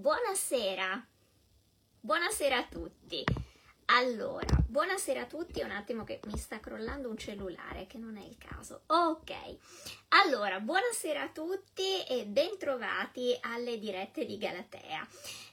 Buonasera, 0.00 1.06
buonasera 2.00 2.56
a 2.56 2.64
tutti. 2.64 3.22
Allora, 3.84 4.56
buonasera 4.66 5.20
a 5.20 5.26
tutti, 5.26 5.60
un 5.60 5.72
attimo 5.72 6.04
che 6.04 6.20
mi 6.24 6.38
sta 6.38 6.58
crollando 6.58 7.10
un 7.10 7.18
cellulare, 7.18 7.86
che 7.86 7.98
non 7.98 8.16
è 8.16 8.24
il 8.24 8.38
caso. 8.38 8.84
Ok, 8.86 9.34
allora, 10.24 10.58
buonasera 10.58 11.24
a 11.24 11.28
tutti 11.28 12.02
e 12.08 12.24
bentrovati 12.24 13.36
alle 13.42 13.78
dirette 13.78 14.24
di 14.24 14.38
Galatea. 14.38 15.06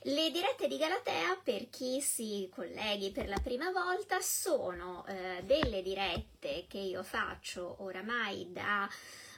Le 0.04 0.30
dirette 0.30 0.66
di 0.66 0.78
Galatea, 0.78 1.38
per 1.44 1.68
chi 1.68 2.00
si 2.00 2.48
colleghi 2.50 3.10
per 3.10 3.28
la 3.28 3.40
prima 3.42 3.70
volta, 3.70 4.18
sono 4.20 5.04
eh, 5.08 5.42
delle 5.44 5.82
dirette 5.82 6.64
che 6.66 6.78
io 6.78 7.02
faccio 7.02 7.82
oramai 7.82 8.50
da... 8.50 8.88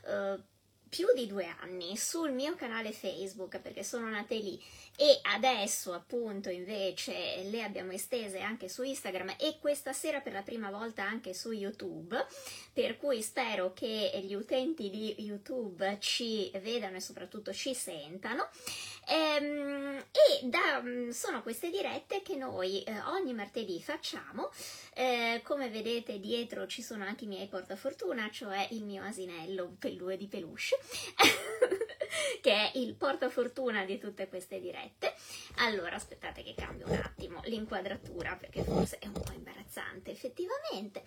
Eh, 0.07 0.59
più 0.91 1.07
di 1.15 1.27
due 1.27 1.47
anni 1.61 1.97
sul 1.97 2.33
mio 2.33 2.57
canale 2.57 2.93
Facebook 2.93 3.61
perché 3.61 3.85
sono 3.85 4.11
nate 4.11 4.35
lì 4.35 4.61
e 4.97 5.19
adesso 5.23 5.95
appunto 5.95 6.51
invece 6.51 7.45
le 7.45 7.63
abbiamo 7.63 7.93
estese 7.93 8.41
anche 8.41 8.69
su 8.69 8.83
Instagram 8.83 9.37
e 9.39 9.57
questa 9.59 9.95
sera 9.95 10.21
per 10.21 10.33
la 10.33 10.43
prima 10.43 10.71
volta 10.71 11.05
anche 11.05 11.33
su 11.33 11.53
YouTube. 11.53 12.27
Per 12.73 12.99
cui 12.99 13.23
spero 13.23 13.73
che 13.73 14.21
gli 14.25 14.35
utenti 14.35 14.91
di 14.91 15.15
YouTube 15.23 15.97
ci 16.01 16.51
vedano 16.61 16.97
e 16.97 17.01
soprattutto 17.01 17.53
ci 17.55 17.73
sentano 17.73 18.49
ehm, 19.11 20.05
e 20.13 20.47
da, 20.47 20.83
sono 21.13 21.43
queste 21.43 21.71
dirette 21.71 22.23
che 22.23 22.37
noi 22.37 22.83
eh, 22.83 23.01
ogni 23.07 23.35
martedì 23.35 23.83
facciamo. 23.83 24.51
Eh, 24.95 25.41
come 25.45 25.69
vedete 25.69 26.19
dietro 26.19 26.67
ci 26.67 26.83
sono 26.83 27.05
anche 27.05 27.25
i 27.25 27.29
miei 27.29 27.47
portafortuna 27.47 28.29
cioè 28.31 28.67
il 28.73 28.85
mio 28.85 29.03
asinello 29.05 29.77
pellue 29.79 30.17
di 30.17 30.27
peluche 30.27 30.77
che 32.41 32.53
è 32.53 32.73
il 32.75 32.95
portafortuna 32.95 33.85
di 33.85 33.99
tutte 33.99 34.29
queste 34.29 34.61
dirette. 34.61 35.15
Allora, 35.57 35.97
aspettate 35.97 36.43
che 36.43 36.55
cambio 36.55 36.87
un 36.89 37.01
attimo 37.03 37.41
l'inquadratura 37.45 38.37
perché 38.37 38.63
forse 38.63 38.99
è 38.99 39.07
un 39.07 39.13
po' 39.13 39.33
imbarazzante 39.33 40.11
effettivamente. 40.11 41.03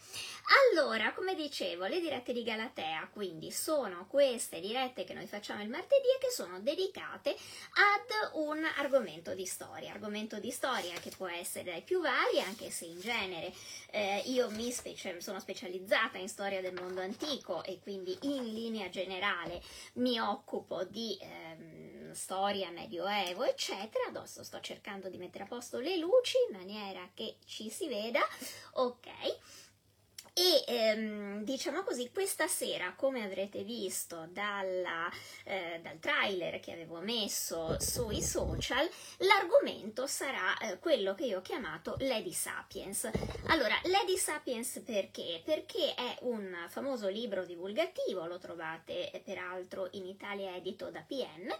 Allora, 0.71 1.13
come 1.13 1.35
dicevo, 1.35 1.85
le 1.85 1.99
dirette 1.99 2.33
di 2.33 2.43
Galatea, 2.43 3.09
quindi 3.11 3.51
sono 3.51 4.07
queste 4.07 4.59
dirette 4.59 5.03
che 5.03 5.13
noi 5.13 5.27
facciamo 5.27 5.61
il 5.61 5.69
martedì 5.69 6.07
e 6.15 6.19
che 6.19 6.31
sono 6.31 6.59
dedicate 6.59 7.31
ad 7.31 8.33
un 8.33 8.63
argomento 8.77 9.33
di 9.33 9.45
storia, 9.45 9.91
argomento 9.91 10.39
di 10.39 10.51
storia 10.51 10.99
che 10.99 11.11
può 11.15 11.27
essere 11.27 11.71
dai 11.71 11.81
più 11.81 12.01
vari, 12.01 12.39
anche 12.39 12.69
se 12.69 12.85
in 12.85 12.99
genere 12.99 13.53
eh, 13.91 14.23
io 14.25 14.49
mi 14.51 14.71
specie, 14.71 15.19
sono 15.21 15.39
specializzata 15.39 16.17
in 16.17 16.29
storia 16.29 16.61
del 16.61 16.73
mondo 16.73 17.01
antico 17.01 17.63
e 17.63 17.79
quindi 17.79 18.17
in 18.21 18.43
linea 18.53 18.89
generale 18.89 19.61
mi 19.93 20.19
occupo 20.19 20.83
di 20.93 21.17
ehm, 21.19 22.13
storia, 22.13 22.69
medioevo, 22.69 23.43
eccetera. 23.43 24.05
Adesso 24.09 24.43
sto 24.43 24.59
cercando 24.59 25.09
di 25.09 25.17
mettere 25.17 25.43
a 25.43 25.47
posto 25.47 25.79
le 25.79 25.97
luci 25.97 26.37
in 26.47 26.55
maniera 26.55 27.09
che 27.15 27.37
ci 27.45 27.69
si 27.71 27.87
veda. 27.87 28.21
Ok. 28.73 29.09
E 30.35 30.63
ehm, 30.65 31.43
diciamo 31.43 31.83
così, 31.83 32.09
questa 32.11 32.47
sera, 32.47 32.95
come 32.95 33.23
avrete 33.23 33.61
visto 33.61 34.27
dalla, 34.31 35.07
eh, 35.43 35.79
dal 35.83 35.99
trailer 35.99 36.59
che 36.59 36.71
avevo 36.71 37.01
messo 37.01 37.79
sui 37.79 38.19
social, 38.19 38.89
l'argomento 39.17 40.07
sarà 40.07 40.57
eh, 40.57 40.79
quello 40.79 41.13
che 41.13 41.25
io 41.25 41.37
ho 41.37 41.41
chiamato 41.41 41.97
Lady 41.99 42.33
Sapiens. 42.33 43.11
Allora, 43.49 43.79
Lady 43.83 44.17
Sapiens 44.17 44.81
perché? 44.83 45.39
Perché 45.45 45.93
è 45.93 46.17
un 46.21 46.65
famoso 46.67 47.09
libro 47.09 47.45
divulgativo, 47.45 48.25
lo 48.25 48.39
trovate 48.39 49.11
eh, 49.11 49.19
peraltro 49.19 49.89
in 49.91 50.07
Italia 50.07 50.55
edito 50.55 50.89
da 50.89 51.01
PN, 51.01 51.55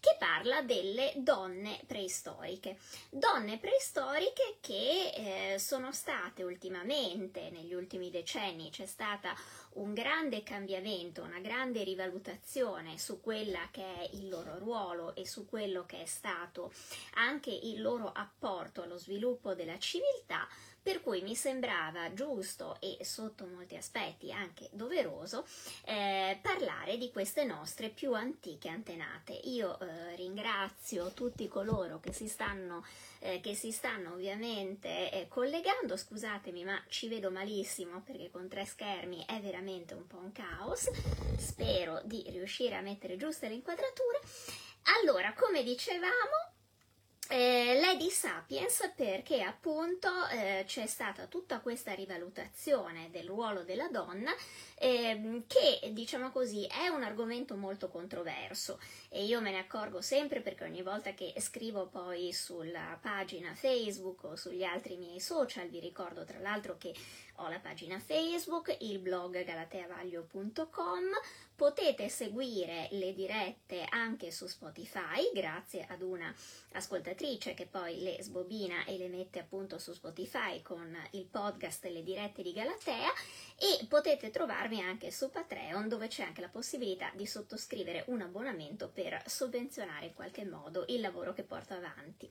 che 0.00 0.16
parla 0.18 0.62
delle 0.62 1.12
donne 1.14 1.78
preistoriche. 1.86 2.76
Donne 3.08 3.58
preistoriche 3.58 4.56
che 4.60 5.52
eh, 5.54 5.58
sono 5.60 5.92
state 5.92 6.42
ultimamente, 6.42 7.50
negli 7.50 7.72
ultimi 7.72 8.14
decenni, 8.16 8.70
c'è 8.70 8.86
stata 8.86 9.34
un 9.74 9.92
grande 9.92 10.42
cambiamento, 10.42 11.22
una 11.22 11.40
grande 11.40 11.82
rivalutazione 11.82 12.96
su 12.98 13.20
quella 13.20 13.68
che 13.70 13.82
è 13.82 14.08
il 14.12 14.28
loro 14.28 14.58
ruolo 14.58 15.14
e 15.14 15.26
su 15.26 15.44
quello 15.44 15.84
che 15.84 16.02
è 16.02 16.06
stato 16.06 16.72
anche 17.14 17.50
il 17.50 17.82
loro 17.82 18.10
apporto 18.12 18.82
allo 18.82 18.96
sviluppo 18.96 19.54
della 19.54 19.78
civiltà, 19.78 20.48
per 20.86 21.00
cui 21.00 21.20
mi 21.20 21.34
sembrava 21.34 22.14
giusto 22.14 22.76
e 22.78 22.98
sotto 23.02 23.44
molti 23.44 23.74
aspetti 23.74 24.30
anche 24.30 24.68
doveroso 24.70 25.44
eh, 25.84 26.38
parlare 26.40 26.96
di 26.96 27.10
queste 27.10 27.42
nostre 27.42 27.88
più 27.88 28.14
antiche 28.14 28.68
antenate. 28.68 29.32
Io 29.32 29.80
eh, 29.80 30.14
ringrazio 30.14 31.10
tutti 31.10 31.48
coloro 31.48 31.98
che 31.98 32.12
si 32.12 32.28
stanno, 32.28 32.86
eh, 33.18 33.40
che 33.40 33.56
si 33.56 33.72
stanno 33.72 34.12
ovviamente 34.12 35.10
eh, 35.10 35.26
collegando, 35.26 35.96
scusatemi 35.96 36.62
ma 36.62 36.80
ci 36.86 37.08
vedo 37.08 37.32
malissimo 37.32 38.02
perché 38.02 38.30
con 38.30 38.46
tre 38.46 38.64
schermi 38.64 39.24
è 39.26 39.40
veramente 39.40 39.94
un 39.94 40.06
po' 40.06 40.18
un 40.18 40.30
caos, 40.30 40.88
spero 41.36 42.00
di 42.04 42.22
riuscire 42.28 42.76
a 42.76 42.80
mettere 42.80 43.16
giuste 43.16 43.48
le 43.48 43.54
inquadrature. 43.54 44.20
Allora, 45.00 45.32
come 45.32 45.64
dicevamo, 45.64 46.54
eh, 47.28 47.78
Lady 47.80 48.10
Sapiens 48.10 48.92
perché 48.94 49.42
appunto 49.42 50.08
eh, 50.28 50.64
c'è 50.66 50.86
stata 50.86 51.26
tutta 51.26 51.60
questa 51.60 51.92
rivalutazione 51.92 53.10
del 53.10 53.26
ruolo 53.26 53.64
della 53.64 53.88
donna 53.88 54.32
eh, 54.78 55.42
che 55.46 55.92
diciamo 55.92 56.30
così 56.30 56.66
è 56.66 56.88
un 56.88 57.02
argomento 57.02 57.56
molto 57.56 57.88
controverso. 57.88 58.78
E 59.08 59.24
io 59.24 59.40
me 59.40 59.50
ne 59.50 59.58
accorgo 59.58 60.00
sempre 60.00 60.40
perché 60.40 60.64
ogni 60.64 60.82
volta 60.82 61.14
che 61.14 61.32
scrivo 61.38 61.86
poi 61.86 62.32
sulla 62.32 62.98
pagina 63.00 63.54
Facebook 63.54 64.24
o 64.24 64.36
sugli 64.36 64.64
altri 64.64 64.96
miei 64.96 65.20
social 65.20 65.68
vi 65.68 65.80
ricordo 65.80 66.24
tra 66.24 66.38
l'altro 66.38 66.76
che 66.76 66.94
ho 67.36 67.48
la 67.48 67.58
pagina 67.58 67.98
Facebook, 67.98 68.74
il 68.80 68.98
blog 68.98 69.44
galateavaglio.com, 69.44 71.04
potete 71.56 72.10
seguire 72.10 72.88
le 72.92 73.14
dirette 73.14 73.86
anche 73.88 74.30
su 74.30 74.46
Spotify 74.46 75.30
grazie 75.32 75.86
ad 75.88 76.02
una 76.02 76.32
ascoltatrice 76.72 77.54
che 77.54 77.66
poi 77.66 78.02
le 78.02 78.18
sbobina 78.20 78.84
e 78.84 78.98
le 78.98 79.08
mette 79.08 79.38
appunto 79.38 79.78
su 79.78 79.94
Spotify 79.94 80.60
con 80.60 80.94
il 81.12 81.24
podcast 81.24 81.86
Le 81.86 82.02
dirette 82.02 82.42
di 82.42 82.52
Galatea 82.52 83.10
e 83.58 83.86
potete 83.86 84.28
trovarmi 84.28 84.82
anche 84.82 85.10
su 85.10 85.30
Patreon 85.30 85.88
dove 85.88 86.08
c'è 86.08 86.24
anche 86.24 86.42
la 86.42 86.50
possibilità 86.50 87.10
di 87.14 87.26
sottoscrivere 87.26 88.04
un 88.08 88.20
abbonamento 88.20 88.90
per 88.90 89.22
sovvenzionare 89.24 90.06
in 90.06 90.14
qualche 90.14 90.44
modo 90.44 90.84
il 90.88 91.00
lavoro 91.00 91.32
che 91.32 91.42
porto 91.42 91.72
avanti. 91.72 92.30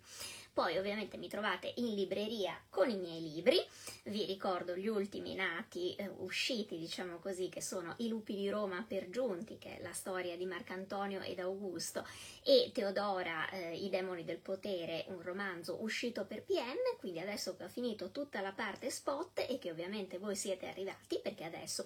Poi 0.56 0.78
ovviamente 0.78 1.18
mi 1.18 1.28
trovate 1.28 1.74
in 1.76 1.94
libreria 1.96 2.58
con 2.70 2.90
i 2.90 2.96
miei 2.96 3.20
libri, 3.20 3.60
vi 4.04 4.24
ricordo 4.24 4.74
gli 4.74 4.88
ultimi 4.88 5.36
nati, 5.36 5.94
eh, 5.96 6.10
usciti 6.20 6.78
diciamo 6.78 7.18
così, 7.18 7.50
che 7.50 7.62
sono 7.62 7.94
I 7.98 8.08
lupi 8.08 8.36
di 8.36 8.50
Roma 8.50 8.86
per 8.88 9.10
giunti, 9.10 9.58
che 9.58 9.80
è 9.80 9.82
la 9.82 9.92
storia 9.92 10.38
di 10.38 10.46
Marcantonio 10.46 11.20
ed 11.20 11.40
Augusto, 11.40 12.08
e 12.42 12.72
Teodora, 12.74 13.50
eh, 13.50 13.76
I 13.76 13.90
demoni 13.90 14.24
del 14.24 14.38
potere, 14.38 15.04
un 15.10 15.22
romanzo 15.22 15.84
uscito 15.84 16.24
per 16.24 16.46
PM, 16.46 17.00
quindi 17.00 17.20
adesso 17.20 17.58
che 17.58 17.66
ho 17.66 17.70
finito 17.70 18.12
tutta 18.12 18.40
la 18.40 18.54
parte 18.54 18.90
spot 18.90 19.46
e 19.50 19.60
che 19.60 19.72
ovviamente 19.72 20.20
voi 20.20 20.38
siete 20.38 20.70
arrivati 20.70 21.20
perché 21.22 21.44
adesso 21.44 21.86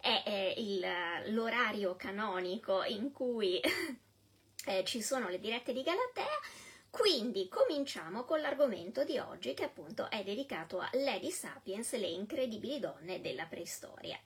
è, 0.00 0.24
è 0.24 0.54
il, 0.56 0.84
l'orario 1.32 1.94
canonico 1.94 2.82
in 2.82 3.12
cui 3.12 3.60
eh, 4.66 4.82
ci 4.84 5.00
sono 5.00 5.28
le 5.28 5.38
dirette 5.38 5.72
di 5.72 5.84
Galatea, 5.84 6.38
quindi 6.90 7.48
cominciamo 7.48 8.24
con 8.24 8.40
l'argomento 8.40 9.04
di 9.04 9.18
oggi 9.18 9.54
che 9.54 9.64
appunto 9.64 10.10
è 10.10 10.24
dedicato 10.24 10.80
a 10.80 10.90
Lady 10.94 11.30
Sapiens, 11.30 11.92
le 11.92 12.08
incredibili 12.08 12.80
donne 12.80 13.20
della 13.20 13.46
preistoria. 13.46 14.18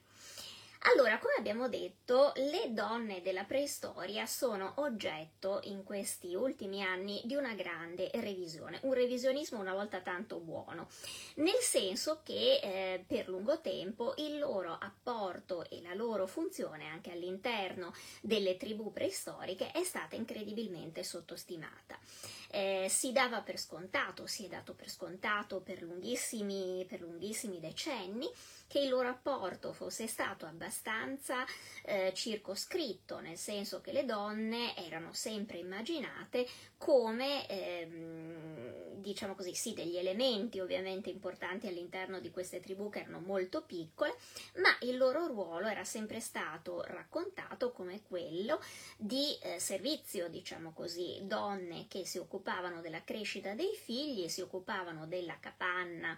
Allora, 0.93 1.17
come 1.17 1.33
abbiamo 1.39 1.67
detto, 1.67 2.31
le 2.35 2.71
donne 2.71 3.23
della 3.23 3.43
preistoria 3.43 4.27
sono 4.27 4.73
oggetto 4.75 5.61
in 5.63 5.83
questi 5.83 6.35
ultimi 6.35 6.83
anni 6.83 7.21
di 7.25 7.33
una 7.33 7.55
grande 7.55 8.11
revisione, 8.13 8.79
un 8.83 8.93
revisionismo 8.93 9.59
una 9.59 9.73
volta 9.73 10.01
tanto 10.01 10.37
buono, 10.37 10.87
nel 11.35 11.57
senso 11.59 12.19
che 12.21 12.59
eh, 12.61 13.03
per 13.07 13.29
lungo 13.29 13.61
tempo 13.61 14.13
il 14.17 14.37
loro 14.37 14.77
apporto 14.79 15.67
e 15.71 15.81
la 15.81 15.95
loro 15.95 16.27
funzione 16.27 16.85
anche 16.85 17.11
all'interno 17.11 17.91
delle 18.21 18.55
tribù 18.55 18.91
preistoriche 18.91 19.71
è 19.71 19.83
stata 19.83 20.15
incredibilmente 20.15 21.03
sottostimata. 21.03 21.97
Eh, 22.55 22.87
si 22.87 23.11
dava 23.11 23.41
per 23.41 23.59
scontato, 23.59 24.27
si 24.27 24.45
è 24.45 24.47
dato 24.47 24.73
per 24.73 24.89
scontato 24.89 25.59
per 25.59 25.81
lunghissimi, 25.81 26.85
per 26.87 27.01
lunghissimi 27.01 27.59
decenni 27.59 28.29
che 28.67 28.79
il 28.79 28.87
loro 28.87 29.09
apporto 29.09 29.73
fosse 29.73 30.07
stato 30.07 30.45
abbastanza 30.45 31.43
eh, 31.83 32.13
circoscritto, 32.15 33.19
nel 33.19 33.37
senso 33.37 33.81
che 33.81 33.91
le 33.91 34.05
donne 34.05 34.73
erano 34.77 35.11
sempre 35.11 35.57
immaginate 35.57 36.47
come, 36.77 37.45
ehm, 37.47 39.01
diciamo 39.01 39.35
così, 39.35 39.53
sì, 39.53 39.73
degli 39.73 39.97
elementi 39.97 40.61
ovviamente 40.61 41.09
importanti 41.09 41.67
all'interno 41.67 42.21
di 42.21 42.31
queste 42.31 42.61
tribù 42.61 42.89
che 42.89 43.01
erano 43.01 43.19
molto 43.19 43.63
piccole, 43.63 44.15
ma 44.61 44.69
il 44.87 44.95
loro 44.95 45.27
ruolo 45.27 45.67
era 45.67 45.83
sempre 45.83 46.21
stato 46.21 46.83
raccontato 46.85 47.73
come 47.73 48.01
quello 48.07 48.61
di 48.97 49.37
eh, 49.41 49.59
servizio, 49.59 50.29
diciamo 50.29 50.71
così, 50.71 51.19
donne 51.23 51.87
che 51.89 52.05
si 52.05 52.17
occupavano 52.17 52.44
della 52.81 53.03
crescita 53.03 53.53
dei 53.53 53.75
figli, 53.75 54.27
si 54.27 54.41
occupavano 54.41 55.07
della 55.07 55.39
capanna 55.39 56.17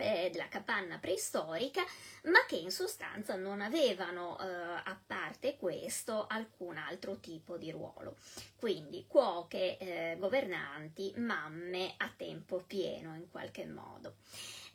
eh, 0.00 0.30
della 0.32 0.48
capanna 0.48 0.98
preistorica, 0.98 1.84
ma 2.24 2.44
che 2.46 2.56
in 2.56 2.70
sostanza 2.70 3.36
non 3.36 3.60
avevano, 3.60 4.38
eh, 4.40 4.44
a 4.46 5.00
parte 5.06 5.56
questo, 5.56 6.26
alcun 6.26 6.78
altro 6.78 7.18
tipo 7.20 7.56
di 7.56 7.70
ruolo. 7.70 8.16
Quindi 8.56 9.04
cuoche, 9.06 9.76
eh, 9.76 10.16
governanti, 10.18 11.12
mamme 11.16 11.94
a 11.98 12.10
tempo 12.16 12.62
pieno 12.66 13.14
in 13.14 13.28
qualche 13.30 13.66
modo. 13.66 14.16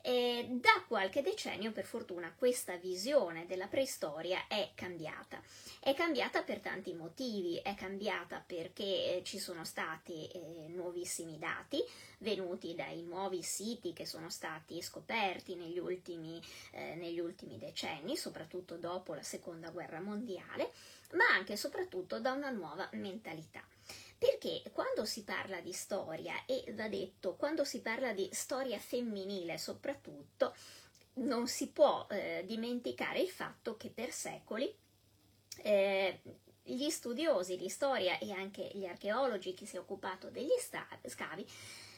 E 0.08 0.46
da 0.60 0.84
qualche 0.86 1.20
decennio, 1.20 1.72
per 1.72 1.84
fortuna, 1.84 2.32
questa 2.38 2.76
visione 2.76 3.44
della 3.44 3.66
preistoria 3.66 4.46
è 4.46 4.70
cambiata. 4.76 5.42
È 5.80 5.94
cambiata 5.94 6.44
per 6.44 6.60
tanti 6.60 6.94
motivi, 6.94 7.56
è 7.56 7.74
cambiata 7.74 8.40
perché 8.46 8.84
eh, 8.84 9.22
ci 9.24 9.40
sono 9.40 9.64
stati 9.64 10.28
eh, 10.28 10.68
nuovissimi 10.68 11.38
dati 11.38 11.82
venuti 12.18 12.76
dai 12.76 13.02
nuovi 13.02 13.42
siti 13.42 13.92
che 13.92 14.06
sono 14.06 14.30
stati 14.30 14.80
scoperti 14.80 15.56
negli 15.56 15.80
ultimi, 15.80 16.40
eh, 16.70 16.94
negli 16.94 17.18
ultimi 17.18 17.58
decenni, 17.58 18.16
soprattutto 18.16 18.76
dopo 18.76 19.12
la 19.12 19.24
seconda 19.24 19.70
guerra 19.70 20.00
mondiale, 20.00 20.70
ma 21.14 21.24
anche 21.34 21.54
e 21.54 21.56
soprattutto 21.56 22.20
da 22.20 22.30
una 22.30 22.50
nuova 22.50 22.88
mentalità. 22.92 23.75
Perché 24.18 24.62
quando 24.72 25.04
si 25.04 25.24
parla 25.24 25.60
di 25.60 25.72
storia, 25.72 26.44
e 26.46 26.64
va 26.74 26.88
detto, 26.88 27.34
quando 27.36 27.64
si 27.64 27.80
parla 27.80 28.12
di 28.12 28.28
storia 28.32 28.78
femminile 28.78 29.58
soprattutto, 29.58 30.54
non 31.14 31.46
si 31.48 31.68
può 31.68 32.06
eh, 32.10 32.44
dimenticare 32.46 33.20
il 33.20 33.28
fatto 33.28 33.76
che 33.76 33.90
per 33.90 34.10
secoli 34.10 34.74
eh, 35.62 36.20
gli 36.62 36.88
studiosi 36.90 37.56
di 37.56 37.68
storia 37.68 38.18
e 38.18 38.32
anche 38.32 38.70
gli 38.74 38.84
archeologi 38.84 39.54
che 39.54 39.66
si 39.66 39.76
è 39.76 39.78
occupato 39.78 40.30
degli 40.30 40.48
scavi 41.06 41.46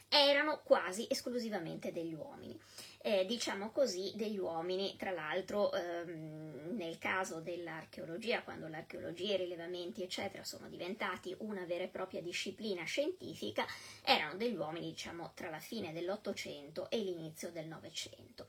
erano 0.07 0.61
quasi 0.63 1.05
esclusivamente 1.09 1.91
degli 1.91 2.13
uomini 2.13 2.59
eh, 3.01 3.25
diciamo 3.25 3.71
così, 3.71 4.11
degli 4.15 4.37
uomini. 4.37 4.95
Tra 4.97 5.11
l'altro, 5.11 5.71
ehm, 5.73 6.75
nel 6.75 6.97
caso 6.97 7.39
dell'archeologia, 7.39 8.43
quando 8.43 8.67
l'archeologia, 8.67 9.33
i 9.33 9.37
rilevamenti, 9.37 10.03
eccetera, 10.03 10.43
sono 10.43 10.67
diventati 10.67 11.35
una 11.39 11.65
vera 11.65 11.83
e 11.83 11.87
propria 11.87 12.21
disciplina 12.21 12.83
scientifica, 12.83 13.65
erano 14.03 14.35
degli 14.35 14.55
uomini, 14.55 14.89
diciamo, 14.89 15.31
tra 15.33 15.49
la 15.49 15.59
fine 15.59 15.93
dell'Ottocento 15.93 16.89
e 16.89 16.97
l'inizio 16.97 17.51
del 17.51 17.67
Novecento. 17.67 18.47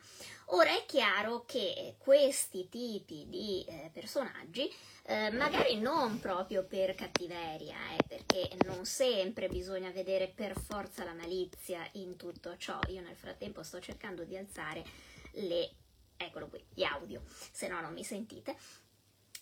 Ora 0.52 0.70
è 0.70 0.84
chiaro 0.84 1.44
che 1.46 1.94
questi 1.98 2.68
tipi 2.68 3.26
di 3.28 3.64
eh, 3.68 3.90
personaggi 3.92 4.68
eh, 5.04 5.30
magari 5.30 5.78
non 5.78 6.20
proprio 6.20 6.64
per 6.64 6.94
cattiveria, 6.94 7.76
eh, 7.96 8.02
perché 8.06 8.48
non 8.64 8.84
sempre 8.84 9.48
bisogna 9.48 9.90
vedere 9.90 10.28
per 10.28 10.58
forza 10.58 11.04
la 11.04 11.14
malizia 11.14 11.84
in 11.92 12.16
tutto 12.16 12.56
ciò. 12.56 12.78
Io 12.88 13.00
nel 13.00 13.16
frattempo 13.16 13.62
sto 13.62 13.80
cercando 13.80 14.24
di 14.24 14.36
alzare 14.40 14.84
le, 15.32 15.70
eccolo 16.16 16.48
qui, 16.48 16.62
gli 16.74 16.82
audio, 16.82 17.22
se 17.28 17.68
no 17.68 17.80
non 17.80 17.92
mi 17.92 18.04
sentite. 18.04 18.56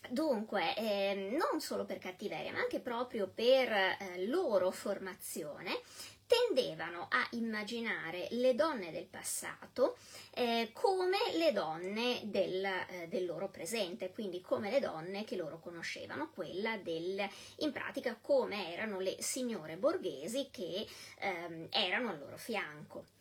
Dunque, 0.07 0.75
eh, 0.77 1.35
non 1.37 1.59
solo 1.59 1.85
per 1.85 1.99
cattiveria, 1.99 2.53
ma 2.53 2.59
anche 2.59 2.79
proprio 2.79 3.27
per 3.27 3.71
eh, 3.71 4.25
loro 4.27 4.71
formazione, 4.71 5.81
tendevano 6.29 7.07
a 7.09 7.27
immaginare 7.31 8.27
le 8.31 8.53
donne 8.53 8.91
del 8.91 9.07
passato 9.07 9.97
eh, 10.35 10.69
come 10.73 11.17
le 11.33 11.51
donne 11.51 12.21
del, 12.25 12.63
eh, 12.63 13.07
del, 13.09 13.25
loro 13.25 13.49
presente, 13.49 14.11
quindi 14.11 14.39
come 14.39 14.69
le 14.69 14.79
donne 14.79 15.23
che 15.23 15.35
loro 15.35 15.59
conoscevano, 15.59 16.29
quella 16.29 16.77
del, 16.77 17.27
in 17.57 17.71
pratica 17.71 18.15
come 18.21 18.71
erano 18.71 18.99
le 18.99 19.15
signore 19.19 19.75
borghesi 19.75 20.49
che 20.51 20.85
ehm, 21.17 21.67
erano 21.71 22.09
al 22.09 22.19
loro 22.19 22.37
fianco 22.37 23.17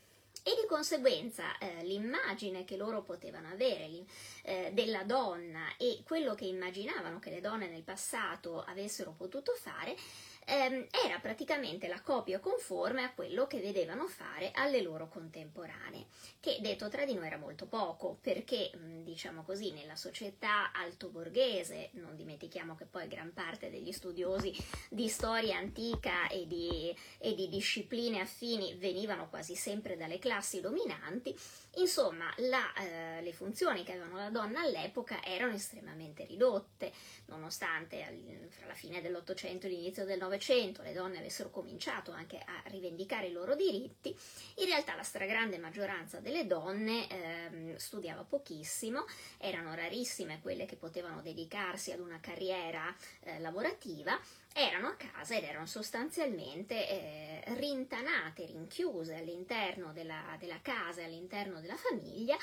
e 0.49 0.55
di 0.59 0.67
conseguenza 0.67 1.59
eh, 1.59 1.85
l'immagine 1.85 2.65
che 2.65 2.79
loro 2.79 3.03
potevano 3.03 3.49
avere 3.49 4.05
eh, 4.43 4.71
della 4.73 5.05
donna 5.05 5.77
e 5.77 6.01
quello 6.07 6.35
che 6.35 6.47
immaginavano 6.47 7.19
che 7.19 7.29
le 7.29 7.43
donne 7.43 7.69
nel 7.69 7.83
passato 7.83 8.65
avessero 8.65 9.13
potuto 9.13 9.53
fare 9.53 9.95
ehm, 10.49 10.87
era 11.05 11.19
praticamente 11.21 11.87
la 11.89 12.01
copia 12.01 12.41
conforme 12.41 13.05
a 13.05 13.13
quello 13.13 13.47
che 13.47 13.61
vedevano 13.61 14.07
fare 14.07 14.51
alle 14.55 14.81
loro 14.81 15.09
contemporanee, 15.09 16.07
che 16.41 16.59
detto 16.61 16.89
tra 16.89 17.05
di 17.05 17.15
noi 17.15 17.27
era 17.27 17.37
molto 17.37 17.67
poco, 17.67 18.19
perché 18.21 18.71
diciamo 19.03 19.43
così 19.43 19.73
nella 19.73 19.97
società 19.97 20.73
altoborghese, 20.73 21.91
non 21.93 22.17
dimentichiamo 22.17 22.75
che 22.75 22.87
poi 22.87 23.07
gran 23.09 23.33
parte 23.35 23.71
degli 23.71 23.93
studiosi 23.93 24.57
di 24.89 25.09
storia 25.09 25.59
antica 25.59 26.29
e 26.29 26.47
di, 26.47 26.97
e 27.19 27.35
di 27.35 27.49
discipline 27.49 28.21
affini 28.21 28.75
venivano 28.75 29.29
quasi 29.29 29.55
sempre 29.55 29.97
dalle 29.97 30.19
classi 30.19 30.61
dominanti, 30.61 31.37
Insomma, 31.79 32.33
la, 32.39 32.73
eh, 32.75 33.23
le 33.23 33.33
funzioni 33.33 33.85
che 33.85 33.93
avevano 33.93 34.17
la 34.17 34.31
donna 34.31 34.63
all'epoca 34.63 35.23
erano 35.23 35.55
estremamente 35.55 36.25
ridotte, 36.25 36.93
nonostante 37.27 38.49
fra 38.49 38.67
la 38.67 38.75
fine 38.75 39.01
dell'Ottocento 39.01 39.67
e 39.67 39.71
l'inizio 39.71 40.05
del 40.05 40.19
Novecento 40.19 40.38
le 40.83 40.93
donne 40.93 41.19
avessero 41.19 41.51
cominciato 41.51 42.13
anche 42.13 42.39
a 42.39 42.63
rivendicare 42.67 43.27
i 43.27 43.33
loro 43.33 43.55
diritti, 43.55 44.17
in 44.57 44.67
realtà 44.67 44.95
la 44.95 45.03
stragrande 45.03 45.59
maggioranza 45.59 46.21
delle 46.21 46.47
donne 46.47 47.09
eh, 47.09 47.79
studiava 47.79 48.25
pochissimo, 48.25 49.05
erano 49.39 49.75
rarissime 49.75 50.41
quelle 50.41 50.67
che 50.67 50.77
potevano 50.77 51.21
dedicarsi 51.23 51.93
ad 51.93 52.01
una 52.01 52.21
carriera 52.21 52.95
eh, 53.21 53.39
lavorativa 53.41 54.19
erano 54.55 54.89
a 54.89 54.97
casa 54.97 55.37
ed 55.37 55.45
erano 55.45 55.67
sostanzialmente 55.67 56.89
eh, 56.89 57.43
rintanate, 57.55 58.47
rinchiuse 58.47 59.15
all'interno 59.15 59.93
della, 59.93 60.37
della 60.39 60.59
casa, 60.61 61.05
all'interno 61.05 61.61
della 61.61 61.77
famiglia 61.77 62.37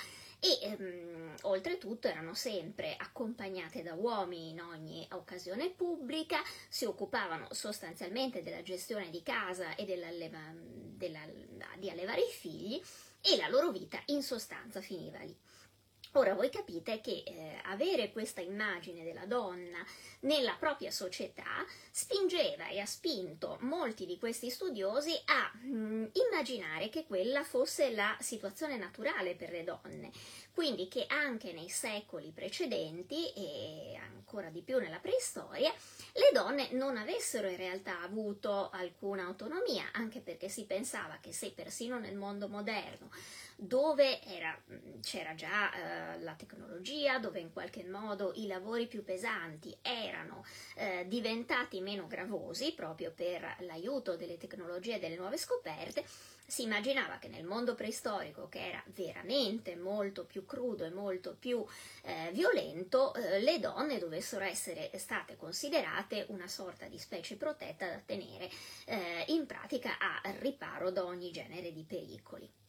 e 0.45 0.59
ehm, 0.61 1.35
oltretutto 1.41 2.07
erano 2.07 2.35
sempre 2.35 2.95
accompagnate 2.95 3.81
da 3.81 3.95
uomini 3.95 4.49
in 4.49 4.61
ogni 4.61 5.07
occasione 5.11 5.71
pubblica, 5.71 6.37
si 6.69 6.85
occupavano 6.85 7.47
sostanzialmente 7.51 8.43
della 8.43 8.61
gestione 8.61 9.09
di 9.09 9.23
casa 9.23 9.75
e 9.75 9.85
della, 9.85 10.09
di 11.77 11.89
allevare 11.89 12.21
i 12.21 12.31
figli 12.31 12.79
e 13.21 13.37
la 13.37 13.49
loro 13.49 13.71
vita 13.71 13.99
in 14.07 14.21
sostanza 14.21 14.81
finiva 14.81 15.17
lì. 15.19 15.35
Ora 16.17 16.33
voi 16.33 16.49
capite 16.49 17.01
che 17.01 17.23
eh, 17.25 17.59
avere 17.65 18.13
questa 18.13 18.39
immagine 18.39 19.03
della 19.03 19.25
donna 19.25 19.85
nella 20.21 20.55
propria 20.57 20.89
società 20.89 21.65
spingeva 21.91 22.69
e 22.69 22.79
ha 22.79 22.85
spinto 22.85 23.57
molti 23.61 24.05
di 24.05 24.17
questi 24.17 24.49
studiosi 24.49 25.11
a 25.25 25.51
mh, 25.53 25.75
mm, 25.75 26.05
immaginare 26.13 26.87
che 26.87 27.05
quella 27.05 27.43
fosse 27.43 27.91
la 27.91 28.15
situazione 28.21 28.77
naturale 28.77 29.35
per 29.35 29.51
le 29.51 29.65
donne, 29.65 30.09
quindi 30.53 30.87
che 30.87 31.05
anche 31.09 31.51
nei 31.51 31.67
secoli 31.67 32.31
precedenti 32.33 33.33
e 33.33 33.99
ancora 34.01 34.49
di 34.49 34.61
più 34.61 34.79
nella 34.79 34.99
preistoria 34.99 35.73
le 36.13 36.29
donne 36.33 36.69
non 36.71 36.95
avessero 36.95 37.49
in 37.49 37.57
realtà 37.57 37.99
avuto 38.01 38.69
alcuna 38.69 39.25
autonomia, 39.25 39.89
anche 39.91 40.21
perché 40.21 40.47
si 40.47 40.63
pensava 40.63 41.17
che 41.19 41.33
se 41.33 41.51
persino 41.51 41.99
nel 41.99 42.15
mondo 42.15 42.47
moderno 42.47 43.09
dove 43.55 44.21
era, 44.21 44.57
c'era 45.01 45.33
già 45.35 45.71
eh, 45.71 46.19
la 46.21 46.33
tecnologia, 46.33 47.19
dove 47.19 47.39
in 47.39 47.53
qualche 47.53 47.83
modo 47.83 48.33
i 48.35 48.47
lavori 48.47 48.87
più 48.87 49.03
pesanti 49.03 49.75
erano 49.81 50.43
eh, 50.75 51.05
diventati 51.07 51.79
meno 51.81 52.07
gravosi 52.07 52.73
proprio 52.73 53.11
per 53.11 53.55
l'aiuto 53.59 54.15
delle 54.15 54.37
tecnologie 54.37 54.95
e 54.95 54.99
delle 54.99 55.15
nuove 55.15 55.37
scoperte, 55.37 56.05
si 56.47 56.63
immaginava 56.63 57.17
che 57.17 57.27
nel 57.27 57.43
mondo 57.43 57.73
preistorico, 57.73 58.47
che 58.49 58.67
era 58.67 58.83
veramente 58.93 59.75
molto 59.75 60.25
più 60.25 60.45
crudo 60.45 60.85
e 60.85 60.91
molto 60.91 61.35
più 61.37 61.65
eh, 62.03 62.29
violento, 62.33 63.13
eh, 63.15 63.39
le 63.39 63.59
donne 63.59 63.97
dovessero 63.97 64.45
essere 64.45 64.91
state 64.97 65.37
considerate 65.37 66.25
una 66.29 66.47
sorta 66.47 66.85
di 66.85 66.99
specie 66.99 67.35
protetta 67.35 67.87
da 67.87 68.01
tenere 68.05 68.49
eh, 68.85 69.25
in 69.29 69.47
pratica 69.47 69.97
a 69.97 70.21
riparo 70.39 70.91
da 70.91 71.03
ogni 71.03 71.31
genere 71.31 71.71
di 71.71 71.83
pericoli. 71.83 72.64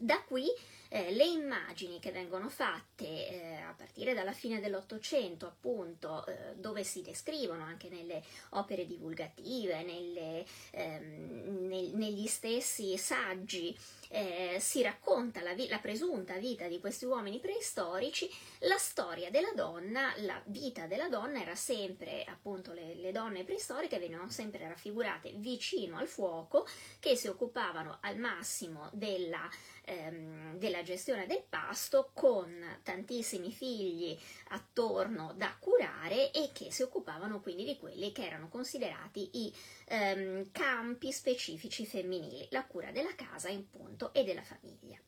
Da 0.00 0.16
qui 0.28 0.50
eh, 0.94 1.10
le 1.10 1.24
immagini 1.24 1.98
che 1.98 2.12
vengono 2.12 2.48
fatte 2.48 3.04
eh, 3.04 3.56
a 3.56 3.74
partire 3.76 4.14
dalla 4.14 4.30
fine 4.30 4.60
dell'Ottocento, 4.60 5.44
appunto, 5.44 6.24
eh, 6.24 6.54
dove 6.54 6.84
si 6.84 7.02
descrivono 7.02 7.64
anche 7.64 7.88
nelle 7.88 8.22
opere 8.50 8.86
divulgative, 8.86 9.82
nelle, 9.82 10.46
ehm, 10.70 11.66
nel, 11.66 11.90
negli 11.94 12.28
stessi 12.28 12.96
saggi, 12.96 13.76
eh, 14.10 14.58
si 14.60 14.82
racconta 14.82 15.42
la, 15.42 15.52
vi- 15.54 15.66
la, 15.66 15.80
presunta 15.80 16.36
vita 16.36 16.68
di 16.68 16.78
questi 16.78 17.06
uomini 17.06 17.40
preistorici, 17.40 18.30
la 18.60 18.78
storia 18.78 19.30
della 19.30 19.52
donna, 19.52 20.12
la 20.18 20.40
vita 20.46 20.86
della 20.86 21.08
donna 21.08 21.40
era 21.40 21.56
sempre, 21.56 22.22
appunto, 22.22 22.72
le, 22.72 22.94
le 22.94 23.10
donne 23.10 23.42
preistoriche 23.42 23.98
venivano 23.98 24.30
sempre 24.30 24.68
raffigurate 24.68 25.32
vicino 25.38 25.98
al 25.98 26.06
fuoco, 26.06 26.68
che 27.00 27.16
si 27.16 27.26
occupavano 27.26 27.98
al 28.00 28.16
massimo 28.16 28.90
della 28.92 29.50
ehm, 29.84 30.56
della 30.56 30.82
gestione 30.84 31.26
del 31.26 31.42
pasto 31.48 32.10
con 32.14 32.52
tantissimi 32.84 33.50
figli 33.50 34.16
attorno 34.50 35.34
da 35.36 35.56
curare 35.58 36.30
e 36.30 36.50
che 36.52 36.70
si 36.70 36.82
occupavano 36.82 37.40
quindi 37.40 37.64
di 37.64 37.76
quelli 37.76 38.12
che 38.12 38.24
erano 38.24 38.48
considerati 38.48 39.30
i 39.32 39.54
ehm, 39.86 40.52
campi 40.52 41.10
specifici 41.10 41.84
femminili, 41.84 42.46
la 42.50 42.64
cura 42.64 42.92
della 42.92 43.14
casa 43.16 43.48
in 43.48 43.68
punto 43.68 44.12
e 44.12 44.22
della 44.22 44.44
famiglia. 44.44 44.98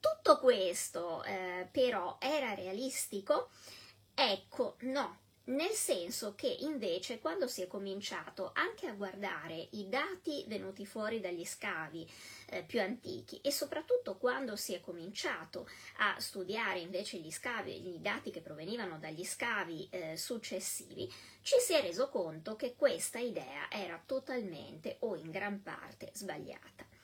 Tutto 0.00 0.38
questo 0.38 1.22
eh, 1.22 1.68
però 1.70 2.18
era 2.20 2.54
realistico? 2.54 3.50
Ecco, 4.14 4.76
no, 4.80 5.18
nel 5.48 5.70
senso 5.70 6.34
che 6.34 6.48
invece 6.60 7.20
quando 7.20 7.46
si 7.46 7.62
è 7.62 7.66
cominciato 7.66 8.50
anche 8.54 8.86
a 8.86 8.92
guardare 8.92 9.68
i 9.72 9.88
dati 9.88 10.44
venuti 10.46 10.84
fuori 10.84 11.20
dagli 11.20 11.44
scavi 11.44 12.10
eh, 12.50 12.62
più 12.62 12.80
antichi 12.80 13.40
e 13.40 13.50
soprattutto 13.50 14.16
quando 14.16 14.56
si 14.56 14.74
è 14.74 14.80
cominciato 14.80 15.68
a 15.98 16.18
studiare 16.18 16.80
invece 16.80 17.18
gli 17.18 17.30
scavi, 17.30 17.94
i 17.94 18.00
dati 18.00 18.30
che 18.30 18.40
provenivano 18.40 18.98
dagli 18.98 19.24
scavi 19.24 19.88
eh, 19.90 20.16
successivi, 20.16 21.10
ci 21.40 21.56
si 21.60 21.72
è 21.72 21.80
reso 21.80 22.08
conto 22.08 22.56
che 22.56 22.74
questa 22.76 23.18
idea 23.18 23.70
era 23.70 24.00
totalmente 24.04 24.96
o 25.00 25.16
in 25.16 25.30
gran 25.30 25.62
parte 25.62 26.10
sbagliata 26.12 26.97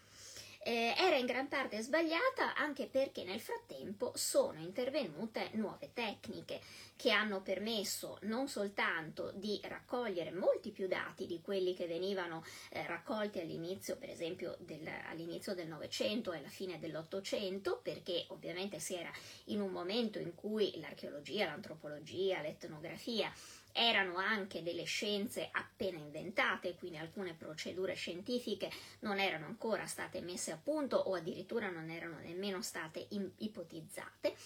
eh, 0.65 0.95
era 0.97 1.17
in 1.17 1.27
gran 1.27 1.47
parte 1.47 1.83
sbagliata 1.83 2.55
anche 2.57 2.87
perché 2.87 3.23
nel 3.23 3.41
frattempo 3.41 4.13
sono 4.15 4.61
intervenute 4.61 5.51
nuove 5.53 5.91
tecniche 5.93 6.61
che 6.97 7.11
hanno 7.11 7.43
permesso 7.43 8.19
non 8.23 8.49
soltanto 8.49 9.31
di 9.35 9.61
raccogliere 9.65 10.33
molti 10.33 10.71
più 10.71 10.87
dati 10.87 11.27
di 11.27 11.41
quelli 11.43 11.75
che 11.75 11.87
venivano 11.87 12.43
eh, 12.71 12.87
raccolti 12.87 13.41
all'inizio, 13.41 13.97
per 13.97 14.09
esempio 14.09 14.57
del, 14.61 14.89
all'inizio 15.11 15.55
del 15.55 15.69
Novecento 15.69 16.33
e 16.33 16.39
alla 16.39 16.49
fine 16.49 16.79
dell'Ottocento, 16.79 17.81
perché 17.83 18.25
ovviamente 18.29 18.79
si 18.79 18.95
era 18.95 19.11
in 19.47 19.61
un 19.61 19.71
momento 19.71 20.19
in 20.19 20.35
cui 20.35 20.73
l'archeologia, 20.81 21.47
l'antropologia, 21.47 22.41
l'etnografia 22.41 23.31
erano 23.77 24.17
anche 24.17 24.63
delle 24.63 24.85
scienze 24.85 25.49
appena 25.51 25.99
inventate, 25.99 26.77
quindi 26.77 26.97
alcune 26.97 27.35
procedure 27.35 27.95
scientifiche 27.95 28.71
non 29.01 29.19
erano 29.19 29.47
ancora 29.47 29.85
state 29.87 30.21
messe 30.21 30.53
a 30.53 30.57
punto 30.57 30.97
o 30.97 31.15
addirittura 31.15 31.69
non 31.71 31.91
erano 31.91 32.19
nemmeno 32.21 32.63
state 32.63 33.09
ipotizzate 33.39 34.37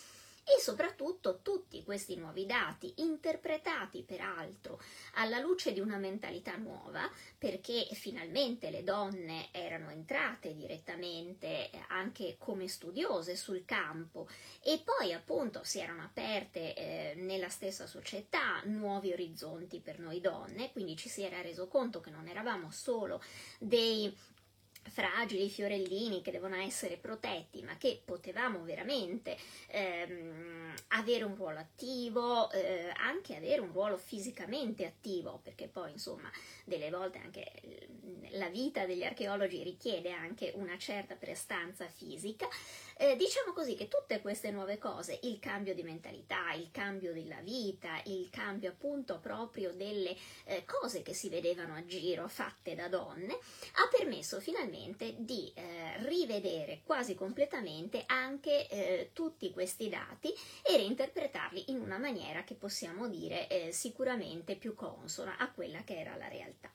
e 0.56 0.60
soprattutto 0.60 1.40
tutti 1.42 1.82
questi 1.84 2.16
nuovi 2.16 2.46
dati, 2.46 2.94
interpretati 2.96 4.02
peraltro 4.02 4.80
alla 5.14 5.38
luce 5.40 5.74
di 5.74 5.80
una 5.80 5.98
mentalità 5.98 6.56
nuova, 6.56 7.10
perché 7.36 7.86
finalmente 7.92 8.70
le 8.70 8.82
donne 8.82 9.48
erano 9.52 9.90
entrate 9.90 10.54
direttamente 10.54 11.70
eh, 11.70 11.84
anche 11.88 12.36
come 12.38 12.66
studiose 12.66 13.36
sul 13.36 13.66
campo 13.66 14.26
e 14.62 14.82
poi 14.82 15.12
appunto 15.12 15.62
si 15.64 15.80
erano 15.80 16.02
aperte 16.02 16.74
eh, 16.74 17.14
nella 17.16 17.50
stessa 17.50 17.86
società 17.86 18.62
nuovi 18.64 19.12
orizzonti 19.12 19.80
per 19.80 19.98
noi 19.98 20.20
donne, 20.20 20.72
quindi 20.72 20.96
ci 20.96 21.10
si 21.10 21.22
era 21.22 21.42
reso 21.42 21.68
conto 21.68 22.00
che 22.00 22.10
non 22.10 22.26
eravamo 22.26 22.70
solo 22.70 23.22
dei 23.58 24.16
fragili 24.88 25.49
fiorellini 25.49 26.23
che 26.23 26.30
devono 26.30 26.57
essere 26.57 26.97
protetti, 26.97 27.62
ma 27.62 27.76
che 27.76 28.00
potevamo 28.04 28.62
veramente 28.62 29.37
ehm, 29.68 30.75
avere 30.88 31.25
un 31.25 31.35
ruolo 31.35 31.59
attivo, 31.59 32.50
eh, 32.50 32.92
anche 32.97 33.37
avere 33.37 33.61
un 33.61 33.73
ruolo 33.73 33.97
fisicamente 33.97 34.85
attivo, 34.87 35.40
perché 35.42 35.68
poi 35.68 35.92
insomma 35.92 36.30
delle 36.64 36.90
volte 36.90 37.18
anche 37.18 37.88
la 38.33 38.49
vita 38.49 38.87
degli 38.87 39.04
archeologi 39.04 39.62
richiede 39.62 40.11
anche 40.11 40.52
una 40.54 40.76
certa 40.78 41.14
prestanza 41.14 41.87
fisica. 41.88 42.49
Eh, 43.00 43.14
diciamo 43.14 43.52
così 43.52 43.76
che 43.76 43.86
tutte 43.86 44.20
queste 44.20 44.50
nuove 44.50 44.76
cose, 44.76 45.20
il 45.22 45.38
cambio 45.38 45.72
di 45.72 45.84
mentalità, 45.84 46.50
il 46.54 46.72
cambio 46.72 47.12
della 47.12 47.40
vita, 47.42 48.02
il 48.06 48.28
cambio 48.28 48.70
appunto 48.70 49.20
proprio 49.20 49.72
delle 49.72 50.16
eh, 50.46 50.64
cose 50.64 51.02
che 51.02 51.14
si 51.14 51.28
vedevano 51.28 51.76
a 51.76 51.86
giro 51.86 52.26
fatte 52.26 52.74
da 52.74 52.88
donne, 52.88 53.34
ha 53.34 53.88
permesso 53.88 54.40
finalmente 54.40 55.14
di 55.16 55.48
eh, 55.54 56.02
rivedere 56.08 56.80
quasi 56.82 57.14
completamente 57.14 58.02
anche 58.04 58.66
eh, 58.66 59.10
tutti 59.12 59.52
questi 59.52 59.88
dati 59.88 60.34
e 60.66 60.76
reinterpretarli 60.76 61.70
in 61.70 61.78
una 61.78 61.98
maniera 61.98 62.42
che 62.42 62.56
possiamo 62.56 63.06
dire 63.06 63.46
eh, 63.46 63.70
sicuramente 63.70 64.56
più 64.56 64.74
consona 64.74 65.36
a 65.38 65.52
quella 65.52 65.84
che 65.84 66.00
era 66.00 66.16
la 66.16 66.26
realtà. 66.26 66.72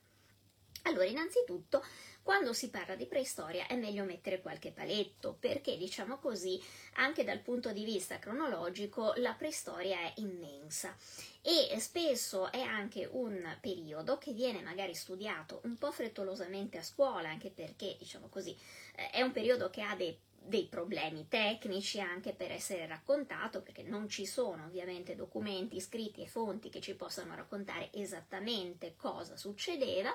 Allora, 0.84 1.06
innanzitutto 1.06 1.84
quando 2.24 2.54
si 2.54 2.70
parla 2.70 2.96
di 2.96 3.06
preistoria 3.06 3.68
è 3.68 3.76
meglio 3.76 4.06
mettere 4.06 4.42
qualche 4.42 4.72
paletto, 4.72 5.36
perché 5.38 5.78
diciamo 5.78 6.18
così, 6.18 6.60
anche 6.96 7.24
dal 7.24 7.40
punto 7.40 7.72
di 7.72 7.84
vista 7.84 8.18
cronologico, 8.18 9.14
la 9.18 9.34
preistoria 9.34 10.00
è 10.00 10.14
immensa 10.16 10.96
e 11.42 11.78
spesso 11.80 12.52
è 12.52 12.62
anche 12.62 13.08
un 13.12 13.58
periodo 13.60 14.18
che 14.18 14.32
viene 14.32 14.62
magari 14.62 14.96
studiato 14.96 15.60
un 15.66 15.78
po' 15.78 15.92
frettolosamente 15.92 16.78
a 16.78 16.84
scuola, 16.84 17.30
anche 17.30 17.52
perché, 17.52 17.98
diciamo 18.00 18.30
così, 18.30 18.58
eh, 18.96 19.10
è 19.10 19.22
un 19.22 19.32
periodo 19.32 19.70
che 19.70 19.82
ha 19.82 19.96
dei 19.96 20.18
dei 20.46 20.66
problemi 20.66 21.28
tecnici 21.30 22.00
anche 22.00 22.34
per 22.34 22.52
essere 22.52 22.86
raccontato, 22.86 23.62
perché 23.62 23.82
non 23.84 24.10
ci 24.10 24.26
sono 24.26 24.66
ovviamente 24.66 25.16
documenti 25.16 25.80
scritti 25.80 26.22
e 26.22 26.28
fonti 26.28 26.70
che 26.70 26.82
ci 26.82 26.96
possano 26.96 27.36
raccontare 27.36 27.90
esattamente 27.94 28.96
cosa 28.98 29.38
succedeva. 29.38 30.14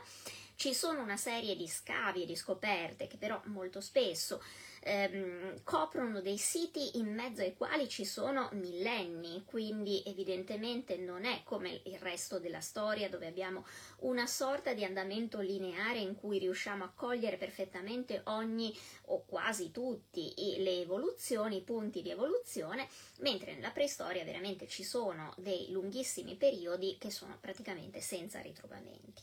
Ci 0.58 0.74
sono 0.74 1.02
una 1.02 1.16
serie 1.16 1.54
di 1.54 1.68
scavi 1.68 2.24
e 2.24 2.26
di 2.26 2.34
scoperte 2.34 3.06
che 3.06 3.16
però 3.16 3.40
molto 3.44 3.80
spesso 3.80 4.42
ehm, 4.80 5.62
coprono 5.62 6.20
dei 6.20 6.36
siti 6.36 6.98
in 6.98 7.14
mezzo 7.14 7.42
ai 7.42 7.54
quali 7.54 7.88
ci 7.88 8.04
sono 8.04 8.48
millenni, 8.54 9.44
quindi 9.44 10.02
evidentemente 10.04 10.96
non 10.96 11.24
è 11.26 11.42
come 11.44 11.80
il 11.84 11.96
resto 12.00 12.40
della 12.40 12.58
storia 12.58 13.08
dove 13.08 13.28
abbiamo 13.28 13.64
una 13.98 14.26
sorta 14.26 14.74
di 14.74 14.82
andamento 14.84 15.38
lineare 15.38 16.00
in 16.00 16.16
cui 16.16 16.40
riusciamo 16.40 16.82
a 16.82 16.92
cogliere 16.92 17.36
perfettamente 17.36 18.22
ogni 18.24 18.76
o 19.04 19.22
quasi 19.26 19.70
tutti 19.70 20.34
le 20.58 20.80
evoluzioni, 20.80 21.58
i 21.58 21.62
punti 21.62 22.02
di 22.02 22.10
evoluzione, 22.10 22.88
mentre 23.20 23.54
nella 23.54 23.70
preistoria 23.70 24.24
veramente 24.24 24.66
ci 24.66 24.82
sono 24.82 25.32
dei 25.36 25.70
lunghissimi 25.70 26.34
periodi 26.34 26.96
che 26.98 27.12
sono 27.12 27.38
praticamente 27.40 28.00
senza 28.00 28.40
ritrovamenti. 28.40 29.22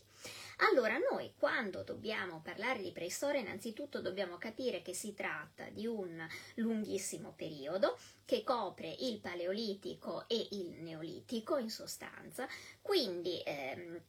Allora, 0.60 0.96
noi 1.10 1.34
quando 1.36 1.82
dobbiamo 1.82 2.40
parlare 2.40 2.80
di 2.80 2.90
preistoria, 2.90 3.40
innanzitutto 3.40 4.00
dobbiamo 4.00 4.38
capire 4.38 4.80
che 4.80 4.94
si 4.94 5.12
tratta 5.12 5.68
di 5.68 5.86
un 5.86 6.26
lunghissimo 6.54 7.34
periodo 7.36 7.98
che 8.24 8.42
copre 8.42 8.94
il 9.00 9.18
paleolitico 9.20 10.24
e 10.28 10.48
il 10.52 10.80
neolitico 10.80 11.58
in 11.58 11.68
sostanza, 11.68 12.48
quindi 12.80 13.42
ehm, 13.44 14.00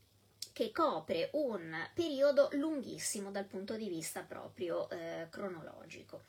che 0.53 0.71
copre 0.71 1.29
un 1.33 1.75
periodo 1.93 2.49
lunghissimo 2.53 3.29
dal 3.29 3.45
punto 3.45 3.75
di 3.75 3.89
vista 3.89 4.21
proprio 4.21 4.89
eh, 4.89 5.27
cronologico. 5.29 6.23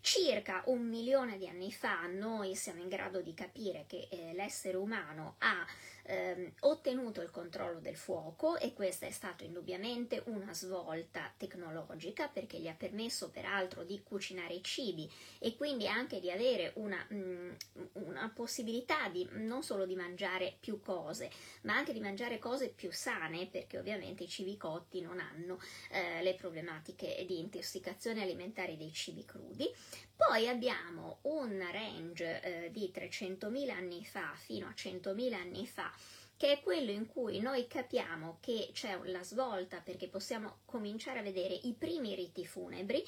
Circa 0.00 0.62
un 0.66 0.86
milione 0.86 1.36
di 1.36 1.48
anni 1.48 1.72
fa 1.72 2.06
noi 2.06 2.54
siamo 2.54 2.80
in 2.80 2.88
grado 2.88 3.20
di 3.20 3.34
capire 3.34 3.86
che 3.88 4.08
eh, 4.10 4.32
l'essere 4.34 4.76
umano 4.76 5.34
ha 5.38 5.66
ehm, 6.04 6.52
ottenuto 6.60 7.20
il 7.20 7.30
controllo 7.30 7.80
del 7.80 7.96
fuoco 7.96 8.56
e 8.58 8.72
questa 8.72 9.06
è 9.06 9.10
stata 9.10 9.44
indubbiamente 9.44 10.22
una 10.26 10.52
svolta 10.52 11.32
tecnologica 11.36 12.28
perché 12.28 12.58
gli 12.58 12.68
ha 12.68 12.74
permesso 12.74 13.30
peraltro 13.30 13.84
di 13.84 14.02
cucinare 14.02 14.54
i 14.54 14.62
cibi 14.62 15.10
e 15.38 15.56
quindi 15.56 15.86
anche 15.86 16.20
di 16.20 16.30
avere 16.30 16.72
una, 16.76 17.04
mh, 17.08 17.16
mm, 17.16 17.54
una 17.92 18.30
possibilità 18.34 19.08
di 19.08 19.26
non 19.32 19.62
solo 19.62 19.86
di 19.86 19.94
mangiare 19.94 20.56
più 20.60 20.80
cose 20.80 21.30
ma 21.62 21.74
anche 21.74 21.92
di 21.92 22.00
mangiare 22.00 22.38
cose 22.38 22.68
più 22.68 22.90
sane 22.92 23.46
perché 23.46 23.78
ovviamente 23.78 24.24
i 24.24 24.28
cibi 24.28 24.56
cotti 24.56 25.00
non 25.00 25.20
hanno 25.20 25.58
eh, 25.90 26.22
le 26.22 26.34
problematiche 26.34 27.24
di 27.26 27.38
intossicazione 27.38 28.22
alimentare 28.22 28.76
dei 28.76 28.92
cibi 28.92 29.24
crudi 29.24 29.72
poi 30.16 30.48
abbiamo 30.48 31.18
un 31.22 31.64
range 31.72 32.40
eh, 32.40 32.70
di 32.70 32.92
300.000 32.94 33.70
anni 33.70 34.04
fa 34.04 34.32
fino 34.36 34.66
a 34.66 34.74
100.000 34.76 35.34
anni 35.34 35.66
fa 35.66 35.92
che 36.36 36.52
è 36.52 36.60
quello 36.60 36.90
in 36.90 37.06
cui 37.06 37.40
noi 37.40 37.66
capiamo 37.66 38.38
che 38.40 38.70
c'è 38.72 38.98
la 39.04 39.22
svolta 39.22 39.80
perché 39.80 40.08
possiamo 40.08 40.58
cominciare 40.64 41.20
a 41.20 41.22
vedere 41.22 41.54
i 41.62 41.74
primi 41.78 42.14
riti 42.14 42.44
funebri 42.44 43.04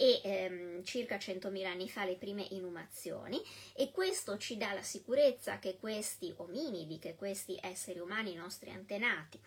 e 0.00 0.20
ehm, 0.22 0.84
circa 0.84 1.16
100.000 1.16 1.66
anni 1.66 1.88
fa 1.88 2.04
le 2.04 2.14
prime 2.14 2.46
inumazioni. 2.50 3.42
E 3.74 3.90
questo 3.90 4.38
ci 4.38 4.56
dà 4.56 4.72
la 4.72 4.82
sicurezza 4.82 5.58
che 5.58 5.76
questi 5.76 6.32
ominidi, 6.36 7.00
che 7.00 7.16
questi 7.16 7.58
esseri 7.60 7.98
umani, 7.98 8.32
i 8.32 8.36
nostri 8.36 8.70
antenati, 8.70 9.40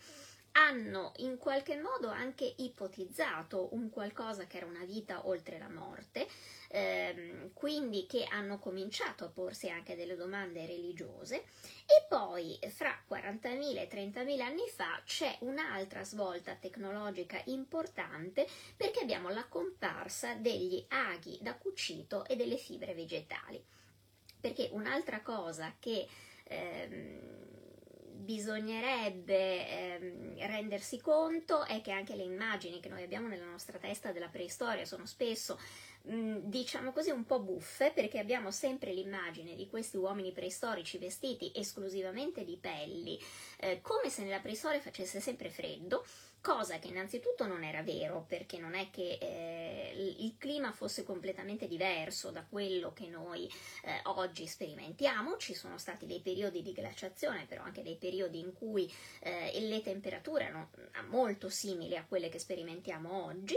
hanno 0.52 1.12
in 1.16 1.38
qualche 1.38 1.76
modo 1.76 2.08
anche 2.08 2.54
ipotizzato 2.58 3.68
un 3.72 3.90
qualcosa 3.90 4.46
che 4.46 4.58
era 4.58 4.66
una 4.66 4.84
vita 4.84 5.26
oltre 5.26 5.58
la 5.58 5.68
morte, 5.68 6.26
ehm, 6.68 7.52
quindi 7.52 8.06
che 8.06 8.24
hanno 8.24 8.58
cominciato 8.58 9.24
a 9.24 9.28
porsi 9.28 9.68
anche 9.70 9.96
delle 9.96 10.16
domande 10.16 10.66
religiose 10.66 11.44
e 11.86 12.06
poi 12.08 12.58
fra 12.68 13.02
40.000 13.06 13.80
e 13.80 13.88
30.000 13.88 14.40
anni 14.40 14.68
fa 14.68 15.00
c'è 15.04 15.36
un'altra 15.40 16.04
svolta 16.04 16.54
tecnologica 16.54 17.40
importante 17.46 18.46
perché 18.76 19.00
abbiamo 19.00 19.30
la 19.30 19.44
comparsa 19.46 20.34
degli 20.34 20.84
aghi 20.88 21.38
da 21.40 21.54
cucito 21.56 22.24
e 22.26 22.36
delle 22.36 22.56
fibre 22.56 22.94
vegetali. 22.94 23.62
Perché 24.40 24.68
un'altra 24.72 25.20
cosa 25.20 25.76
che 25.78 26.06
ehm, 26.44 27.51
bisognerebbe 28.22 29.68
ehm, 29.68 30.46
rendersi 30.46 31.00
conto 31.00 31.64
è 31.64 31.80
che 31.80 31.90
anche 31.90 32.14
le 32.14 32.22
immagini 32.22 32.80
che 32.80 32.88
noi 32.88 33.02
abbiamo 33.02 33.28
nella 33.28 33.44
nostra 33.44 33.78
testa 33.78 34.12
della 34.12 34.28
preistoria 34.28 34.84
sono 34.84 35.06
spesso 35.06 35.58
mm, 36.08 36.36
diciamo 36.44 36.92
così 36.92 37.10
un 37.10 37.24
po' 37.24 37.40
buffe 37.40 37.92
perché 37.92 38.18
abbiamo 38.18 38.50
sempre 38.50 38.92
l'immagine 38.92 39.54
di 39.54 39.66
questi 39.68 39.96
uomini 39.96 40.32
preistorici 40.32 40.98
vestiti 40.98 41.52
esclusivamente 41.54 42.44
di 42.44 42.56
pelli 42.56 43.18
eh, 43.58 43.80
come 43.80 44.08
se 44.08 44.22
nella 44.22 44.40
preistoria 44.40 44.80
facesse 44.80 45.20
sempre 45.20 45.50
freddo 45.50 46.04
cosa 46.42 46.78
che 46.78 46.88
innanzitutto 46.88 47.46
non 47.46 47.62
era 47.62 47.82
vero 47.82 48.24
perché 48.26 48.58
non 48.58 48.74
è 48.74 48.90
che 48.90 49.16
eh, 49.20 50.14
il 50.18 50.34
clima 50.36 50.72
fosse 50.72 51.04
completamente 51.04 51.68
diverso 51.68 52.30
da 52.30 52.44
quello 52.46 52.92
che 52.92 53.06
noi 53.06 53.48
eh, 53.84 54.00
oggi 54.04 54.46
sperimentiamo, 54.46 55.36
ci 55.38 55.54
sono 55.54 55.78
stati 55.78 56.04
dei 56.04 56.20
periodi 56.20 56.60
di 56.60 56.72
glaciazione, 56.72 57.46
però 57.46 57.62
anche 57.62 57.82
dei 57.82 57.96
periodi 57.96 58.40
in 58.40 58.52
cui 58.52 58.92
eh, 59.20 59.58
le 59.60 59.80
temperature 59.80 60.44
erano 60.44 60.70
molto 61.08 61.48
simili 61.48 61.96
a 61.96 62.04
quelle 62.04 62.28
che 62.28 62.40
sperimentiamo 62.40 63.24
oggi 63.24 63.56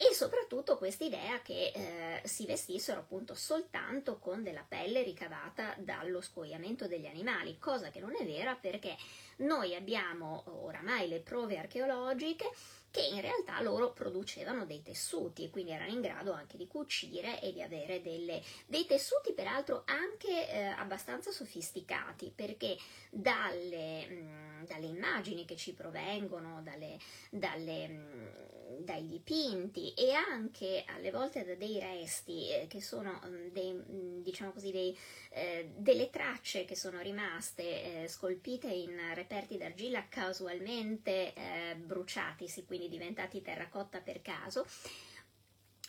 e 0.00 0.14
soprattutto 0.14 0.78
questa 0.78 1.02
idea 1.02 1.42
che 1.42 1.72
eh, 1.74 2.20
si 2.24 2.46
vestissero 2.46 3.00
appunto 3.00 3.34
soltanto 3.34 4.18
con 4.18 4.44
della 4.44 4.64
pelle 4.66 5.02
ricavata 5.02 5.74
dallo 5.78 6.20
scoiamento 6.20 6.86
degli 6.86 7.06
animali, 7.06 7.58
cosa 7.58 7.90
che 7.90 7.98
non 7.98 8.14
è 8.14 8.24
vera 8.24 8.54
perché 8.54 8.96
noi 9.38 9.74
abbiamo 9.74 10.44
oramai 10.62 11.08
le 11.08 11.18
prove 11.18 11.58
archeologiche 11.58 12.48
che 12.90 13.02
in 13.02 13.20
realtà 13.20 13.60
loro 13.60 13.92
producevano 13.92 14.64
dei 14.64 14.82
tessuti 14.82 15.44
e 15.44 15.50
quindi 15.50 15.72
erano 15.72 15.92
in 15.92 16.00
grado 16.00 16.32
anche 16.32 16.56
di 16.56 16.66
cucire 16.66 17.40
e 17.40 17.52
di 17.52 17.60
avere 17.60 18.00
delle, 18.00 18.42
dei 18.66 18.86
tessuti 18.86 19.32
peraltro 19.32 19.82
anche 19.84 20.48
eh, 20.48 20.62
abbastanza 20.62 21.30
sofisticati 21.30 22.32
perché 22.34 22.76
dalle, 23.10 24.06
mh, 24.06 24.14
mm, 24.14 24.64
dalle, 24.64 24.86
immagini 24.86 25.44
che 25.44 25.56
ci 25.56 25.74
provengono, 25.74 26.62
dalle, 26.62 26.98
dalle, 27.30 27.88
mh, 27.88 27.92
mm, 27.94 28.57
dai 28.80 29.06
dipinti 29.06 29.94
e 29.94 30.12
anche 30.12 30.84
alle 30.86 31.10
volte 31.10 31.44
da 31.44 31.54
dei 31.54 31.78
resti 31.78 32.50
eh, 32.50 32.66
che 32.68 32.82
sono 32.82 33.20
mm, 33.26 33.48
dei, 33.48 33.82
diciamo 34.22 34.52
così, 34.52 34.70
dei, 34.70 34.96
eh, 35.30 35.72
delle 35.76 36.10
tracce 36.10 36.64
che 36.64 36.76
sono 36.76 37.00
rimaste 37.00 38.02
eh, 38.02 38.08
scolpite 38.08 38.68
in 38.68 38.96
reperti 39.14 39.56
d'argilla 39.56 40.06
casualmente 40.08 41.32
eh, 41.34 41.76
bruciatisi, 41.76 42.64
quindi 42.64 42.88
diventati 42.88 43.42
terracotta 43.42 44.00
per 44.00 44.22
caso, 44.22 44.66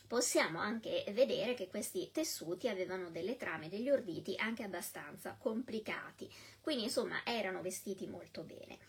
possiamo 0.10 0.58
anche 0.60 1.06
vedere 1.12 1.54
che 1.54 1.68
questi 1.68 2.10
tessuti 2.12 2.68
avevano 2.68 3.12
delle 3.12 3.38
trame, 3.38 3.70
degli 3.70 3.92
orditi 3.92 4.36
anche 4.38 4.64
abbastanza 4.64 5.38
complicati, 5.40 6.28
quindi 6.62 6.86
insomma 6.86 7.22
erano 7.24 7.62
vestiti 7.62 8.08
molto 8.08 8.42
bene. 8.42 8.80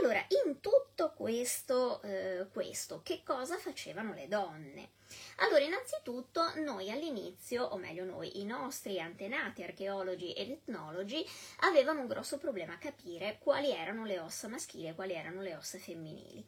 Allora, 0.00 0.24
in 0.46 0.60
tutto 0.60 1.12
questo, 1.14 2.00
eh, 2.00 2.46
questo, 2.50 3.02
che 3.02 3.20
cosa 3.22 3.58
facevano 3.58 4.14
le 4.14 4.28
donne? 4.28 4.92
Allora, 5.36 5.62
innanzitutto, 5.62 6.54
noi 6.64 6.90
all'inizio, 6.90 7.64
o 7.64 7.76
meglio 7.76 8.06
noi, 8.06 8.40
i 8.40 8.46
nostri 8.46 8.98
antenati 8.98 9.62
archeologi 9.62 10.32
ed 10.32 10.52
etnologi, 10.52 11.22
avevano 11.60 12.00
un 12.00 12.06
grosso 12.06 12.38
problema 12.38 12.72
a 12.72 12.78
capire 12.78 13.36
quali 13.42 13.70
erano 13.72 14.06
le 14.06 14.18
ossa 14.20 14.48
maschili 14.48 14.88
e 14.88 14.94
quali 14.94 15.12
erano 15.12 15.42
le 15.42 15.54
ossa 15.54 15.76
femminili. 15.76 16.42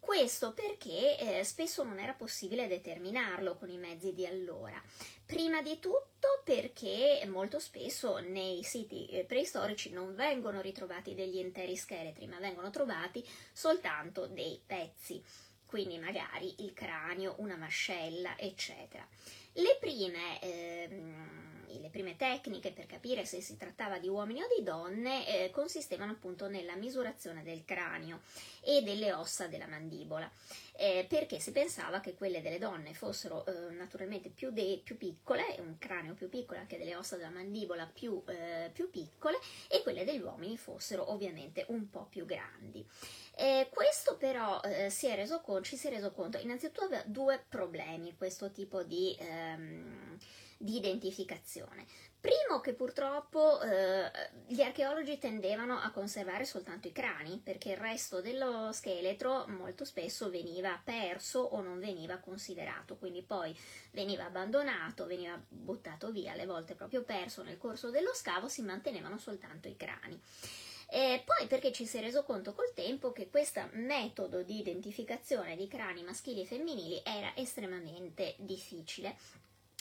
Questo 0.00 0.52
perché 0.52 1.18
eh, 1.18 1.44
spesso 1.44 1.82
non 1.82 1.98
era 1.98 2.12
possibile 2.14 2.66
determinarlo 2.66 3.56
con 3.56 3.68
i 3.70 3.78
mezzi 3.78 4.12
di 4.14 4.26
allora. 4.26 4.82
Prima 5.26 5.60
di 5.60 5.78
tutto 5.78 6.40
perché 6.44 7.22
molto 7.26 7.58
spesso 7.58 8.18
nei 8.18 8.62
siti 8.62 9.06
eh, 9.08 9.24
preistorici 9.24 9.90
non 9.90 10.14
vengono 10.14 10.60
ritrovati 10.60 11.14
degli 11.14 11.36
interi 11.36 11.76
scheletri, 11.76 12.26
ma 12.26 12.38
vengono 12.38 12.70
trovati 12.70 13.22
soltanto 13.52 14.26
dei 14.26 14.58
pezzi, 14.64 15.22
quindi 15.66 15.98
magari 15.98 16.62
il 16.64 16.72
cranio, 16.72 17.34
una 17.38 17.56
mascella, 17.56 18.38
eccetera. 18.38 19.06
Le 19.52 19.76
prime 19.78 20.40
ehm, 20.40 21.47
le 21.80 21.88
prime 21.90 22.16
tecniche 22.16 22.72
per 22.72 22.86
capire 22.86 23.24
se 23.24 23.40
si 23.40 23.56
trattava 23.56 23.98
di 23.98 24.08
uomini 24.08 24.42
o 24.42 24.46
di 24.56 24.62
donne 24.62 25.26
eh, 25.26 25.50
consistevano 25.50 26.12
appunto 26.12 26.48
nella 26.48 26.74
misurazione 26.76 27.42
del 27.42 27.64
cranio 27.64 28.20
e 28.62 28.82
delle 28.82 29.12
ossa 29.12 29.46
della 29.46 29.66
mandibola. 29.66 30.30
Eh, 30.80 31.06
perché 31.08 31.40
si 31.40 31.50
pensava 31.50 31.98
che 31.98 32.14
quelle 32.14 32.40
delle 32.40 32.58
donne 32.58 32.94
fossero 32.94 33.44
eh, 33.46 33.72
naturalmente 33.72 34.28
più, 34.28 34.52
de- 34.52 34.80
più, 34.84 34.96
piccole, 34.96 35.56
un 35.58 35.76
cranio 35.76 36.14
più 36.14 36.28
piccolo, 36.28 36.60
anche 36.60 36.78
delle 36.78 36.94
ossa 36.94 37.16
della 37.16 37.30
mandibola 37.30 37.84
più, 37.86 38.22
eh, 38.26 38.70
più 38.72 38.88
piccole, 38.88 39.38
e 39.68 39.82
quelle 39.82 40.04
degli 40.04 40.20
uomini 40.20 40.56
fossero 40.56 41.10
ovviamente 41.10 41.64
un 41.68 41.90
po' 41.90 42.06
più 42.08 42.24
grandi. 42.24 42.86
Eh, 43.34 43.68
questo 43.72 44.16
però 44.16 44.60
eh, 44.60 44.88
si 44.90 45.06
conto, 45.42 45.62
ci 45.62 45.76
si 45.76 45.88
è 45.88 45.90
reso 45.90 46.12
conto, 46.12 46.38
innanzitutto 46.38 46.84
aveva 46.84 47.02
due 47.06 47.44
problemi 47.48 48.16
questo 48.16 48.50
tipo 48.50 48.82
di... 48.82 49.16
Ehm, 49.18 50.16
di 50.58 50.76
identificazione. 50.76 51.86
Primo 52.20 52.60
che 52.60 52.74
purtroppo 52.74 53.60
eh, 53.60 54.10
gli 54.48 54.60
archeologi 54.60 55.18
tendevano 55.18 55.78
a 55.78 55.92
conservare 55.92 56.44
soltanto 56.44 56.88
i 56.88 56.92
crani 56.92 57.40
perché 57.42 57.70
il 57.70 57.76
resto 57.76 58.20
dello 58.20 58.72
scheletro 58.72 59.46
molto 59.46 59.84
spesso 59.84 60.28
veniva 60.28 60.80
perso 60.82 61.38
o 61.38 61.60
non 61.60 61.78
veniva 61.78 62.18
considerato, 62.18 62.96
quindi 62.96 63.22
poi 63.22 63.56
veniva 63.92 64.24
abbandonato, 64.24 65.06
veniva 65.06 65.40
buttato 65.48 66.10
via, 66.10 66.32
alle 66.32 66.46
volte 66.46 66.74
proprio 66.74 67.04
perso 67.04 67.44
nel 67.44 67.56
corso 67.56 67.90
dello 67.90 68.12
scavo, 68.12 68.48
si 68.48 68.62
mantenevano 68.62 69.16
soltanto 69.16 69.68
i 69.68 69.76
crani. 69.76 70.20
E 70.90 71.22
poi 71.24 71.46
perché 71.46 71.70
ci 71.70 71.86
si 71.86 71.98
è 71.98 72.00
reso 72.00 72.24
conto 72.24 72.52
col 72.52 72.72
tempo 72.74 73.12
che 73.12 73.28
questo 73.28 73.60
metodo 73.74 74.42
di 74.42 74.58
identificazione 74.58 75.54
di 75.54 75.68
crani 75.68 76.02
maschili 76.02 76.40
e 76.40 76.46
femminili 76.46 77.00
era 77.04 77.36
estremamente 77.36 78.34
difficile 78.38 79.16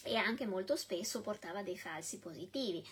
e 0.07 0.15
anche 0.15 0.45
molto 0.45 0.75
spesso 0.75 1.21
portava 1.21 1.61
dei 1.61 1.77
falsi 1.77 2.17
positivi, 2.19 2.83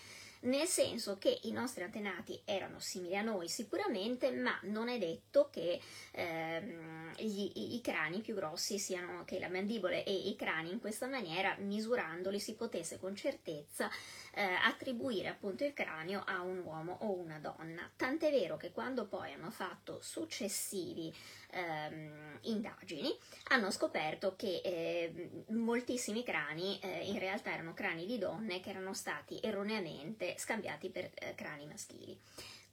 nel 0.41 0.67
senso 0.67 1.17
che 1.17 1.39
i 1.43 1.51
nostri 1.51 1.83
antenati 1.83 2.39
erano 2.45 2.79
simili 2.79 3.15
a 3.17 3.21
noi 3.21 3.47
sicuramente, 3.49 4.31
ma 4.31 4.57
non 4.63 4.89
è 4.89 4.97
detto 4.97 5.49
che 5.51 5.79
ehm, 6.11 7.13
gli, 7.17 7.51
i, 7.53 7.75
i, 7.75 7.81
crani 7.81 8.21
più 8.21 8.35
grossi 8.35 8.77
siano, 8.77 9.23
che 9.25 9.39
le 9.39 9.49
mandibole 9.49 10.03
e 10.03 10.13
i 10.13 10.35
crani 10.35 10.71
in 10.71 10.79
questa 10.79 11.07
maniera, 11.07 11.55
misurandoli, 11.59 12.39
si 12.39 12.55
potesse 12.55 12.99
con 12.99 13.15
certezza 13.15 13.89
eh, 14.33 14.43
attribuire 14.43 15.29
appunto 15.29 15.63
il 15.63 15.73
cranio 15.73 16.23
a 16.25 16.41
un 16.41 16.59
uomo 16.59 16.97
o 17.01 17.13
una 17.13 17.39
donna. 17.39 17.89
Tant'è 17.95 18.29
vero 18.29 18.57
che 18.57 18.71
quando 18.71 19.05
poi 19.05 19.33
hanno 19.33 19.49
fatto 19.49 19.99
successivi 20.01 21.13
ehm, 21.51 22.39
indagini 22.41 23.17
hanno 23.49 23.71
scoperto 23.71 24.35
che 24.35 24.61
eh, 24.63 25.45
moltissimi 25.49 26.23
crani 26.23 26.79
eh, 26.79 27.05
in 27.05 27.19
realtà 27.19 27.53
erano 27.53 27.73
crani 27.73 28.05
di 28.05 28.17
donne 28.17 28.59
che 28.59 28.69
erano 28.69 28.93
stati 28.93 29.39
erroneamente 29.41 30.34
scambiati 30.37 30.89
per 30.89 31.11
eh, 31.13 31.33
crani 31.35 31.65
maschili. 31.65 32.17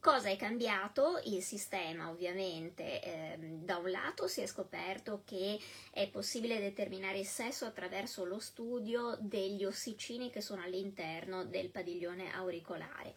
Cosa 0.03 0.31
è 0.31 0.37
cambiato? 0.37 1.21
Il 1.27 1.45
sistema 1.45 2.11
ovviamente 2.11 3.01
eh, 3.01 3.37
da 3.39 3.77
un 3.77 3.89
lato 3.89 4.27
si 4.27 4.41
è 4.41 4.47
scoperto 4.47 5.23
che 5.25 5.57
è 5.93 6.09
possibile 6.09 6.59
determinare 6.59 7.21
il 7.21 7.27
sesso 7.27 7.67
attraverso 7.67 8.25
lo 8.25 8.41
studio 8.41 9.17
degli 9.21 9.65
ossicini 9.65 10.29
che 10.31 10.41
sono 10.41 10.63
all'interno 10.63 11.45
del 11.45 11.71
padiglione 11.71 12.33
auricolare 12.35 13.15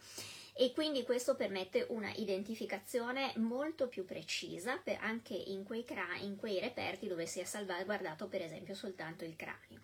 e 0.58 0.72
quindi 0.74 1.04
questo 1.04 1.36
permette 1.36 1.86
una 1.90 2.12
identificazione 2.16 3.34
molto 3.38 3.88
più 3.88 4.06
precisa 4.06 4.82
anche 5.00 5.34
in 5.34 5.64
quei, 5.66 5.84
cra- 5.84 6.16
in 6.22 6.38
quei 6.38 6.60
reperti 6.62 7.08
dove 7.08 7.26
si 7.26 7.42
è 7.42 7.44
salvaguardato 7.44 8.28
per 8.28 8.42
esempio 8.42 8.74
soltanto 8.74 9.26
il 9.26 9.36
cranio. 9.36 9.82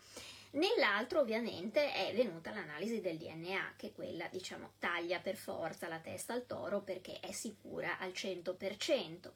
Nell'altro 0.51 1.21
ovviamente 1.21 1.93
è 1.93 2.13
venuta 2.13 2.51
l'analisi 2.51 2.99
del 2.99 3.17
DNA, 3.17 3.75
che 3.77 3.93
quella 3.93 4.27
diciamo 4.27 4.73
taglia 4.79 5.19
per 5.19 5.37
forza 5.37 5.87
la 5.87 5.99
testa 5.99 6.33
al 6.33 6.45
toro 6.45 6.81
perché 6.81 7.19
è 7.21 7.31
sicura 7.31 7.97
al 7.99 8.09
100%. 8.09 9.31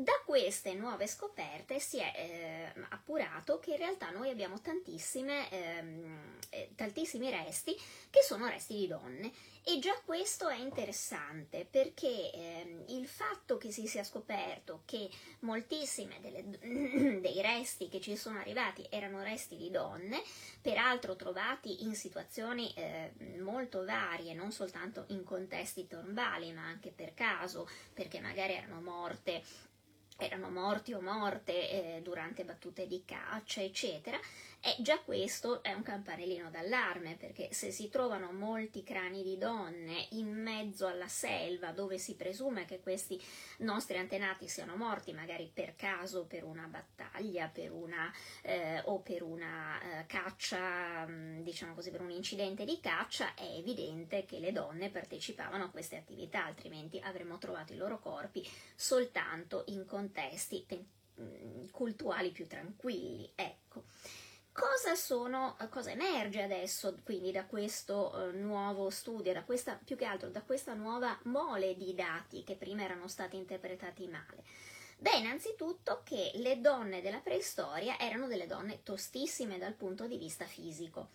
Da 0.00 0.18
queste 0.24 0.72
nuove 0.72 1.06
scoperte 1.06 1.78
si 1.78 1.98
è 1.98 2.10
eh, 2.16 2.80
appurato 2.88 3.58
che 3.58 3.72
in 3.72 3.76
realtà 3.76 4.08
noi 4.08 4.30
abbiamo 4.30 4.58
ehm, 5.50 6.38
eh, 6.48 6.70
tantissimi 6.74 7.28
resti 7.28 7.76
che 8.08 8.22
sono 8.22 8.48
resti 8.48 8.76
di 8.76 8.86
donne. 8.86 9.30
E 9.62 9.78
già 9.78 9.92
questo 10.02 10.48
è 10.48 10.56
interessante 10.56 11.66
perché 11.70 12.32
eh, 12.32 12.84
il 12.88 13.06
fatto 13.06 13.58
che 13.58 13.70
si 13.72 13.86
sia 13.86 14.02
scoperto 14.02 14.84
che 14.86 15.10
moltissime 15.40 16.18
delle, 16.22 16.48
dei 17.20 17.42
resti 17.42 17.90
che 17.90 18.00
ci 18.00 18.16
sono 18.16 18.38
arrivati 18.38 18.86
erano 18.88 19.22
resti 19.22 19.58
di 19.58 19.70
donne, 19.70 20.22
peraltro 20.62 21.14
trovati 21.14 21.84
in 21.84 21.94
situazioni 21.94 22.72
eh, 22.72 23.12
molto 23.38 23.84
varie, 23.84 24.32
non 24.32 24.50
soltanto 24.50 25.04
in 25.08 25.24
contesti 25.24 25.86
tombali, 25.86 26.54
ma 26.54 26.64
anche 26.64 26.90
per 26.90 27.12
caso, 27.12 27.68
perché 27.92 28.18
magari 28.20 28.54
erano 28.54 28.80
morte 28.80 29.68
erano 30.20 30.50
morti 30.50 30.92
o 30.92 31.00
morte 31.00 31.96
eh, 31.96 32.00
durante 32.02 32.44
battute 32.44 32.86
di 32.86 33.02
caccia, 33.04 33.62
eccetera, 33.62 34.18
e 34.62 34.76
già 34.80 35.00
questo 35.00 35.62
è 35.62 35.72
un 35.72 35.82
campanellino 35.82 36.50
d'allarme, 36.50 37.16
perché 37.16 37.48
se 37.50 37.70
si 37.70 37.88
trovano 37.88 38.30
molti 38.30 38.82
crani 38.82 39.22
di 39.22 39.38
donne 39.38 40.08
in 40.10 40.30
mezzo 40.30 40.86
alla 40.86 41.08
selva, 41.08 41.72
dove 41.72 41.96
si 41.96 42.14
presume 42.14 42.66
che 42.66 42.80
questi 42.80 43.18
nostri 43.58 43.96
antenati 43.96 44.48
siano 44.48 44.76
morti, 44.76 45.14
magari 45.14 45.50
per 45.52 45.76
caso, 45.76 46.26
per 46.26 46.44
una 46.44 46.66
battaglia, 46.66 47.48
per 47.48 47.72
una, 47.72 48.12
eh, 48.42 48.82
o 48.84 49.00
per 49.00 49.22
una 49.22 49.80
eh, 49.80 50.06
caccia, 50.06 51.06
mm, 51.08 51.40
diciamo 51.40 51.72
così, 51.72 51.90
per 51.90 52.02
un 52.02 52.10
incidente 52.10 52.66
di 52.66 52.80
caccia, 52.80 53.32
è 53.32 53.56
evidente 53.56 54.26
che 54.26 54.40
le 54.40 54.52
donne 54.52 54.90
partecipavano 54.90 55.64
a 55.64 55.70
queste 55.70 55.96
attività, 55.96 56.44
altrimenti 56.44 57.00
avremmo 57.02 57.38
trovato 57.38 57.72
i 57.72 57.76
loro 57.76 57.98
corpi 57.98 58.46
soltanto 58.76 59.64
in 59.68 59.86
contesti 59.86 60.66
mm, 61.18 61.68
cultuali 61.70 62.30
più 62.30 62.46
tranquilli. 62.46 63.32
Ecco. 63.34 63.84
Cosa, 64.52 64.96
sono, 64.96 65.56
cosa 65.70 65.90
emerge 65.90 66.42
adesso 66.42 66.96
quindi 67.04 67.30
da 67.30 67.44
questo 67.46 68.12
uh, 68.14 68.36
nuovo 68.36 68.90
studio, 68.90 69.32
da 69.32 69.44
questa, 69.44 69.78
più 69.82 69.96
che 69.96 70.04
altro 70.04 70.28
da 70.28 70.42
questa 70.42 70.74
nuova 70.74 71.16
mole 71.24 71.76
di 71.76 71.94
dati 71.94 72.42
che 72.42 72.56
prima 72.56 72.82
erano 72.82 73.06
stati 73.06 73.36
interpretati 73.36 74.06
male? 74.08 74.42
Beh, 74.98 75.18
innanzitutto 75.18 76.02
che 76.04 76.32
le 76.34 76.60
donne 76.60 77.00
della 77.00 77.20
preistoria 77.20 77.98
erano 77.98 78.26
delle 78.26 78.46
donne 78.46 78.82
tostissime 78.82 79.56
dal 79.56 79.72
punto 79.72 80.06
di 80.06 80.18
vista 80.18 80.44
fisico, 80.44 81.08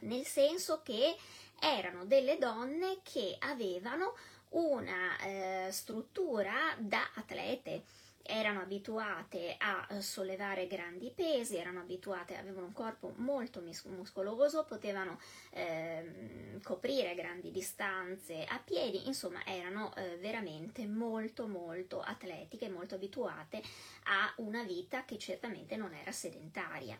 nel 0.00 0.24
senso 0.24 0.82
che 0.84 1.16
erano 1.58 2.04
delle 2.04 2.38
donne 2.38 2.98
che 3.02 3.34
avevano 3.40 4.14
una 4.50 5.18
eh, 5.20 5.68
struttura 5.72 6.76
da 6.78 7.10
atlete, 7.14 7.82
erano 8.28 8.60
abituate 8.60 9.56
a 9.58 9.86
eh, 9.90 10.02
sollevare 10.02 10.66
grandi 10.66 11.10
pesi, 11.10 11.56
erano 11.56 11.80
abituate, 11.80 12.36
avevano 12.36 12.66
un 12.66 12.72
corpo 12.74 13.14
molto 13.16 13.62
muscoloso, 13.86 14.64
potevano 14.64 15.18
eh, 15.50 16.58
coprire 16.62 17.14
grandi 17.14 17.50
distanze 17.50 18.44
a 18.44 18.60
piedi, 18.62 19.06
insomma 19.06 19.44
erano 19.46 19.94
eh, 19.96 20.18
veramente 20.18 20.86
molto 20.86 21.46
molto 21.46 22.00
atletiche, 22.00 22.68
molto 22.68 22.96
abituate 22.96 23.62
a 24.04 24.32
una 24.36 24.62
vita 24.62 25.04
che 25.06 25.16
certamente 25.18 25.76
non 25.76 25.94
era 25.94 26.12
sedentaria. 26.12 26.98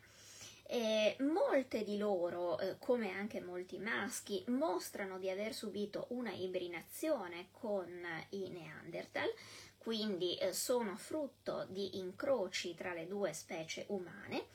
Eh, 0.70 1.16
molte 1.20 1.82
di 1.82 1.96
loro, 1.96 2.58
eh, 2.58 2.76
come 2.78 3.10
anche 3.10 3.40
molti 3.40 3.78
maschi, 3.78 4.44
mostrano 4.48 5.18
di 5.18 5.30
aver 5.30 5.54
subito 5.54 6.08
una 6.10 6.30
ibrinazione 6.30 7.48
con 7.52 7.88
i 8.30 8.50
Neanderthal, 8.50 9.32
quindi 9.78 10.36
eh, 10.36 10.52
sono 10.52 10.96
frutto 10.96 11.66
di 11.70 11.98
incroci 11.98 12.74
tra 12.74 12.92
le 12.92 13.06
due 13.06 13.32
specie 13.32 13.86
umane. 13.88 14.46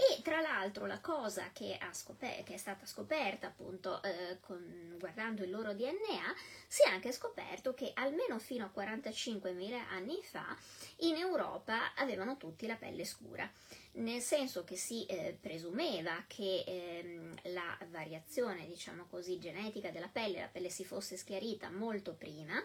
E 0.00 0.22
tra 0.22 0.40
l'altro 0.40 0.86
la 0.86 1.00
cosa 1.00 1.50
che, 1.52 1.76
scoper- 1.90 2.44
che 2.44 2.54
è 2.54 2.56
stata 2.56 2.86
scoperta 2.86 3.48
appunto 3.48 4.00
eh, 4.04 4.38
con, 4.38 4.94
guardando 4.96 5.42
il 5.42 5.50
loro 5.50 5.74
DNA, 5.74 6.34
si 6.68 6.84
è 6.84 6.86
anche 6.86 7.10
scoperto 7.10 7.74
che 7.74 7.90
almeno 7.94 8.38
fino 8.38 8.64
a 8.64 8.72
45.000 8.72 9.74
anni 9.90 10.22
fa 10.22 10.56
in 10.98 11.16
Europa 11.16 11.94
avevano 11.96 12.36
tutti 12.36 12.68
la 12.68 12.76
pelle 12.76 13.04
scura, 13.04 13.50
nel 13.94 14.20
senso 14.20 14.62
che 14.62 14.76
si 14.76 15.04
eh, 15.06 15.36
presumeva 15.40 16.22
che 16.28 16.62
ehm, 16.64 17.34
la 17.54 17.76
variazione, 17.90 18.68
diciamo 18.68 19.06
così, 19.10 19.40
genetica 19.40 19.90
della 19.90 20.06
pelle, 20.06 20.38
la 20.38 20.46
pelle 20.46 20.70
si 20.70 20.84
fosse 20.84 21.16
schiarita 21.16 21.70
molto 21.70 22.14
prima, 22.14 22.62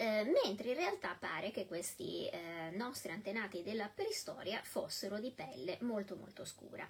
eh, 0.00 0.24
mentre 0.42 0.70
in 0.70 0.76
realtà 0.76 1.14
pare 1.20 1.50
che 1.50 1.66
questi 1.66 2.26
eh, 2.26 2.70
nostri 2.72 3.12
antenati 3.12 3.62
della 3.62 3.90
preistoria 3.94 4.58
fossero 4.62 5.20
di 5.20 5.30
pelle 5.30 5.76
molto 5.82 6.16
molto 6.16 6.46
scura, 6.46 6.88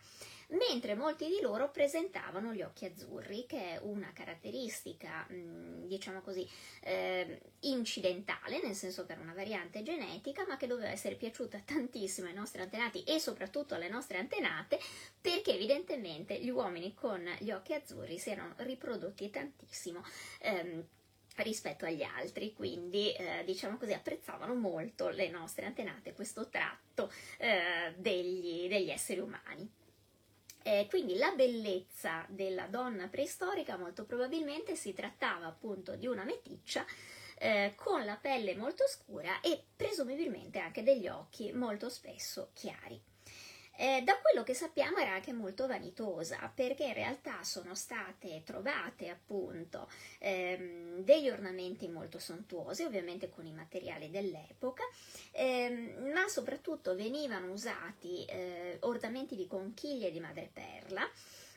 mentre 0.51 0.95
molti 0.95 1.27
di 1.27 1.41
loro 1.41 1.73
presentavano 1.73 2.55
gli 2.55 2.63
occhi 2.63 2.85
azzurri, 2.85 3.47
che 3.47 3.75
è 3.75 3.81
una 3.83 4.13
caratteristica, 4.13 5.27
mh, 5.29 5.35
mm, 5.35 5.87
diciamo 5.87 6.21
così, 6.21 6.49
eh, 6.83 7.41
incidentale, 7.61 8.63
nel 8.63 8.77
senso 8.77 9.05
che 9.05 9.13
era 9.13 9.21
una 9.21 9.35
variante 9.35 9.83
genetica, 9.83 10.47
ma 10.47 10.57
che 10.57 10.69
doveva 10.69 10.91
essere 10.91 11.17
piaciuta 11.17 11.59
tantissimo 11.65 12.29
ai 12.29 12.35
nostri 12.35 12.63
antenati 12.63 13.03
e 13.03 13.19
soprattutto 13.19 13.75
alle 13.75 13.89
nostre 13.89 14.19
antenate, 14.19 14.79
perché 15.21 15.55
evidentemente 15.55 16.39
gli 16.39 16.51
uomini 16.51 16.95
con 16.95 17.29
gli 17.41 17.51
occhi 17.51 17.75
azzurri 17.75 18.21
si 18.21 18.31
erano 18.31 18.55
riprodotti 18.59 19.29
tantissimo. 19.31 20.01
Ehm, 20.43 20.87
rispetto 21.43 21.85
agli 21.85 22.03
altri, 22.03 22.53
quindi 22.53 23.13
eh, 23.13 23.43
diciamo 23.45 23.77
così 23.77 23.93
apprezzavano 23.93 24.55
molto 24.55 25.09
le 25.09 25.29
nostre 25.29 25.67
antenate 25.67 26.13
questo 26.13 26.49
tratto 26.49 27.13
eh, 27.39 27.95
degli, 27.97 28.69
degli, 28.69 28.91
esseri 28.91 29.21
umani. 29.21 29.71
Eh, 30.63 30.87
quindi 30.91 31.17
la 31.17 31.33
bellezza 31.33 32.25
della 32.29 32.67
donna 32.67 33.09
preistorica 33.09 33.79
molto 33.79 34.05
probabilmente 34.05 34.77
si 34.77 34.93
trattava 34.93 35.47
appunto 35.47 35.97
di 35.97 36.07
una 36.07 36.25
meticcia 36.25 36.85
eh, 37.39 37.73
con 37.77 38.05
la 38.05 38.17
pelle 38.17 38.55
molto 38.55 38.87
scura 38.87 39.41
e 39.41 39.63
presumibilmente 39.75 40.59
anche 40.59 40.83
degli 40.83 41.09
occhi 41.09 41.53
molto 41.53 41.89
spesso 41.89 42.51
chiari. 42.53 43.10
Eh, 43.83 44.03
da 44.03 44.19
quello 44.19 44.43
che 44.43 44.53
sappiamo 44.53 44.99
era 44.99 45.15
anche 45.15 45.33
molto 45.33 45.67
vanitosa 45.67 46.53
perché 46.55 46.85
in 46.85 46.93
realtà 46.93 47.43
sono 47.43 47.75
state 47.75 48.43
trovate 48.45 49.09
appunto 49.09 49.89
ehm, 50.19 50.99
degli 50.99 51.31
ornamenti 51.31 51.89
molto 51.89 52.19
sontuosi, 52.19 52.83
ovviamente 52.83 53.31
con 53.31 53.47
i 53.47 53.55
materiali 53.55 54.11
dell'epoca, 54.11 54.83
ehm, 55.31 56.11
ma 56.13 56.29
soprattutto 56.29 56.95
venivano 56.95 57.53
usati 57.53 58.27
eh, 58.27 58.77
ornamenti 58.81 59.35
di 59.35 59.47
conchiglie 59.47 60.11
di 60.11 60.21
madreperla 60.21 61.09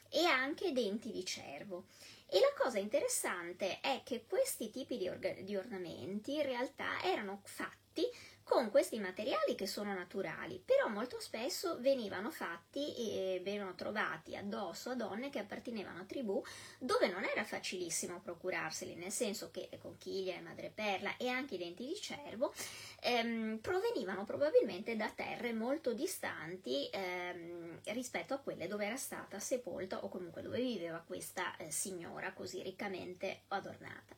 e 0.07 0.23
anche 0.23 0.71
denti 0.71 1.11
di 1.11 1.25
cervo. 1.25 1.87
E 2.29 2.39
la 2.39 2.53
cosa 2.57 2.79
interessante 2.79 3.81
è 3.81 3.99
che 4.05 4.23
questi 4.25 4.69
tipi 4.69 4.97
di, 4.97 5.09
orga- 5.09 5.41
di 5.41 5.57
ornamenti 5.57 6.35
in 6.35 6.43
realtà 6.43 7.03
erano 7.03 7.41
fatti 7.43 8.09
con 8.43 8.69
questi 8.69 8.99
materiali 8.99 9.55
che 9.55 9.67
sono 9.67 9.93
naturali, 9.93 10.61
però 10.63 10.89
molto 10.89 11.19
spesso 11.19 11.79
venivano 11.79 12.29
fatti 12.29 12.95
e 12.95 13.41
venivano 13.43 13.73
trovati 13.75 14.35
addosso 14.35 14.89
a 14.91 14.95
donne 14.95 15.29
che 15.29 15.39
appartenevano 15.39 16.01
a 16.01 16.05
tribù 16.05 16.43
dove 16.77 17.07
non 17.07 17.23
era 17.23 17.43
facilissimo 17.43 18.19
procurarseli, 18.19 18.95
nel 18.95 19.11
senso 19.11 19.49
che 19.51 19.69
conchiglie, 19.79 20.41
madreperla 20.41 21.17
e 21.17 21.29
anche 21.29 21.55
i 21.55 21.57
denti 21.57 21.85
di 21.85 21.95
cervo 21.95 22.53
ehm, 23.01 23.59
provenivano 23.61 24.25
probabilmente 24.25 24.95
da 24.95 25.09
terre 25.09 25.53
molto 25.53 25.93
distanti 25.93 26.89
ehm, 26.91 27.79
rispetto 27.85 28.33
a 28.33 28.39
quelle 28.39 28.67
dove 28.67 28.85
era 28.85 28.97
stata 28.97 29.39
sepolta 29.39 30.03
o 30.03 30.09
comunque 30.09 30.41
dove 30.41 30.59
viveva 30.59 31.03
questa 31.05 31.55
eh, 31.57 31.71
signora 31.71 32.33
così 32.33 32.61
riccamente 32.61 33.41
adornata 33.47 34.15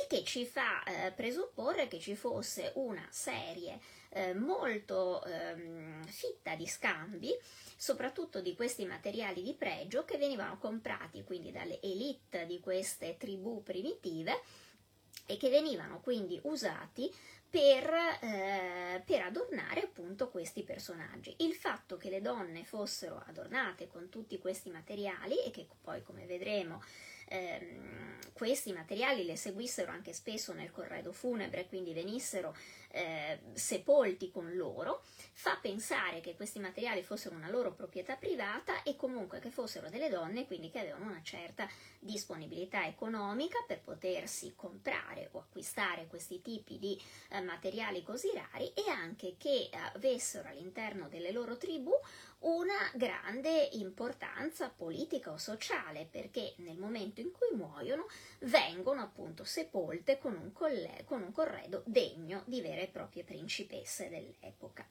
il 0.00 0.06
che 0.08 0.24
ci 0.24 0.44
fa 0.46 0.82
eh, 0.82 1.12
presupporre 1.12 1.88
che 1.88 1.98
ci 1.98 2.16
fosse 2.16 2.72
una 2.74 3.06
serie 3.10 3.78
eh, 4.10 4.34
molto 4.34 5.24
ehm, 5.24 6.04
fitta 6.04 6.54
di 6.54 6.66
scambi, 6.66 7.32
soprattutto 7.76 8.40
di 8.40 8.54
questi 8.54 8.84
materiali 8.84 9.42
di 9.42 9.54
pregio 9.54 10.04
che 10.04 10.16
venivano 10.16 10.58
comprati 10.58 11.24
quindi 11.24 11.52
dalle 11.52 11.80
elite 11.80 12.46
di 12.46 12.60
queste 12.60 13.16
tribù 13.16 13.62
primitive 13.62 14.40
e 15.26 15.36
che 15.36 15.48
venivano 15.48 16.00
quindi 16.00 16.38
usati 16.44 17.10
per, 17.48 17.88
eh, 18.20 19.00
per, 19.06 19.22
adornare 19.22 19.82
appunto 19.82 20.28
questi 20.28 20.64
personaggi. 20.64 21.34
Il 21.38 21.54
fatto 21.54 21.96
che 21.96 22.10
le 22.10 22.20
donne 22.20 22.64
fossero 22.64 23.22
adornate 23.26 23.86
con 23.86 24.08
tutti 24.08 24.38
questi 24.38 24.70
materiali 24.70 25.40
e 25.44 25.52
che 25.52 25.68
poi 25.80 26.02
come 26.02 26.26
vedremo 26.26 26.82
ehm, 27.28 28.18
questi 28.32 28.72
materiali 28.72 29.24
le 29.24 29.36
seguissero 29.36 29.92
anche 29.92 30.12
spesso 30.12 30.52
nel 30.52 30.72
corredo 30.72 31.12
funebre, 31.12 31.66
quindi 31.66 31.92
venissero 31.92 32.54
eh, 32.90 33.40
sepolti 33.52 34.30
con 34.30 34.54
loro, 34.54 35.02
fa 35.32 35.58
pensare 35.60 36.20
che 36.20 36.34
questi 36.34 36.58
materiali 36.58 37.02
fossero 37.02 37.34
una 37.34 37.50
loro 37.50 37.72
proprietà 37.72 38.16
privata 38.16 38.82
e 38.82 38.96
comunque 38.96 39.38
che 39.40 39.50
fossero 39.50 39.88
delle 39.88 40.08
donne, 40.08 40.46
quindi 40.46 40.70
che 40.70 40.80
avevano 40.80 41.06
una 41.06 41.22
certa 41.22 41.68
disponibilità 41.98 42.86
economica 42.86 43.62
per 43.66 43.80
potersi 43.80 44.54
comprare 44.56 45.28
o 45.32 45.38
acquistare 45.38 46.06
questi 46.06 46.42
tipi 46.42 46.78
di 46.78 47.00
eh, 47.30 47.40
materiali 47.40 48.02
così 48.02 48.30
rari 48.34 48.72
e 48.74 48.90
anche 48.90 49.36
che 49.38 49.70
avessero 49.94 50.48
all'interno 50.48 51.08
delle 51.08 51.32
loro 51.32 51.56
tribù 51.56 51.92
una 52.44 52.90
grande 52.94 53.68
importanza 53.72 54.68
politica 54.68 55.30
o 55.30 55.38
sociale 55.38 56.06
perché 56.10 56.54
nel 56.58 56.76
momento 56.76 57.20
in 57.20 57.30
cui 57.32 57.56
muoiono 57.56 58.06
vengono 58.40 59.00
appunto 59.00 59.44
sepolte 59.44 60.18
con 60.18 60.36
un, 60.36 60.52
colle- 60.52 61.04
con 61.04 61.22
un 61.22 61.32
corredo 61.32 61.82
degno 61.86 62.42
di 62.46 62.60
vere 62.60 62.82
e 62.82 62.88
proprie 62.88 63.24
principesse 63.24 64.08
dell'epoca. 64.08 64.86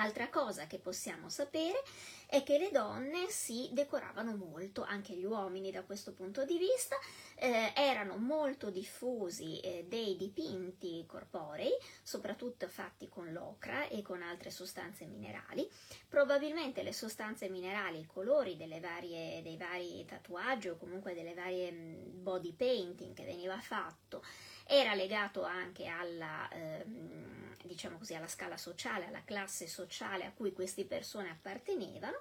Altra 0.00 0.30
cosa 0.30 0.66
che 0.66 0.78
possiamo 0.78 1.28
sapere 1.28 1.82
è 2.24 2.42
che 2.42 2.56
le 2.56 2.70
donne 2.70 3.28
si 3.28 3.68
decoravano 3.72 4.34
molto, 4.34 4.82
anche 4.82 5.12
gli 5.14 5.26
uomini 5.26 5.70
da 5.70 5.82
questo 5.82 6.14
punto 6.14 6.46
di 6.46 6.56
vista, 6.56 6.96
eh, 7.34 7.74
erano 7.76 8.16
molto 8.16 8.70
diffusi 8.70 9.60
eh, 9.60 9.84
dei 9.86 10.16
dipinti 10.16 11.04
corporei, 11.06 11.72
soprattutto 12.02 12.66
fatti 12.66 13.10
con 13.10 13.30
l'ocra 13.30 13.88
e 13.88 14.00
con 14.00 14.22
altre 14.22 14.50
sostanze 14.50 15.04
minerali. 15.04 15.68
Probabilmente 16.08 16.82
le 16.82 16.94
sostanze 16.94 17.50
minerali, 17.50 17.98
i 17.98 18.06
colori 18.06 18.56
varie, 18.80 19.42
dei 19.42 19.58
vari 19.58 20.02
tatuaggi 20.06 20.68
o 20.68 20.78
comunque 20.78 21.12
delle 21.12 21.34
varie 21.34 21.70
mm, 21.70 22.22
body 22.22 22.54
painting 22.54 23.14
che 23.14 23.24
veniva 23.24 23.60
fatto 23.60 24.24
era 24.72 24.94
legato 24.94 25.42
anche 25.42 25.86
alla, 25.86 26.48
ehm, 26.52 27.56
diciamo 27.64 27.98
così, 27.98 28.14
alla 28.14 28.28
scala 28.28 28.56
sociale, 28.56 29.06
alla 29.06 29.24
classe 29.24 29.66
sociale 29.66 30.24
a 30.24 30.32
cui 30.32 30.52
queste 30.52 30.84
persone 30.84 31.28
appartenevano 31.28 32.18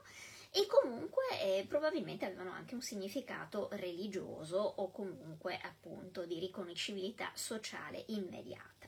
e 0.51 0.65
comunque 0.65 1.23
eh, 1.41 1.65
probabilmente 1.67 2.25
avevano 2.25 2.49
anche 2.49 2.73
un 2.73 2.81
significato 2.81 3.69
religioso 3.73 4.57
o 4.57 4.89
comunque 4.89 5.59
appunto 5.61 6.25
di 6.25 6.39
riconoscibilità 6.39 7.29
sociale 7.35 8.05
immediata. 8.07 8.87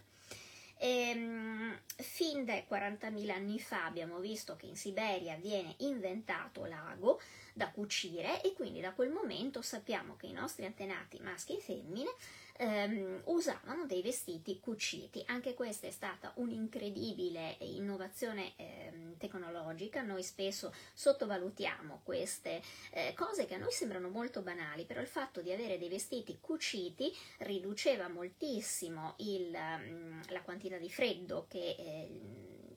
Ehm, 0.79 1.79
fin 1.97 2.43
dai 2.43 2.65
40.000 2.67 3.29
anni 3.29 3.59
fa 3.59 3.85
abbiamo 3.85 4.17
visto 4.17 4.55
che 4.55 4.65
in 4.65 4.75
Siberia 4.75 5.35
viene 5.35 5.75
inventato 5.79 6.65
l'ago 6.65 7.21
da 7.53 7.69
cucire 7.69 8.41
e 8.41 8.53
quindi 8.53 8.81
da 8.81 8.93
quel 8.93 9.11
momento 9.11 9.61
sappiamo 9.61 10.15
che 10.15 10.25
i 10.25 10.31
nostri 10.31 10.65
antenati 10.65 11.19
maschi 11.19 11.57
e 11.57 11.59
femmine 11.59 12.09
ehm, 12.57 13.21
usavano 13.25 13.85
dei 13.85 14.01
vestiti 14.01 14.59
cuciti. 14.59 15.23
Anche 15.27 15.53
questa 15.53 15.87
è 15.87 15.91
stata 15.91 16.31
un'incredibile 16.35 17.57
innovazione 17.59 18.53
ehm, 18.55 19.17
tecnologica. 19.17 20.01
Noi 20.01 20.23
spesso 20.23 20.73
sottovalutiamo 20.93 22.01
queste 22.03 22.61
eh, 22.91 23.13
cose 23.15 23.45
che 23.45 23.55
a 23.55 23.57
noi 23.57 23.71
sembrano 23.71 24.09
molto 24.09 24.41
banali, 24.41 24.85
però 24.85 25.01
il 25.01 25.07
fatto 25.07 25.41
di 25.41 25.51
avere 25.51 25.77
dei 25.77 25.89
vestiti 25.89 26.37
cuciti 26.39 27.11
riduceva 27.39 28.07
moltissimo 28.07 29.15
il, 29.17 29.55
mm, 29.55 30.21
la 30.29 30.41
quantità 30.41 30.77
di 30.77 30.89
freddo 30.89 31.45
che 31.47 31.75
eh, 31.77 32.09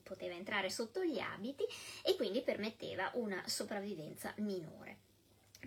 poteva 0.03 0.35
entrare 0.35 0.71
sotto 0.71 1.05
gli 1.05 1.19
abiti 1.19 1.65
e 2.03 2.15
quindi 2.17 2.43
permetteva 2.43 3.11
una 3.15 3.43
sopravvivenza 3.47 4.33
minore 4.39 5.04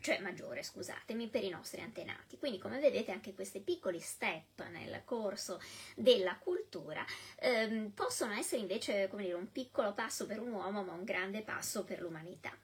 cioè 0.02 0.20
maggiore, 0.20 0.64
scusatemi, 0.64 1.28
per 1.28 1.44
i 1.44 1.50
nostri 1.50 1.82
antenati. 1.82 2.38
Quindi, 2.38 2.58
come 2.58 2.80
vedete, 2.80 3.12
anche 3.12 3.34
questi 3.34 3.60
piccoli 3.60 4.00
step 4.00 4.66
nel 4.70 5.02
corso 5.06 5.60
della 5.96 6.38
cultura 6.38 7.06
ehm, 7.40 7.92
possono 7.92 8.34
essere 8.34 8.62
invece, 8.62 9.08
come 9.10 9.24
dire, 9.24 9.36
un 9.36 9.52
piccolo 9.52 9.94
passo 9.94 10.26
per 10.26 10.40
un 10.40 10.52
uomo, 10.52 10.84
ma 10.84 10.94
un 10.94 11.04
grande 11.04 11.42
passo 11.42 11.84
per 11.84 12.02
l'umanità. 12.02 12.56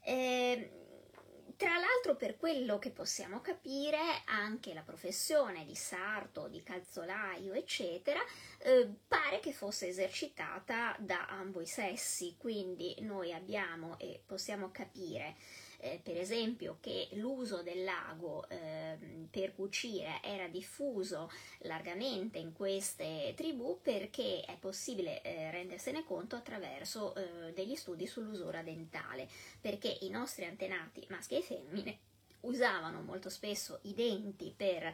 Eh, 0.00 0.82
tra 1.56 1.78
l'altro, 1.78 2.16
per 2.16 2.36
quello 2.36 2.78
che 2.78 2.90
possiamo 2.90 3.40
capire, 3.40 3.98
anche 4.26 4.74
la 4.74 4.82
professione 4.82 5.64
di 5.64 5.76
sarto, 5.76 6.48
di 6.48 6.62
calzolaio, 6.62 7.52
eccetera, 7.52 8.20
eh, 8.58 8.90
pare 9.06 9.38
che 9.38 9.52
fosse 9.52 9.86
esercitata 9.86 10.96
da 10.98 11.26
ambo 11.28 11.60
i 11.60 11.66
sessi, 11.66 12.34
quindi 12.36 12.96
noi 13.00 13.32
abbiamo 13.32 13.98
e 13.98 14.20
possiamo 14.26 14.70
capire 14.72 15.36
eh, 15.84 16.00
per 16.02 16.16
esempio 16.16 16.78
che 16.80 17.08
l'uso 17.12 17.62
del 17.62 17.84
lago 17.84 18.48
eh, 18.48 18.96
per 19.30 19.54
cucire 19.54 20.20
era 20.22 20.48
diffuso 20.48 21.30
largamente 21.58 22.38
in 22.38 22.54
queste 22.54 23.34
tribù 23.36 23.80
perché 23.82 24.40
è 24.40 24.56
possibile 24.58 25.20
eh, 25.20 25.50
rendersene 25.50 26.04
conto 26.04 26.36
attraverso 26.36 27.14
eh, 27.14 27.52
degli 27.52 27.74
studi 27.74 28.06
sull'usura 28.06 28.62
dentale, 28.62 29.28
perché 29.60 29.98
i 30.00 30.08
nostri 30.08 30.46
antenati 30.46 31.04
maschi 31.10 31.36
e 31.36 31.42
femmine 31.42 31.98
usavano 32.40 33.02
molto 33.02 33.28
spesso 33.28 33.80
i 33.82 33.92
denti 33.92 34.54
per 34.56 34.92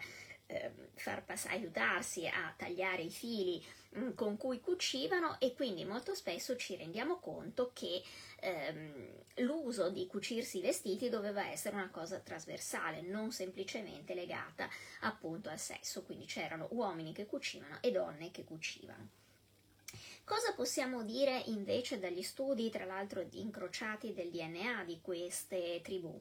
eh, 0.50 0.72
far 0.94 1.24
pass- 1.24 1.46
aiutarsi 1.46 2.26
a 2.26 2.52
tagliare 2.56 3.02
i 3.02 3.10
fili 3.10 3.64
mh, 3.90 4.14
con 4.14 4.36
cui 4.36 4.60
cucivano 4.60 5.38
e 5.38 5.54
quindi 5.54 5.84
molto 5.84 6.14
spesso 6.14 6.56
ci 6.56 6.76
rendiamo 6.76 7.18
conto 7.18 7.70
che 7.72 8.02
ehm, 8.40 9.24
l'uso 9.36 9.90
di 9.90 10.06
cucirsi 10.06 10.58
i 10.58 10.62
vestiti 10.62 11.08
doveva 11.08 11.46
essere 11.48 11.76
una 11.76 11.90
cosa 11.90 12.18
trasversale, 12.18 13.00
non 13.02 13.32
semplicemente 13.32 14.14
legata 14.14 14.68
appunto 15.00 15.48
al 15.48 15.58
sesso, 15.58 16.02
quindi 16.02 16.26
c'erano 16.26 16.68
uomini 16.70 17.12
che 17.12 17.26
cucivano 17.26 17.78
e 17.80 17.90
donne 17.90 18.30
che 18.30 18.44
cucivano. 18.44 19.08
Cosa 20.24 20.54
possiamo 20.54 21.02
dire 21.02 21.42
invece 21.46 21.98
dagli 21.98 22.22
studi, 22.22 22.70
tra 22.70 22.84
l'altro 22.84 23.26
incrociati 23.30 24.12
del 24.12 24.30
DNA 24.30 24.84
di 24.84 25.00
queste 25.00 25.80
tribù? 25.82 26.20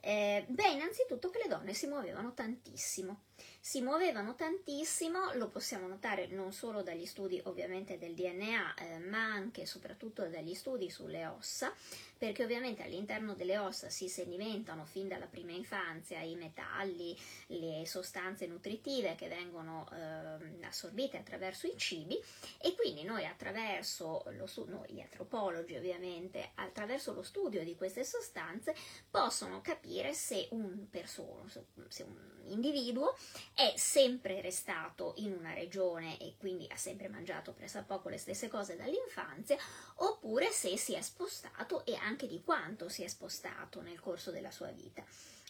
Eh, 0.00 0.44
beh, 0.46 0.72
innanzitutto 0.72 1.30
che 1.30 1.38
le 1.38 1.48
donne 1.48 1.74
si 1.74 1.86
muovevano 1.86 2.34
tantissimo. 2.34 3.24
Si 3.68 3.82
muovevano 3.82 4.34
tantissimo, 4.34 5.34
lo 5.34 5.48
possiamo 5.48 5.86
notare 5.86 6.26
non 6.28 6.54
solo 6.54 6.80
dagli 6.82 7.04
studi 7.04 7.38
ovviamente 7.44 7.98
del 7.98 8.14
DNA, 8.14 8.74
eh, 8.76 8.98
ma 9.00 9.22
anche 9.22 9.60
e 9.60 9.66
soprattutto 9.66 10.26
dagli 10.26 10.54
studi 10.54 10.88
sulle 10.88 11.26
ossa, 11.26 11.74
perché 12.16 12.44
ovviamente 12.44 12.82
all'interno 12.82 13.34
delle 13.34 13.58
ossa 13.58 13.90
si 13.90 14.08
sedimentano 14.08 14.86
fin 14.86 15.06
dalla 15.06 15.26
prima 15.26 15.52
infanzia 15.52 16.20
i 16.20 16.34
metalli, 16.34 17.14
le 17.48 17.82
sostanze 17.84 18.46
nutritive 18.46 19.14
che 19.16 19.28
vengono 19.28 19.86
eh, 19.92 20.64
assorbite 20.64 21.18
attraverso 21.18 21.66
i 21.66 21.76
cibi 21.76 22.18
e 22.62 22.74
quindi 22.74 23.04
noi 23.04 23.26
attraverso 23.26 24.24
lo, 24.30 24.48
noi 24.66 24.92
gli 24.92 25.00
antropologi 25.00 25.76
ovviamente 25.76 26.52
attraverso 26.54 27.12
lo 27.12 27.22
studio 27.22 27.62
di 27.62 27.76
queste 27.76 28.02
sostanze 28.02 28.74
possono 29.10 29.60
capire 29.60 30.14
se 30.14 30.48
un 30.52 30.88
persona, 30.88 31.46
se 31.88 32.02
un 32.02 32.36
individuo 32.48 33.14
è 33.58 33.72
sempre 33.74 34.40
restato 34.40 35.14
in 35.16 35.32
una 35.32 35.52
regione 35.52 36.16
e 36.20 36.36
quindi 36.38 36.68
ha 36.70 36.76
sempre 36.76 37.08
mangiato 37.08 37.52
pressappoco 37.52 38.08
le 38.08 38.16
stesse 38.16 38.46
cose 38.46 38.76
dall'infanzia 38.76 39.56
oppure 39.96 40.52
se 40.52 40.76
si 40.76 40.94
è 40.94 41.00
spostato 41.00 41.84
e 41.84 41.96
anche 41.96 42.28
di 42.28 42.40
quanto 42.44 42.88
si 42.88 43.02
è 43.02 43.08
spostato 43.08 43.80
nel 43.80 43.98
corso 43.98 44.30
della 44.30 44.52
sua 44.52 44.68
vita. 44.68 45.02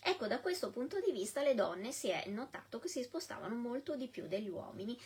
Ecco, 0.02 0.26
da 0.26 0.40
questo 0.40 0.70
punto 0.70 0.98
di 1.00 1.12
vista 1.12 1.42
le 1.42 1.54
donne 1.54 1.92
si 1.92 2.08
è 2.08 2.26
notato 2.28 2.78
che 2.78 2.88
si 2.88 3.02
spostavano 3.02 3.54
molto 3.54 3.94
di 3.94 4.08
più 4.08 4.26
degli 4.26 4.48
uomini. 4.48 4.98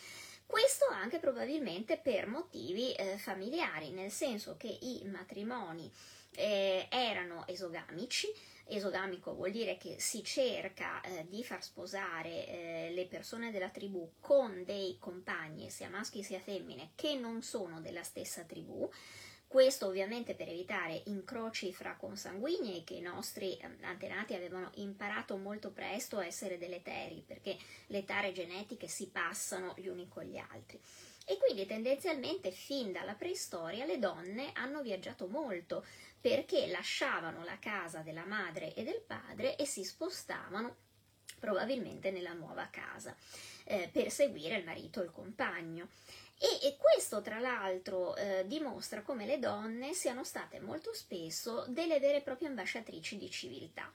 Questo 0.45 0.85
anche 0.89 1.19
probabilmente 1.19 1.97
per 1.97 2.27
motivi 2.27 2.93
eh, 2.93 3.17
familiari, 3.17 3.89
nel 3.91 4.11
senso 4.11 4.55
che 4.55 4.77
i 4.79 5.01
matrimoni 5.11 5.91
eh, 6.35 6.87
erano 6.89 7.45
esogamici, 7.47 8.27
esogamico 8.65 9.33
vuol 9.33 9.51
dire 9.51 9.77
che 9.77 9.95
si 9.99 10.23
cerca 10.23 11.01
eh, 11.01 11.25
di 11.27 11.43
far 11.43 11.63
sposare 11.63 12.47
eh, 12.47 12.91
le 12.93 13.05
persone 13.07 13.51
della 13.51 13.69
tribù 13.69 14.13
con 14.19 14.63
dei 14.65 14.97
compagni, 14.99 15.69
sia 15.69 15.89
maschi 15.89 16.23
sia 16.23 16.39
femmine, 16.39 16.91
che 16.95 17.15
non 17.15 17.41
sono 17.41 17.81
della 17.81 18.03
stessa 18.03 18.43
tribù. 18.43 18.89
Questo 19.45 19.85
ovviamente 19.85 20.33
per 20.33 20.49
evitare 20.49 21.03
incroci 21.05 21.71
fra 21.71 21.95
consanguinei 21.95 22.83
che 22.83 22.95
i 22.95 23.01
nostri 23.01 23.55
ehm, 23.55 23.77
antenati 23.83 24.33
avevano 24.33 24.71
imparato 24.75 25.37
molto 25.37 25.71
presto 25.71 26.17
a 26.17 26.25
essere 26.25 26.57
deleteri, 26.57 27.23
perché 27.25 27.55
le 27.87 28.03
tare 28.03 28.31
genetiche 28.31 28.87
si 28.87 29.09
passano 29.09 29.75
gli 29.77 29.87
uni 29.87 30.07
con 30.07 30.23
gli 30.23 30.37
altri. 30.37 30.81
E 31.25 31.37
quindi 31.37 31.65
tendenzialmente 31.65 32.51
fin 32.51 32.91
dalla 32.91 33.13
preistoria 33.13 33.85
le 33.85 33.99
donne 33.99 34.49
hanno 34.53 34.81
viaggiato 34.81 35.27
molto 35.27 35.85
perché 36.23 36.67
lasciavano 36.67 37.43
la 37.43 37.59
casa 37.59 37.99
della 37.99 38.23
madre 38.23 38.73
e 38.75 38.83
del 38.85 39.01
padre 39.05 39.57
e 39.57 39.65
si 39.65 39.83
spostavano 39.83 40.77
probabilmente 41.37 42.11
nella 42.11 42.31
nuova 42.31 42.69
casa 42.71 43.13
eh, 43.65 43.89
per 43.91 44.09
seguire 44.09 44.55
il 44.55 44.63
marito 44.63 45.01
o 45.01 45.03
il 45.03 45.11
compagno. 45.11 45.89
E, 46.39 46.65
e 46.65 46.77
questo, 46.77 47.21
tra 47.21 47.39
l'altro, 47.39 48.15
eh, 48.15 48.45
dimostra 48.47 49.01
come 49.01 49.25
le 49.25 49.37
donne 49.37 49.93
siano 49.93 50.23
state 50.23 50.61
molto 50.61 50.93
spesso 50.93 51.65
delle 51.67 51.99
vere 51.99 52.19
e 52.19 52.21
proprie 52.21 52.47
ambasciatrici 52.47 53.17
di 53.17 53.29
civiltà 53.29 53.91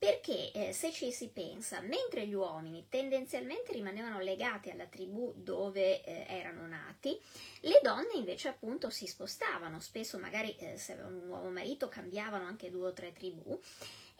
perché 0.00 0.50
eh, 0.52 0.72
se 0.72 0.92
ci 0.92 1.12
si 1.12 1.28
pensa, 1.28 1.82
mentre 1.82 2.26
gli 2.26 2.32
uomini 2.32 2.86
tendenzialmente 2.88 3.70
rimanevano 3.74 4.18
legati 4.20 4.70
alla 4.70 4.86
tribù 4.86 5.34
dove 5.36 6.02
eh, 6.02 6.24
erano 6.26 6.66
nati, 6.66 7.20
le 7.60 7.80
donne 7.82 8.14
invece 8.14 8.48
appunto 8.48 8.88
si 8.88 9.06
spostavano, 9.06 9.78
spesso 9.78 10.16
magari 10.18 10.56
eh, 10.56 10.78
se 10.78 10.94
avevano 10.94 11.18
un 11.18 11.26
nuovo 11.26 11.50
marito 11.50 11.90
cambiavano 11.90 12.46
anche 12.46 12.70
due 12.70 12.88
o 12.88 12.92
tre 12.94 13.12
tribù 13.12 13.60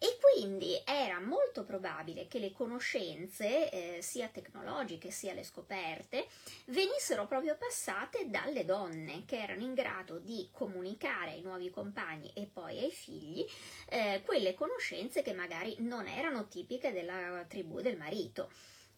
e 0.03 0.17
quindi 0.19 0.81
era 0.87 1.21
molto 1.21 1.63
probabile 1.63 2.27
che 2.27 2.39
le 2.39 2.53
conoscenze, 2.53 3.69
eh, 3.71 3.99
sia 4.01 4.29
tecnologiche 4.29 5.11
sia 5.11 5.35
le 5.35 5.45
scoperte, 5.45 6.27
venissero 6.67 7.27
proprio 7.27 7.55
passate 7.59 8.31
dalle 8.31 8.65
donne 8.65 9.27
che 9.27 9.43
erano 9.43 9.63
in 9.63 9.75
grado 9.75 10.19
di 10.19 10.49
comunicare 10.53 11.33
ai 11.33 11.43
nuovi 11.43 11.69
compagni 11.69 12.33
e 12.33 12.49
poi 12.51 12.79
ai 12.79 12.91
figli 12.91 13.47
eh, 13.91 14.23
quelle 14.25 14.55
conoscenze 14.55 15.21
che 15.21 15.35
magari 15.35 15.77
non 15.81 16.07
erano 16.07 16.49
tipiche 16.49 16.93
della 16.93 17.45
tribù 17.47 17.83
del 17.83 17.99
marito. 17.99 18.51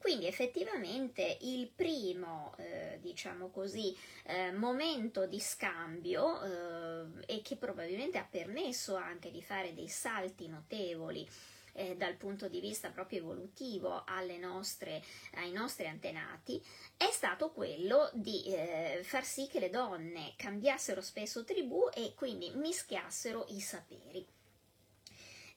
Quindi 0.03 0.27
effettivamente 0.27 1.39
il 1.43 1.69
primo, 1.69 2.55
eh, 2.59 2.99
diciamo 3.01 3.51
così, 3.51 3.97
eh, 4.25 4.51
momento 4.51 5.27
di 5.27 5.39
scambio 5.39 6.43
eh, 6.43 7.35
e 7.37 7.41
che 7.41 7.55
probabilmente 7.55 8.19
ha 8.19 8.27
permesso 8.29 8.97
anche 8.97 9.31
di 9.31 9.41
fare 9.41 9.75
dei 9.75 9.87
salti 9.87 10.49
notevoli 10.49 11.25
eh, 11.75 11.95
dal 11.95 12.17
punto 12.17 12.49
di 12.49 12.59
vista 12.59 12.91
proprio 12.91 13.21
evolutivo 13.21 14.05
nostre, 14.41 15.05
ai 15.35 15.53
nostri 15.53 15.87
antenati 15.87 16.61
è 16.97 17.09
stato 17.13 17.53
quello 17.53 18.11
di 18.13 18.43
eh, 18.47 19.03
far 19.05 19.25
sì 19.25 19.47
che 19.47 19.61
le 19.61 19.71
donne 19.71 20.33
cambiassero 20.35 21.01
spesso 21.01 21.45
tribù 21.45 21.89
e 21.95 22.15
quindi 22.17 22.51
mischiassero 22.57 23.47
i 23.51 23.61
saperi. 23.61 24.27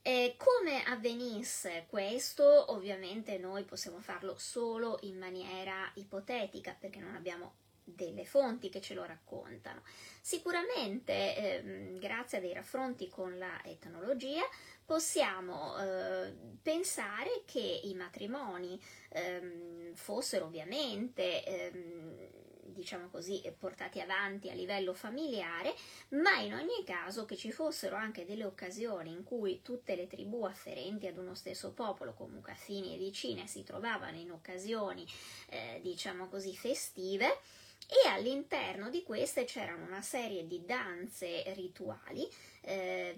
Eh, 0.08 0.36
come 0.38 0.84
avvenisse 0.84 1.88
questo, 1.90 2.72
ovviamente 2.72 3.40
noi 3.40 3.64
possiamo 3.64 4.00
farlo 4.02 4.38
solo 4.38 5.00
in 5.02 5.18
maniera 5.18 5.92
ipotetica 5.96 6.76
perché 6.80 7.00
non 7.00 7.16
abbiamo 7.16 7.56
delle 7.84 8.24
fonti 8.24 8.70
che 8.70 8.82
ce 8.82 8.94
lo 8.94 9.04
raccontano. 9.04 9.82
Sicuramente, 10.22 11.36
ehm, 11.36 11.98
grazie 11.98 12.38
a 12.38 12.42
dei 12.42 12.54
raffronti 12.54 13.10
con 13.10 13.36
la 13.40 13.60
etnologia, 13.64 14.44
possiamo 14.86 15.76
eh, 15.80 16.32
pensare 16.62 17.42
che 17.44 17.82
i 17.86 17.96
matrimoni 17.96 18.80
ehm, 19.10 19.96
fossero 19.96 20.46
ovviamente 20.46 21.44
ehm, 21.44 22.30
diciamo 22.76 23.10
così, 23.10 23.42
portati 23.58 24.00
avanti 24.00 24.50
a 24.50 24.54
livello 24.54 24.94
familiare, 24.94 25.74
ma 26.10 26.40
in 26.40 26.54
ogni 26.54 26.84
caso 26.86 27.26
che 27.26 27.36
ci 27.36 27.52
fossero 27.52 27.96
anche 27.96 28.26
delle 28.26 28.46
occasioni 28.46 29.12
in 29.12 29.24
cui 29.24 29.62
tutte 29.64 29.96
le 29.96 30.08
tribù 30.08 30.44
afferenti 30.44 31.08
ad 31.08 31.18
uno 31.18 31.34
stesso 31.34 31.72
popolo, 31.72 32.14
comunque 32.14 32.52
affini 32.52 32.94
e 32.94 32.98
vicine, 32.98 33.48
si 33.48 33.64
trovavano 33.64 34.18
in 34.18 34.32
occasioni, 34.32 35.06
eh, 35.50 35.80
diciamo 35.82 36.28
così, 36.28 36.56
festive, 36.56 37.40
e 37.88 38.08
all'interno 38.10 38.90
di 38.90 39.04
queste 39.04 39.46
c'erano 39.46 39.86
una 39.86 40.02
serie 40.02 40.48
di 40.48 40.66
danze 40.66 41.44
rituali 41.54 42.28
eh, 42.62 43.16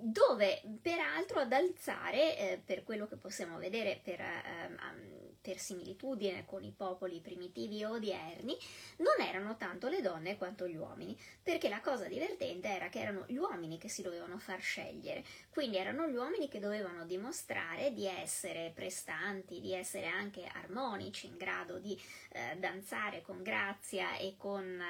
dove 0.00 0.62
peraltro 0.80 1.40
ad 1.40 1.52
alzare, 1.52 2.38
eh, 2.38 2.62
per 2.64 2.82
quello 2.82 3.06
che 3.06 3.16
possiamo 3.16 3.58
vedere 3.58 4.00
per, 4.02 4.20
eh, 4.20 5.29
per 5.40 5.58
similitudine 5.58 6.44
con 6.44 6.62
i 6.62 6.72
popoli 6.76 7.20
primitivi 7.20 7.82
odierni, 7.84 8.56
non 8.98 9.26
erano 9.26 9.56
tanto 9.56 9.88
le 9.88 10.02
donne 10.02 10.36
quanto 10.36 10.68
gli 10.68 10.76
uomini, 10.76 11.18
perché 11.42 11.68
la 11.68 11.80
cosa 11.80 12.06
divertente 12.06 12.68
era 12.68 12.88
che 12.88 13.00
erano 13.00 13.24
gli 13.26 13.36
uomini 13.36 13.78
che 13.78 13.88
si 13.88 14.02
dovevano 14.02 14.38
far 14.38 14.60
scegliere, 14.60 15.24
quindi 15.50 15.76
erano 15.76 16.06
gli 16.08 16.16
uomini 16.16 16.48
che 16.48 16.58
dovevano 16.58 17.04
dimostrare 17.04 17.92
di 17.92 18.06
essere 18.06 18.72
prestanti, 18.74 19.60
di 19.60 19.72
essere 19.72 20.06
anche 20.06 20.44
armonici, 20.44 21.26
in 21.26 21.36
grado 21.36 21.78
di 21.78 21.98
eh, 22.32 22.56
danzare 22.58 23.22
con 23.22 23.42
grazia 23.42 24.16
e 24.16 24.34
con, 24.36 24.82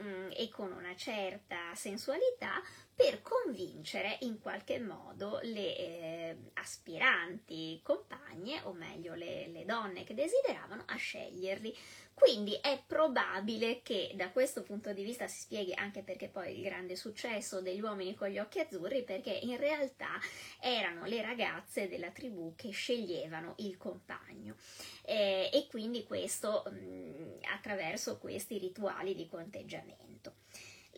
mm, 0.00 0.30
e 0.32 0.48
con 0.48 0.72
una 0.72 0.94
certa 0.94 1.74
sensualità, 1.74 2.62
per 2.98 3.22
convincere 3.22 4.16
in 4.22 4.40
qualche 4.40 4.80
modo 4.80 5.38
le 5.44 5.76
eh, 5.76 6.36
aspiranti 6.54 7.78
compagne, 7.80 8.60
o 8.64 8.72
meglio 8.72 9.14
le, 9.14 9.46
le 9.46 9.64
donne 9.64 10.02
che 10.02 10.14
desideravano, 10.14 10.82
a 10.84 10.96
sceglierli. 10.96 11.72
Quindi 12.12 12.58
è 12.60 12.82
probabile 12.84 13.82
che 13.82 14.10
da 14.16 14.30
questo 14.30 14.64
punto 14.64 14.92
di 14.92 15.04
vista 15.04 15.28
si 15.28 15.42
spieghi 15.42 15.72
anche 15.74 16.02
perché 16.02 16.26
poi 16.26 16.56
il 16.56 16.64
grande 16.64 16.96
successo 16.96 17.60
degli 17.60 17.80
uomini 17.80 18.16
con 18.16 18.30
gli 18.30 18.40
occhi 18.40 18.58
azzurri, 18.58 19.04
perché 19.04 19.30
in 19.30 19.56
realtà 19.58 20.18
erano 20.60 21.04
le 21.04 21.22
ragazze 21.22 21.86
della 21.86 22.10
tribù 22.10 22.56
che 22.56 22.70
sceglievano 22.70 23.54
il 23.58 23.76
compagno. 23.76 24.56
Eh, 25.04 25.50
e 25.52 25.68
quindi 25.70 26.02
questo 26.02 26.64
mh, 26.66 26.74
mm, 26.74 27.32
attraverso 27.54 28.18
questi 28.18 28.58
rituali 28.58 29.14
di 29.14 29.28
conteggiamento. 29.28 30.34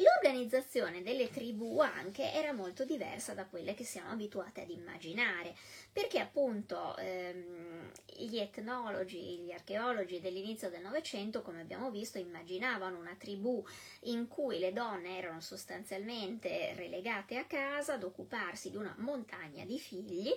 L'organizzazione 0.01 1.03
delle 1.03 1.29
tribù 1.29 1.79
anche 1.81 2.33
era 2.33 2.53
molto 2.53 2.85
diversa 2.85 3.35
da 3.35 3.45
quelle 3.45 3.75
che 3.75 3.85
siamo 3.85 4.11
abituati 4.11 4.61
ad 4.61 4.71
immaginare, 4.71 5.55
perché 5.93 6.19
appunto 6.19 6.97
ehm, 6.97 7.91
gli 8.07 8.39
etnologi, 8.39 9.41
gli 9.41 9.53
archeologi 9.53 10.21
dell'inizio 10.21 10.71
del 10.71 10.81
Novecento, 10.81 11.43
come 11.43 11.61
abbiamo 11.61 11.91
visto, 11.91 12.19
immaginavano 12.19 12.99
una 12.99 13.15
tribù 13.19 13.63
in 14.05 14.27
cui 14.27 14.59
le 14.59 14.73
donne 14.73 15.19
erano 15.19 15.41
sostanzialmente 15.41 16.73
relegate 16.77 17.37
a 17.37 17.45
casa 17.45 17.95
ad 17.95 18.03
occuparsi 18.03 18.71
di 18.71 18.77
una 18.77 18.95
montagna 18.99 19.67
di 19.67 19.79
figli 19.79 20.33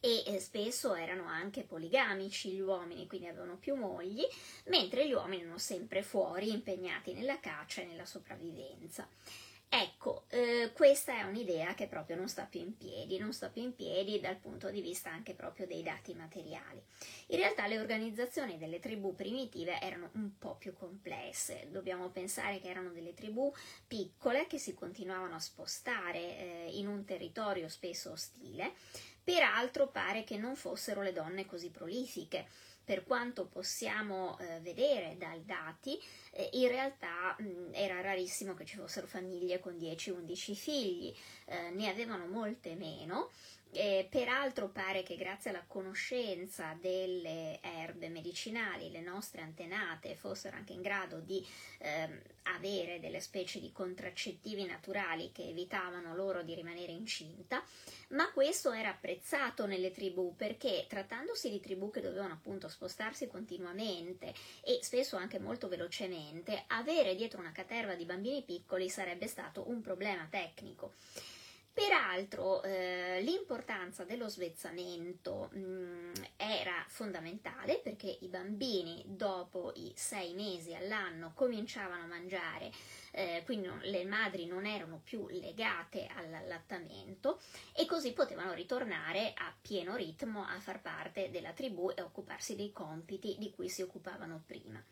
e 0.00 0.22
eh, 0.26 0.40
spesso 0.40 0.94
erano 0.94 1.26
anche 1.26 1.64
poligamici 1.64 2.52
gli 2.52 2.60
uomini, 2.60 3.06
quindi 3.06 3.26
avevano 3.26 3.56
più 3.56 3.74
mogli, 3.74 4.26
mentre 4.66 5.06
gli 5.06 5.12
uomini 5.12 5.42
erano 5.42 5.58
sempre 5.58 6.02
fuori, 6.02 6.50
impegnati 6.50 7.12
nella 7.12 7.40
caccia 7.40 7.82
e 7.82 7.86
nella 7.86 8.06
sopravvivenza. 8.06 9.08
Ecco, 9.70 10.24
eh, 10.30 10.70
questa 10.72 11.18
è 11.18 11.24
un'idea 11.24 11.74
che 11.74 11.88
proprio 11.88 12.16
non 12.16 12.26
sta 12.26 12.44
più 12.44 12.60
in 12.60 12.74
piedi, 12.78 13.18
non 13.18 13.34
sta 13.34 13.50
più 13.50 13.60
in 13.60 13.74
piedi 13.74 14.18
dal 14.18 14.36
punto 14.36 14.70
di 14.70 14.80
vista 14.80 15.10
anche 15.10 15.34
proprio 15.34 15.66
dei 15.66 15.82
dati 15.82 16.14
materiali. 16.14 16.82
In 17.26 17.36
realtà 17.36 17.66
le 17.66 17.78
organizzazioni 17.78 18.56
delle 18.56 18.78
tribù 18.78 19.14
primitive 19.14 19.78
erano 19.78 20.08
un 20.14 20.38
po' 20.38 20.56
più 20.56 20.72
complesse, 20.72 21.68
dobbiamo 21.70 22.08
pensare 22.08 22.60
che 22.60 22.70
erano 22.70 22.92
delle 22.92 23.12
tribù 23.12 23.52
piccole 23.86 24.46
che 24.46 24.56
si 24.56 24.72
continuavano 24.72 25.34
a 25.34 25.40
spostare 25.40 26.18
eh, 26.18 26.68
in 26.72 26.86
un 26.88 27.04
territorio 27.04 27.68
spesso 27.68 28.12
ostile, 28.12 28.72
Peraltro 29.28 29.88
pare 29.88 30.24
che 30.24 30.38
non 30.38 30.56
fossero 30.56 31.02
le 31.02 31.12
donne 31.12 31.44
così 31.44 31.68
prolifiche. 31.68 32.48
Per 32.82 33.04
quanto 33.04 33.44
possiamo 33.44 34.38
eh, 34.38 34.60
vedere 34.60 35.16
dai 35.18 35.44
dati, 35.44 35.98
eh, 36.32 36.48
in 36.52 36.68
realtà 36.68 37.36
mh, 37.38 37.72
era 37.72 38.00
rarissimo 38.00 38.54
che 38.54 38.64
ci 38.64 38.78
fossero 38.78 39.06
famiglie 39.06 39.60
con 39.60 39.76
10-11 39.76 40.54
figli, 40.54 41.14
eh, 41.44 41.68
ne 41.68 41.90
avevano 41.90 42.26
molte 42.26 42.74
meno 42.74 43.30
eh, 43.72 44.06
peraltro 44.10 44.68
pare 44.68 45.02
che 45.02 45.16
grazie 45.16 45.50
alla 45.50 45.64
conoscenza 45.66 46.76
delle 46.80 47.60
erbe 47.60 48.08
medicinali 48.08 48.90
le 48.90 49.00
nostre 49.00 49.42
antenate 49.42 50.14
fossero 50.14 50.56
anche 50.56 50.72
in 50.72 50.80
grado 50.80 51.20
di 51.20 51.46
ehm, 51.78 52.20
avere 52.54 52.98
delle 52.98 53.20
specie 53.20 53.60
di 53.60 53.70
contraccettivi 53.72 54.64
naturali 54.64 55.32
che 55.32 55.48
evitavano 55.48 56.14
loro 56.14 56.42
di 56.42 56.54
rimanere 56.54 56.92
incinta, 56.92 57.62
ma 58.08 58.30
questo 58.30 58.72
era 58.72 58.90
apprezzato 58.90 59.66
nelle 59.66 59.90
tribù 59.90 60.34
perché 60.34 60.86
trattandosi 60.88 61.50
di 61.50 61.60
tribù 61.60 61.90
che 61.90 62.00
dovevano 62.00 62.32
appunto 62.32 62.68
spostarsi 62.68 63.26
continuamente 63.26 64.32
e 64.64 64.78
spesso 64.82 65.16
anche 65.16 65.38
molto 65.38 65.68
velocemente, 65.68 66.64
avere 66.68 67.14
dietro 67.14 67.40
una 67.40 67.52
caterva 67.52 67.94
di 67.94 68.04
bambini 68.04 68.42
piccoli 68.42 68.88
sarebbe 68.88 69.26
stato 69.26 69.68
un 69.68 69.80
problema 69.82 70.26
tecnico. 70.30 70.94
Peraltro 71.78 72.60
eh, 72.64 73.20
l'importanza 73.22 74.02
dello 74.02 74.28
svezzamento 74.28 75.48
mh, 75.52 75.58
mm, 75.60 76.12
era 76.36 76.84
fondamentale 76.88 77.78
perché 77.78 78.18
i 78.22 78.26
bambini 78.26 79.04
dopo 79.06 79.70
i 79.76 79.92
sei 79.94 80.34
mesi 80.34 80.74
all'anno 80.74 81.30
cominciavano 81.34 82.02
a 82.02 82.06
mangiare, 82.06 82.72
eh, 83.12 83.42
quindi 83.44 83.68
non, 83.68 83.78
le 83.84 84.04
madri 84.04 84.46
non 84.46 84.66
erano 84.66 85.00
più 85.04 85.28
legate 85.28 86.08
all'allattamento 86.16 87.38
e 87.72 87.86
così 87.86 88.12
potevano 88.12 88.54
ritornare 88.54 89.32
a 89.36 89.54
pieno 89.62 89.94
ritmo 89.94 90.44
a 90.44 90.58
far 90.58 90.80
parte 90.80 91.30
della 91.30 91.52
tribù 91.52 91.92
e 91.94 92.02
occuparsi 92.02 92.56
dei 92.56 92.72
compiti 92.72 93.36
di 93.38 93.52
cui 93.52 93.68
si 93.68 93.82
occupavano 93.82 94.42
prima. 94.44 94.82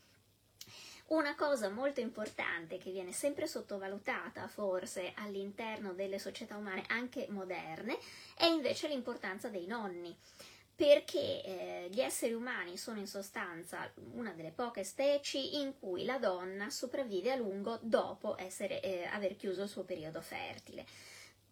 Una 1.09 1.37
cosa 1.37 1.69
molto 1.69 2.01
importante 2.01 2.79
che 2.79 2.90
viene 2.90 3.12
sempre 3.12 3.47
sottovalutata 3.47 4.49
forse 4.49 5.12
all'interno 5.14 5.92
delle 5.92 6.19
società 6.19 6.57
umane 6.57 6.83
anche 6.88 7.29
moderne 7.31 7.97
è 8.37 8.47
invece 8.47 8.88
l'importanza 8.88 9.49
dei 9.49 9.66
nonni. 9.66 10.16
Perché 10.75 11.42
eh, 11.45 11.88
gli 11.90 12.01
esseri 12.01 12.33
umani 12.33 12.77
sono 12.77 12.99
in 12.99 13.07
sostanza 13.07 13.88
una 14.14 14.33
delle 14.33 14.51
poche 14.51 14.83
specie 14.83 15.38
in 15.38 15.79
cui 15.79 16.05
la 16.05 16.19
donna 16.19 16.71
sopravvive 16.71 17.31
a 17.31 17.37
lungo 17.37 17.79
dopo 17.81 18.37
essere, 18.37 18.83
eh, 18.83 19.05
aver 19.05 19.37
chiuso 19.37 19.62
il 19.62 19.69
suo 19.69 19.85
periodo 19.85 20.21
fertile 20.21 20.85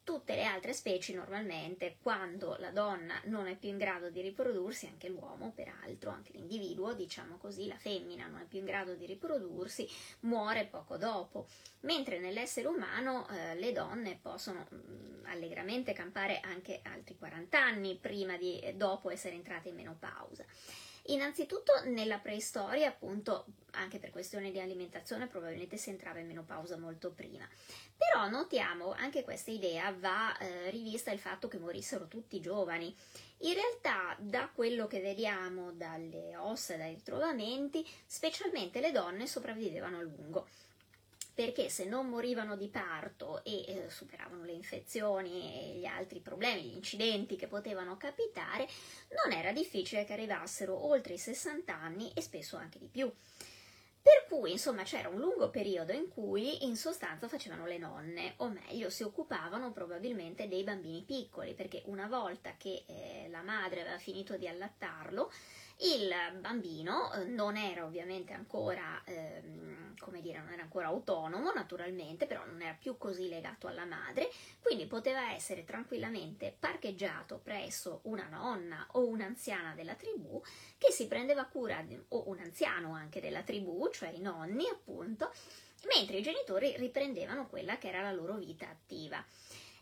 tutte 0.04 0.34
le 0.34 0.44
altre 0.44 0.74
specie 0.74 1.14
normalmente 1.14 1.96
quando 2.00 2.56
la 2.60 2.70
donna 2.70 3.18
non 3.24 3.46
è 3.46 3.56
più 3.56 3.70
in 3.70 3.78
grado 3.78 4.10
di 4.10 4.20
riprodursi, 4.20 4.86
anche 4.86 5.08
l'uomo 5.08 5.52
peraltro, 5.52 6.10
anche 6.10 6.32
l'individuo, 6.32 6.92
diciamo 6.92 7.38
così, 7.38 7.66
la 7.66 7.78
femmina 7.78 8.26
non 8.26 8.40
è 8.40 8.44
più 8.44 8.58
in 8.58 8.66
grado 8.66 8.94
di 8.94 9.06
riprodursi, 9.06 9.88
muore 10.20 10.66
poco 10.66 10.98
dopo, 10.98 11.46
mentre 11.80 12.18
nell'essere 12.18 12.68
umano 12.68 13.26
eh, 13.28 13.54
le 13.56 13.72
donne 13.72 14.18
possono 14.20 14.66
mh, 14.68 14.76
mm, 14.76 15.24
allegramente 15.24 15.94
campare 15.94 16.40
anche 16.40 16.80
altri 16.82 17.16
40 17.16 17.58
anni 17.58 17.96
prima 17.96 18.36
di, 18.36 18.62
dopo 18.76 19.10
essere 19.10 19.34
entrate 19.34 19.70
in 19.70 19.74
menopausa. 19.74 20.44
Innanzitutto 21.08 21.72
nella 21.84 22.18
preistoria, 22.18 22.88
appunto, 22.88 23.44
anche 23.72 23.98
per 23.98 24.10
questioni 24.10 24.50
di 24.50 24.58
alimentazione, 24.58 25.26
probabilmente 25.26 25.76
si 25.76 25.90
entrava 25.90 26.18
in 26.18 26.26
menopausa 26.26 26.79
molto 26.79 27.10
prima. 27.10 27.46
Però 27.96 28.29
notiamo, 28.29 28.92
anche 28.92 29.22
questa 29.22 29.50
idea 29.50 29.92
va 29.92 30.37
eh, 30.38 30.70
rivista 30.70 31.10
il 31.10 31.18
fatto 31.18 31.46
che 31.46 31.58
morissero 31.58 32.08
tutti 32.08 32.40
giovani. 32.40 32.94
In 33.38 33.52
realtà, 33.52 34.16
da 34.18 34.48
quello 34.48 34.87
che 34.87 35.00
vediamo 35.00 35.72
dalle 35.72 36.37
ossa 36.37 36.74
e 36.74 36.79
dai 36.79 36.94
ritrovamenti, 36.94 37.87
specialmente 38.06 38.81
le 38.81 38.90
donne 38.90 39.26
sopravvivevano 39.26 39.98
a 39.98 40.02
lungo 40.02 40.48
perché 41.35 41.68
se 41.68 41.85
non 41.85 42.08
morivano 42.08 42.56
di 42.56 42.68
parto 42.68 43.42
e 43.42 43.64
eh, 43.66 43.90
superavano 43.90 44.44
le 44.44 44.52
infezioni 44.52 45.74
e 45.74 45.78
gli 45.78 45.85
altri 45.85 46.20
problemi, 46.20 46.62
gli 46.62 46.76
incidenti 46.76 47.35
che 47.35 47.48
potevano 47.48 47.96
capitare, 47.96 48.68
non 49.24 49.37
era 49.37 49.52
difficile 49.52 50.04
che 50.04 50.12
arrivassero 50.12 50.87
oltre 50.87 51.14
i 51.14 51.18
60 51.18 51.74
anni 51.74 52.12
e 52.14 52.20
spesso 52.20 52.56
anche 52.56 52.78
di 52.78 52.88
più. 52.88 53.12
Per 54.05 54.27
cui, 54.29 54.52
insomma, 54.52 54.83
c'era 54.83 55.09
un 55.09 55.19
lungo 55.19 55.48
periodo 55.48 55.92
in 55.92 56.11
cui 56.11 56.67
in 56.67 56.77
sostanza 56.77 57.27
facevano 57.27 57.65
le 57.65 57.79
nonne, 57.79 58.35
o 58.37 58.50
meglio, 58.50 58.90
si 58.90 59.02
occupavano 59.02 59.73
probabilmente 59.73 60.46
dei 60.46 60.63
bambini 60.63 61.05
piccoli, 61.05 61.55
perché 61.55 61.81
una 61.87 62.07
volta 62.07 62.55
che 62.59 62.85
eh, 62.87 63.29
la 63.31 63.40
madre 63.40 63.81
aveva 63.81 63.96
finito 63.96 64.37
di 64.37 64.46
allattarlo, 64.46 65.31
il 65.79 66.15
bambino 66.38 67.13
eh, 67.13 67.25
non 67.25 67.57
era 67.57 67.85
ovviamente 67.85 68.33
ancora, 68.33 69.02
ehm, 69.05 69.96
come 69.98 70.21
dire, 70.21 70.38
non 70.38 70.52
era 70.52 70.63
ancora 70.63 70.87
autonomo 70.87 71.52
naturalmente, 71.52 72.27
però 72.27 72.44
non 72.44 72.63
era 72.63 72.77
più 72.79 72.96
così 72.96 73.29
legato 73.29 73.67
alla 73.67 73.85
madre, 73.85 74.31
quindi 74.61 74.87
poteva 74.87 75.33
essere 75.33 75.65
tranquillamente 75.65 76.55
parcheggiato 76.57 77.40
presso 77.42 78.00
una 78.05 78.29
nonna 78.29 78.87
o 78.92 79.07
un'anziana 79.09 79.75
della 79.75 79.94
tribù 79.94 80.40
che 80.79 80.92
si 80.92 81.09
prendeva 81.09 81.44
cura, 81.46 81.85
o 82.09 82.29
un 82.29 82.38
anziano 82.38 82.94
anche 82.94 83.21
della 83.21 83.42
tribù, 83.42 83.88
cioè 83.94 84.10
i 84.10 84.20
nonni 84.20 84.68
appunto, 84.68 85.32
mentre 85.94 86.18
i 86.18 86.22
genitori 86.22 86.74
riprendevano 86.76 87.46
quella 87.48 87.78
che 87.78 87.88
era 87.88 88.02
la 88.02 88.12
loro 88.12 88.34
vita 88.34 88.68
attiva. 88.68 89.24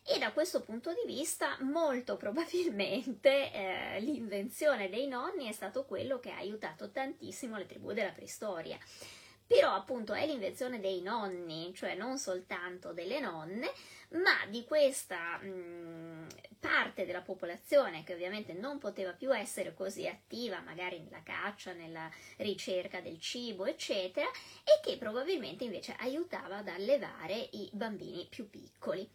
E 0.05 0.19
da 0.19 0.33
questo 0.33 0.63
punto 0.63 0.91
di 0.93 1.07
vista, 1.07 1.57
molto 1.61 2.17
probabilmente 2.19 3.53
eh, 3.53 4.01
l'invenzione 4.01 4.89
dei 4.89 5.07
nonni 5.07 5.49
è 5.49 5.53
stato 5.53 5.85
quello 5.85 6.19
che 6.21 6.31
ha 6.31 6.37
aiutato 6.37 6.91
tantissimo 6.91 7.57
le 7.57 7.67
tribù 7.67 7.93
della 7.93 8.11
preistoria. 8.11 8.79
Però 9.53 9.75
appunto 9.75 10.15
è 10.15 10.25
l'invenzione 10.25 10.81
dei 10.81 11.03
nonni, 11.03 11.75
cioè 11.75 11.95
non 11.95 12.17
soltanto 12.17 12.95
delle 12.95 13.21
nonne, 13.21 13.71
ma 14.13 14.47
di 14.49 14.65
questa 14.65 15.37
mh, 15.37 15.47
mm, 15.47 16.27
parte 16.59 17.05
della 17.05 17.21
popolazione 17.21 18.03
che 18.03 18.15
ovviamente 18.15 18.55
non 18.55 18.79
poteva 18.79 19.13
più 19.13 19.31
essere 19.37 19.75
così 19.75 20.09
attiva, 20.09 20.61
magari 20.61 21.01
nella 21.01 21.23
caccia, 21.23 21.75
nella 21.75 22.11
ricerca 22.39 23.03
del 23.03 23.21
cibo, 23.21 23.67
eccetera, 23.67 24.27
e 24.65 24.81
che 24.83 24.97
probabilmente 24.97 25.65
invece 25.65 25.95
aiutava 25.99 26.57
ad 26.57 26.69
allevare 26.69 27.35
i 27.53 27.69
bambini 27.75 28.27
più 28.31 28.49
piccoli. 28.49 29.07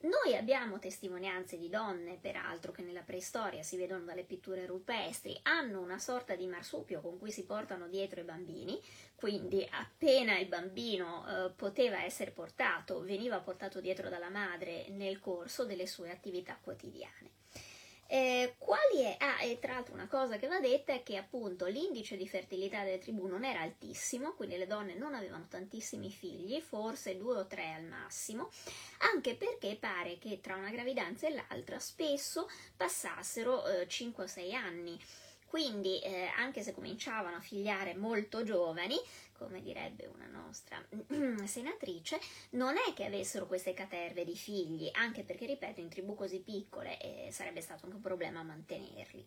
Noi 0.00 0.36
abbiamo 0.36 0.78
testimonianze 0.78 1.58
di 1.58 1.68
donne, 1.68 2.18
peraltro, 2.20 2.70
che 2.70 2.82
nella 2.82 3.02
preistoria 3.02 3.64
si 3.64 3.76
vedono 3.76 4.04
dalle 4.04 4.22
pitture 4.22 4.64
rupestri, 4.64 5.36
hanno 5.42 5.80
una 5.80 5.98
sorta 5.98 6.36
di 6.36 6.46
marsupio 6.46 7.00
con 7.00 7.18
cui 7.18 7.32
si 7.32 7.44
portano 7.44 7.88
dietro 7.88 8.20
i 8.20 8.24
bambini, 8.24 8.80
quindi 9.16 9.66
appena 9.68 10.38
il 10.38 10.46
bambino 10.46 11.26
eh, 11.26 11.50
poteva 11.50 12.04
essere 12.04 12.30
portato, 12.30 13.00
veniva 13.00 13.40
portato 13.40 13.80
dietro 13.80 14.08
dalla 14.08 14.30
madre 14.30 14.86
nel 14.90 15.18
corso 15.18 15.64
delle 15.64 15.88
sue 15.88 16.12
attività 16.12 16.56
quotidiane. 16.62 17.37
Eh, 18.10 18.54
quali 18.56 19.02
è? 19.02 19.16
Ah, 19.18 19.42
e 19.42 19.58
tra 19.58 19.74
l'altro 19.74 19.92
una 19.92 20.08
cosa 20.08 20.38
che 20.38 20.46
va 20.46 20.60
detta 20.60 20.94
è 20.94 21.02
che 21.02 21.18
appunto 21.18 21.66
l'indice 21.66 22.16
di 22.16 22.26
fertilità 22.26 22.82
delle 22.82 22.98
tribù 22.98 23.26
non 23.26 23.44
era 23.44 23.60
altissimo, 23.60 24.32
quindi 24.32 24.56
le 24.56 24.66
donne 24.66 24.94
non 24.94 25.12
avevano 25.12 25.46
tantissimi 25.46 26.10
figli, 26.10 26.58
forse 26.62 27.18
due 27.18 27.36
o 27.36 27.46
tre 27.46 27.74
al 27.74 27.84
massimo, 27.84 28.48
anche 29.12 29.36
perché 29.36 29.76
pare 29.78 30.16
che 30.16 30.40
tra 30.40 30.56
una 30.56 30.70
gravidanza 30.70 31.26
e 31.26 31.34
l'altra 31.34 31.78
spesso 31.78 32.48
passassero 32.74 33.66
eh, 33.66 33.86
5 33.86 34.24
o 34.24 34.26
6 34.26 34.54
anni. 34.54 34.98
Quindi, 35.44 35.98
eh, 36.00 36.30
anche 36.36 36.62
se 36.62 36.72
cominciavano 36.72 37.36
a 37.36 37.40
figliare 37.40 37.94
molto 37.94 38.42
giovani, 38.42 38.96
come 39.38 39.62
direbbe 39.62 40.06
una 40.06 40.26
nostra 40.26 40.84
senatrice, 41.46 42.18
non 42.50 42.74
è 42.76 42.92
che 42.92 43.04
avessero 43.04 43.46
queste 43.46 43.72
caterve 43.72 44.24
di 44.24 44.36
figli, 44.36 44.90
anche 44.92 45.22
perché, 45.22 45.46
ripeto, 45.46 45.80
in 45.80 45.88
tribù 45.88 46.14
così 46.14 46.40
piccole 46.40 47.00
eh, 47.00 47.28
sarebbe 47.30 47.60
stato 47.60 47.84
anche 47.84 47.96
un 47.96 48.02
problema 48.02 48.42
mantenerli. 48.42 49.26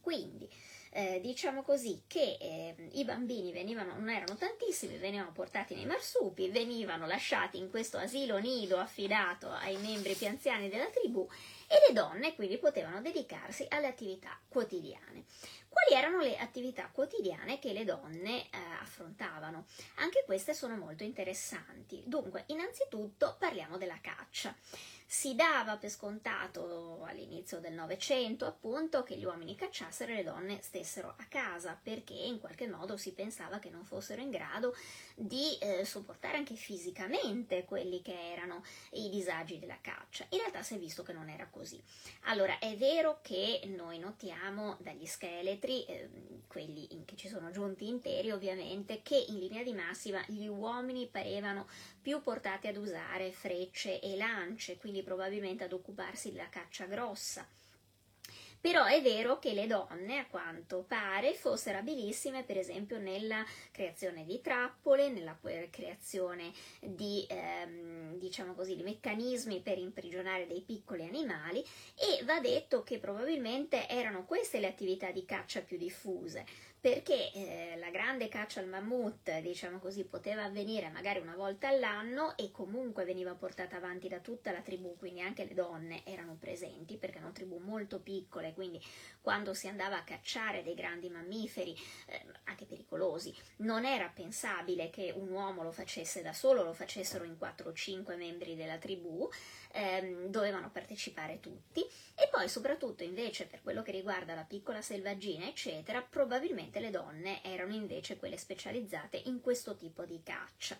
Quindi, 0.00 0.50
eh, 0.94 1.20
diciamo 1.20 1.62
così 1.62 2.02
che 2.06 2.36
eh, 2.38 2.74
i 2.92 3.04
bambini 3.04 3.50
venivano, 3.50 3.94
non 3.94 4.10
erano 4.10 4.36
tantissimi, 4.36 4.98
venivano 4.98 5.32
portati 5.32 5.74
nei 5.74 5.86
marsupi, 5.86 6.50
venivano 6.50 7.06
lasciati 7.06 7.56
in 7.56 7.70
questo 7.70 7.96
asilo 7.96 8.38
nido 8.38 8.78
affidato 8.78 9.50
ai 9.50 9.76
membri 9.78 10.14
più 10.14 10.26
anziani 10.26 10.68
della 10.68 10.90
tribù 10.90 11.26
e 11.66 11.76
le 11.88 11.94
donne 11.94 12.34
quindi 12.34 12.58
potevano 12.58 13.00
dedicarsi 13.00 13.66
alle 13.70 13.86
attività 13.86 14.38
quotidiane. 14.46 15.24
Quali 15.66 15.98
erano 15.98 16.20
le 16.20 16.36
attività 16.36 16.90
quotidiane 16.92 17.58
che 17.58 17.72
le 17.72 17.84
donne 17.84 18.42
eh, 18.42 18.58
affrontavano? 18.82 19.64
Anche 19.94 20.24
queste 20.26 20.52
sono 20.52 20.76
molto 20.76 21.02
interessanti. 21.02 22.02
Dunque, 22.04 22.44
innanzitutto 22.48 23.36
parliamo 23.38 23.78
della 23.78 23.98
caccia. 24.02 24.54
Si 25.14 25.34
dava 25.34 25.76
per 25.76 25.90
scontato 25.90 27.04
all'inizio 27.04 27.60
del 27.60 27.74
Novecento 27.74 28.46
appunto 28.46 29.02
che 29.02 29.14
gli 29.18 29.26
uomini 29.26 29.54
cacciassero 29.54 30.10
e 30.10 30.14
le 30.14 30.22
donne 30.24 30.62
stessero 30.62 31.08
a 31.18 31.26
casa 31.28 31.78
perché 31.80 32.14
in 32.14 32.40
qualche 32.40 32.66
modo 32.66 32.96
si 32.96 33.12
pensava 33.12 33.58
che 33.58 33.68
non 33.68 33.84
fossero 33.84 34.22
in 34.22 34.30
grado 34.30 34.74
di 35.14 35.58
eh, 35.58 35.84
sopportare 35.84 36.38
anche 36.38 36.54
fisicamente 36.54 37.66
quelli 37.66 38.00
che 38.00 38.32
erano 38.32 38.64
i 38.92 39.10
disagi 39.10 39.58
della 39.58 39.76
caccia. 39.82 40.24
In 40.30 40.38
realtà 40.38 40.62
si 40.62 40.76
è 40.76 40.78
visto 40.78 41.02
che 41.02 41.12
non 41.12 41.28
era 41.28 41.46
così. 41.46 41.80
Allora 42.22 42.58
è 42.58 42.74
vero 42.76 43.18
che 43.20 43.60
noi 43.66 43.98
notiamo 43.98 44.78
dagli 44.80 45.04
scheletri, 45.04 45.84
eh, 45.84 46.08
quelli 46.46 46.88
che 47.04 47.16
ci 47.16 47.28
sono 47.28 47.50
giunti 47.50 47.86
interi 47.86 48.30
ovviamente, 48.30 49.02
che 49.02 49.22
in 49.28 49.38
linea 49.38 49.62
di 49.62 49.74
massima 49.74 50.24
gli 50.26 50.46
uomini 50.46 51.06
parevano 51.06 51.68
più 52.00 52.20
portati 52.22 52.66
ad 52.66 52.76
usare 52.76 53.30
frecce 53.30 54.00
e 54.00 54.16
lance, 54.16 54.78
quindi 54.78 55.01
probabilmente 55.02 55.64
ad 55.64 55.72
occuparsi 55.72 56.32
della 56.32 56.48
caccia 56.48 56.86
grossa. 56.86 57.46
Però 58.62 58.84
è 58.84 59.02
vero 59.02 59.40
che 59.40 59.54
le 59.54 59.66
donne, 59.66 60.18
a 60.18 60.26
quanto 60.26 60.84
pare, 60.86 61.34
fossero 61.34 61.78
abilissime, 61.78 62.44
per 62.44 62.56
esempio, 62.56 62.96
nella 62.96 63.44
creazione 63.72 64.24
di 64.24 64.40
trappole, 64.40 65.08
nella 65.08 65.36
creazione 65.68 66.52
di, 66.78 67.26
ehm, 67.28 68.18
diciamo 68.18 68.54
così, 68.54 68.76
di 68.76 68.84
meccanismi 68.84 69.62
per 69.62 69.78
imprigionare 69.78 70.46
dei 70.46 70.60
piccoli 70.60 71.04
animali 71.04 71.58
e 71.96 72.22
va 72.22 72.38
detto 72.38 72.84
che 72.84 73.00
probabilmente 73.00 73.88
erano 73.88 74.24
queste 74.24 74.60
le 74.60 74.68
attività 74.68 75.10
di 75.10 75.24
caccia 75.24 75.62
più 75.62 75.76
diffuse 75.76 76.46
perché 76.82 77.30
eh, 77.32 77.76
la 77.78 77.90
grande 77.90 78.26
caccia 78.26 78.58
al 78.58 78.66
mammut, 78.66 79.38
diciamo 79.38 79.78
così, 79.78 80.02
poteva 80.02 80.42
avvenire 80.42 80.88
magari 80.88 81.20
una 81.20 81.36
volta 81.36 81.68
all'anno 81.68 82.36
e 82.36 82.50
comunque 82.50 83.04
veniva 83.04 83.36
portata 83.36 83.76
avanti 83.76 84.08
da 84.08 84.18
tutta 84.18 84.50
la 84.50 84.62
tribù, 84.62 84.96
quindi 84.96 85.20
anche 85.20 85.44
le 85.44 85.54
donne 85.54 86.04
erano 86.04 86.36
presenti 86.40 86.96
perché 86.96 87.18
erano 87.18 87.30
tribù 87.30 87.58
molto 87.58 88.00
piccole, 88.00 88.52
quindi 88.52 88.82
quando 89.20 89.54
si 89.54 89.68
andava 89.68 89.98
a 89.98 90.02
cacciare 90.02 90.64
dei 90.64 90.74
grandi 90.74 91.08
mammiferi, 91.08 91.72
eh, 92.06 92.26
anche 92.46 92.64
pericolosi, 92.64 93.32
non 93.58 93.84
era 93.84 94.10
pensabile 94.12 94.90
che 94.90 95.12
un 95.14 95.30
uomo 95.30 95.62
lo 95.62 95.70
facesse 95.70 96.20
da 96.20 96.32
solo, 96.32 96.64
lo 96.64 96.72
facessero 96.72 97.22
in 97.22 97.38
4 97.38 97.70
o 97.70 97.72
5 97.72 98.16
membri 98.16 98.56
della 98.56 98.78
tribù, 98.78 99.30
ehm, 99.72 100.26
dovevano 100.26 100.70
partecipare 100.70 101.40
tutti 101.40 101.80
e 102.14 102.28
poi 102.30 102.48
soprattutto 102.48 103.02
invece 103.02 103.46
per 103.46 103.62
quello 103.62 103.82
che 103.82 103.92
riguarda 103.92 104.34
la 104.34 104.44
piccola 104.44 104.82
selvaggina 104.82 105.46
eccetera 105.46 106.02
probabilmente 106.02 106.80
le 106.80 106.90
donne 106.90 107.42
erano 107.42 107.74
invece 107.74 108.16
quelle 108.16 108.36
specializzate 108.36 109.20
in 109.24 109.40
questo 109.40 109.76
tipo 109.76 110.04
di 110.04 110.20
caccia. 110.22 110.78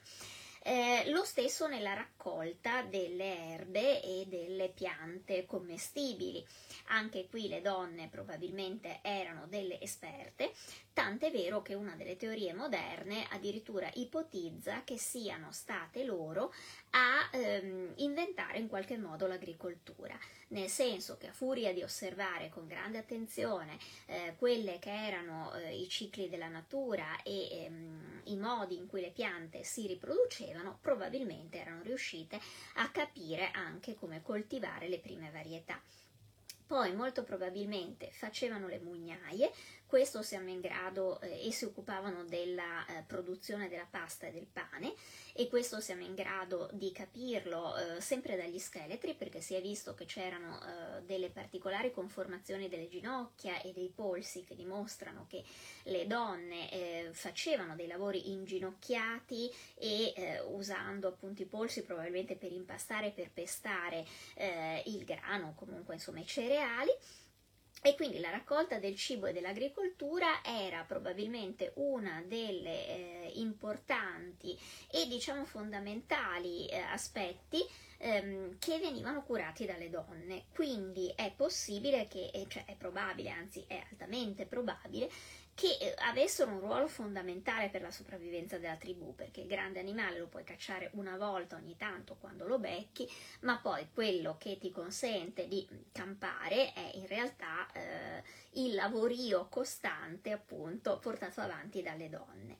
Eh, 0.64 1.10
lo 1.10 1.24
stesso 1.24 1.66
nella 1.66 1.92
raccolta 1.92 2.82
delle 2.82 3.36
erbe 3.54 4.00
e 4.00 4.26
delle 4.28 4.68
piante 4.68 5.44
commestibili. 5.44 6.44
Anche 6.88 7.26
qui 7.26 7.48
le 7.48 7.60
donne 7.60 8.08
probabilmente 8.08 9.00
erano 9.02 9.46
delle 9.48 9.80
esperte 9.80 10.52
tant'è 10.92 11.30
vero 11.30 11.62
che 11.62 11.74
una 11.74 11.94
delle 11.96 12.16
teorie 12.16 12.52
moderne 12.52 13.26
addirittura 13.30 13.90
ipotizza 13.94 14.84
che 14.84 14.98
siano 14.98 15.50
state 15.50 16.04
loro 16.04 16.52
a 16.90 17.28
ehm, 17.32 17.94
inventare 17.96 18.58
in 18.58 18.68
qualche 18.68 18.98
modo 18.98 19.26
l'agricoltura, 19.26 20.18
nel 20.48 20.68
senso 20.68 21.16
che 21.16 21.28
a 21.28 21.32
furia 21.32 21.72
di 21.72 21.82
osservare 21.82 22.50
con 22.50 22.66
grande 22.66 22.98
attenzione 22.98 23.78
eh, 24.06 24.34
quelle 24.36 24.78
che 24.78 24.92
erano 24.92 25.54
eh, 25.54 25.74
i 25.76 25.88
cicli 25.88 26.28
della 26.28 26.48
natura 26.48 27.22
e 27.22 27.64
ehm, 27.64 28.20
i 28.24 28.36
modi 28.36 28.76
in 28.76 28.86
cui 28.86 29.00
le 29.00 29.10
piante 29.10 29.64
si 29.64 29.86
riproducevano, 29.86 30.78
probabilmente 30.80 31.58
erano 31.58 31.82
riuscite 31.82 32.38
a 32.74 32.90
capire 32.90 33.50
anche 33.52 33.94
come 33.94 34.22
coltivare 34.22 34.88
le 34.88 34.98
prime 34.98 35.30
varietà. 35.30 35.80
Poi 36.72 36.94
molto 36.94 37.22
probabilmente 37.22 38.08
facevano 38.12 38.66
le 38.66 38.78
mugnaie, 38.78 39.52
questo 39.92 40.22
siamo 40.22 40.48
in 40.48 40.62
grado 40.62 41.20
eh, 41.20 41.48
e 41.48 41.52
si 41.52 41.66
occupavano 41.66 42.24
della 42.24 42.86
eh, 42.86 43.02
produzione 43.06 43.68
della 43.68 43.86
pasta 43.86 44.26
e 44.26 44.32
del 44.32 44.46
pane 44.50 44.94
e 45.34 45.48
questo 45.48 45.80
siamo 45.80 46.02
in 46.02 46.14
grado 46.14 46.70
di 46.72 46.90
capirlo 46.92 47.76
eh, 47.76 48.00
sempre 48.00 48.34
dagli 48.34 48.58
scheletri 48.58 49.12
perché 49.12 49.42
si 49.42 49.52
è 49.52 49.60
visto 49.60 49.92
che 49.92 50.06
c'erano 50.06 50.58
eh, 50.62 51.02
delle 51.02 51.28
particolari 51.28 51.90
conformazioni 51.90 52.70
delle 52.70 52.88
ginocchia 52.88 53.60
e 53.60 53.74
dei 53.74 53.92
polsi 53.94 54.44
che 54.44 54.56
dimostrano 54.56 55.26
che 55.28 55.44
le 55.82 56.06
donne 56.06 56.70
eh, 56.70 57.10
facevano 57.12 57.76
dei 57.76 57.86
lavori 57.86 58.30
inginocchiati 58.30 59.52
e 59.74 60.14
eh, 60.16 60.40
usando 60.40 61.08
appunto 61.08 61.42
i 61.42 61.46
polsi 61.46 61.82
probabilmente 61.82 62.36
per 62.36 62.50
impastare 62.50 63.08
e 63.08 63.10
per 63.10 63.30
pestare 63.30 64.06
il 64.86 65.04
grano, 65.04 65.52
comunque 65.54 65.94
insomma 65.94 66.20
i 66.20 66.26
cereali 66.26 66.90
e 67.82 67.96
quindi 67.96 68.20
la 68.20 68.30
raccolta 68.30 68.78
del 68.78 68.94
cibo 68.94 69.26
e 69.26 69.32
dell'agricoltura 69.32 70.44
era 70.44 70.84
probabilmente 70.84 71.72
una 71.76 72.22
delle 72.24 72.86
eh, 72.86 73.32
importanti 73.34 74.56
e 74.88 75.08
diciamo 75.08 75.44
fondamentali 75.44 76.68
eh, 76.68 76.78
aspetti 76.78 77.60
ehm, 77.98 78.56
che 78.58 78.78
venivano 78.78 79.24
curati 79.24 79.64
dalle 79.64 79.90
donne. 79.90 80.44
Quindi 80.54 81.12
è 81.16 81.32
possibile 81.34 82.06
che, 82.06 82.30
cioè 82.48 82.64
è 82.66 82.76
probabile, 82.76 83.30
anzi 83.30 83.64
è 83.66 83.82
altamente 83.90 84.46
probabile, 84.46 85.10
che 85.54 85.76
eh, 85.80 85.94
avessero 85.98 86.50
un 86.50 86.60
ruolo 86.60 86.88
fondamentale 86.88 87.68
per 87.68 87.82
la 87.82 87.90
sopravvivenza 87.90 88.58
della 88.58 88.76
tribù, 88.76 89.14
perché 89.14 89.42
il 89.42 89.46
grande 89.46 89.80
animale 89.80 90.18
lo 90.18 90.26
puoi 90.26 90.44
cacciare 90.44 90.90
una 90.94 91.16
volta 91.16 91.56
ogni 91.56 91.76
tanto 91.76 92.16
quando 92.16 92.46
lo 92.46 92.58
becchi, 92.58 93.08
ma 93.40 93.58
poi 93.58 93.88
quello 93.92 94.36
che 94.38 94.58
ti 94.58 94.70
consente 94.70 95.46
di 95.48 95.66
campare 95.92 96.72
è 96.72 96.92
in 96.94 97.06
realtà 97.06 97.70
eh, 97.72 98.22
il 98.52 98.74
lavorio 98.74 99.48
costante, 99.48 100.32
appunto, 100.32 100.98
portato 100.98 101.40
avanti 101.40 101.82
dalle 101.82 102.08
donne. 102.08 102.58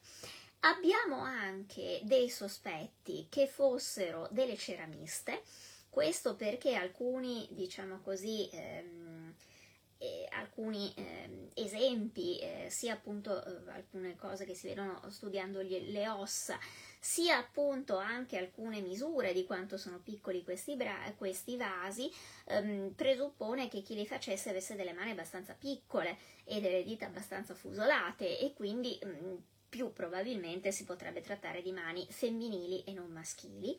Abbiamo 0.61 1.17
anche 1.17 1.99
dei 2.03 2.29
sospetti 2.29 3.27
che 3.29 3.47
fossero 3.47 4.29
delle 4.31 4.55
ceramiste, 4.55 5.41
questo 5.89 6.35
perché 6.35 6.75
alcuni, 6.75 7.47
diciamo 7.51 7.99
così, 7.99 8.49
ehm, 8.51 9.35
eh, 10.03 10.27
alcuni 10.31 10.93
eh, 10.95 11.49
esempi, 11.53 12.37
eh, 12.39 12.67
sia 12.69 12.93
appunto 12.93 13.43
eh, 13.43 13.71
alcune 13.71 14.17
cose 14.17 14.43
che 14.43 14.53
si 14.53 14.67
vedono 14.67 15.01
studiando 15.09 15.63
gli, 15.63 15.91
le 15.91 16.09
ossa, 16.09 16.59
sia 16.99 17.37
appunto 17.37 17.95
anche 17.95 18.37
alcune 18.37 18.81
misure 18.81 19.31
di 19.31 19.45
quanto 19.45 19.77
sono 19.77 19.99
piccoli 19.99 20.43
questi, 20.43 20.75
bra- 20.75 21.13
questi 21.17 21.55
vasi, 21.55 22.11
ehm, 22.47 22.91
presuppone 22.91 23.69
che 23.69 23.81
chi 23.81 23.95
li 23.95 24.05
facesse 24.05 24.49
avesse 24.49 24.75
delle 24.75 24.91
mani 24.91 25.11
abbastanza 25.11 25.53
piccole 25.53 26.17
e 26.43 26.59
delle 26.59 26.83
dita 26.83 27.05
abbastanza 27.05 27.53
fusolate 27.55 28.39
e 28.39 28.53
quindi 28.53 28.99
mh, 29.01 29.07
mm, 29.07 29.35
più 29.69 29.93
probabilmente 29.93 30.73
si 30.73 30.83
potrebbe 30.83 31.21
trattare 31.21 31.61
di 31.61 31.71
mani 31.71 32.05
femminili 32.09 32.83
e 32.83 32.91
non 32.91 33.09
maschili. 33.09 33.77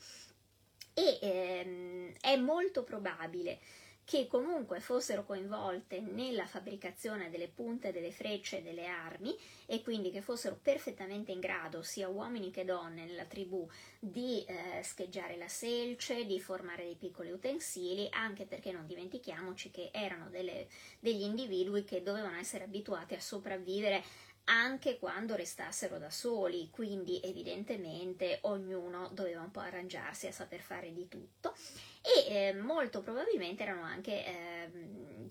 E 0.95 1.18
ehm, 1.20 2.14
è 2.20 2.37
molto 2.37 2.83
probabile 2.83 3.59
che 4.05 4.26
comunque 4.26 4.80
fossero 4.80 5.24
coinvolte 5.24 6.00
nella 6.00 6.46
fabbricazione 6.46 7.30
delle 7.30 7.48
punte 7.48 7.90
delle 7.90 8.12
frecce 8.12 8.59
e 8.59 8.62
delle 8.62 8.86
armi 8.86 9.36
e 9.66 9.82
quindi 9.82 10.11
che 10.11 10.20
fossero 10.20 10.59
perfettamente 10.61 11.32
in 11.32 11.40
grado, 11.40 11.82
sia 11.82 12.09
uomini 12.09 12.50
che 12.50 12.64
donne 12.64 13.07
nella 13.07 13.24
tribù, 13.24 13.66
di 13.98 14.44
eh, 14.44 14.82
scheggiare 14.82 15.36
la 15.36 15.48
selce, 15.48 16.26
di 16.26 16.38
formare 16.38 16.84
dei 16.84 16.96
piccoli 16.96 17.30
utensili, 17.30 18.07
anche 18.11 18.44
perché 18.44 18.72
non 18.72 18.86
dimentichiamoci 18.86 19.70
che 19.70 19.88
erano 19.92 20.28
delle, 20.28 20.66
degli 21.00 21.22
individui 21.22 21.84
che 21.84 22.02
dovevano 22.02 22.36
essere 22.36 22.64
abituati 22.64 23.14
a 23.14 23.20
sopravvivere 23.20 24.05
anche 24.45 24.99
quando 24.99 25.34
restassero 25.34 25.99
da 25.99 26.11
soli, 26.11 26.68
quindi 26.70 27.20
evidentemente 27.22 28.38
ognuno 28.42 29.09
doveva 29.12 29.40
un 29.40 29.51
po' 29.51 29.61
arrangiarsi 29.61 30.26
a 30.26 30.32
saper 30.32 30.61
fare 30.61 30.92
di 30.92 31.09
tutto 31.09 31.55
e 32.03 32.49
eh, 32.49 32.53
molto 32.53 33.01
probabilmente 33.01 33.62
erano 33.62 33.82
anche 33.82 34.26
eh, 34.26 34.70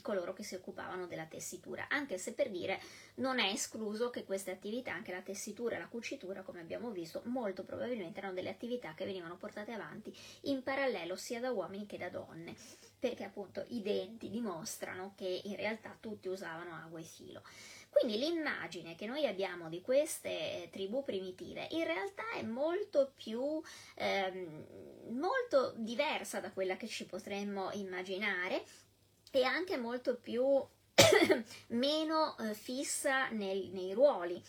coloro 0.01 0.33
che 0.33 0.43
si 0.43 0.55
occupavano 0.55 1.05
della 1.05 1.25
tessitura, 1.25 1.87
anche 1.87 2.17
se 2.17 2.33
per 2.33 2.49
dire 2.49 2.81
non 3.15 3.37
è 3.37 3.51
escluso 3.51 4.09
che 4.09 4.23
queste 4.23 4.49
attività, 4.49 4.91
anche 4.91 5.11
la 5.11 5.21
tessitura 5.21 5.75
e 5.75 5.79
la 5.79 5.87
cucitura, 5.87 6.41
come 6.41 6.61
abbiamo 6.61 6.89
visto, 6.89 7.21
molto 7.25 7.63
probabilmente 7.63 8.17
erano 8.17 8.33
delle 8.33 8.49
attività 8.49 8.95
che 8.95 9.05
venivano 9.05 9.37
portate 9.37 9.71
avanti 9.71 10.15
in 10.41 10.63
parallelo 10.63 11.15
sia 11.15 11.39
da 11.39 11.51
uomini 11.51 11.85
che 11.85 11.97
da 11.97 12.09
donne, 12.09 12.55
perché 12.97 13.23
appunto 13.23 13.63
i 13.67 13.83
denti 13.83 14.31
dimostrano 14.31 15.13
che 15.15 15.41
in 15.43 15.55
realtà 15.55 15.95
tutti 15.99 16.27
usavano 16.27 16.73
agua 16.73 16.99
e 16.99 17.03
filo. 17.03 17.43
Quindi 17.93 18.17
l'immagine 18.17 18.95
che 18.95 19.05
noi 19.05 19.25
abbiamo 19.27 19.69
di 19.69 19.79
queste 19.81 20.29
eh, 20.29 20.69
tribù 20.71 21.03
primitive 21.03 21.67
in 21.71 21.83
realtà 21.85 22.31
è 22.33 22.41
molto 22.41 23.13
più 23.15 23.61
ehm, 23.95 24.65
molto 25.11 25.73
diversa 25.77 26.39
da 26.39 26.51
quella 26.51 26.75
che 26.75 26.87
ci 26.87 27.05
potremmo 27.05 27.69
immaginare 27.73 28.63
e 29.31 29.43
anche 29.43 29.77
molto 29.77 30.15
più 30.15 30.43
meno 31.67 32.37
eh, 32.39 32.53
fissa 32.55 33.29
nel, 33.29 33.69
nei 33.71 33.93
ruoli. 33.93 34.41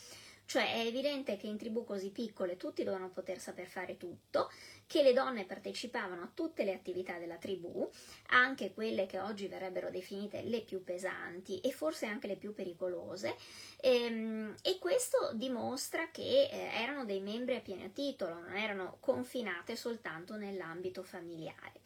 Cioè 0.47 0.73
è 0.73 0.85
evidente 0.85 1.37
che 1.37 1.47
in 1.47 1.57
tribù 1.57 1.83
così 1.85 2.11
piccole 2.11 2.57
tutti 2.57 2.83
dovevano 2.83 3.09
poter 3.09 3.39
saper 3.39 3.67
fare 3.67 3.97
tutto, 3.97 4.51
che 4.87 5.01
le 5.01 5.13
donne 5.13 5.45
partecipavano 5.45 6.21
a 6.21 6.31
tutte 6.33 6.63
le 6.63 6.73
attività 6.73 7.17
della 7.17 7.37
tribù, 7.37 7.89
anche 8.27 8.73
quelle 8.73 9.05
che 9.05 9.19
oggi 9.19 9.47
verrebbero 9.47 9.89
definite 9.89 10.41
le 10.43 10.61
più 10.61 10.83
pesanti 10.83 11.59
e 11.59 11.71
forse 11.71 12.05
anche 12.05 12.27
le 12.27 12.35
più 12.35 12.53
pericolose, 12.53 13.35
e, 13.81 14.03
ehm, 14.03 14.55
e 14.61 14.77
questo 14.79 15.31
dimostra 15.33 16.09
che 16.11 16.49
eh, 16.51 16.69
erano 16.73 17.05
dei 17.05 17.21
membri 17.21 17.55
a 17.55 17.61
pieno 17.61 17.89
titolo, 17.91 18.35
non 18.35 18.55
erano 18.55 18.97
confinate 18.99 19.75
soltanto 19.75 20.35
nell'ambito 20.35 21.03
familiare. 21.03 21.81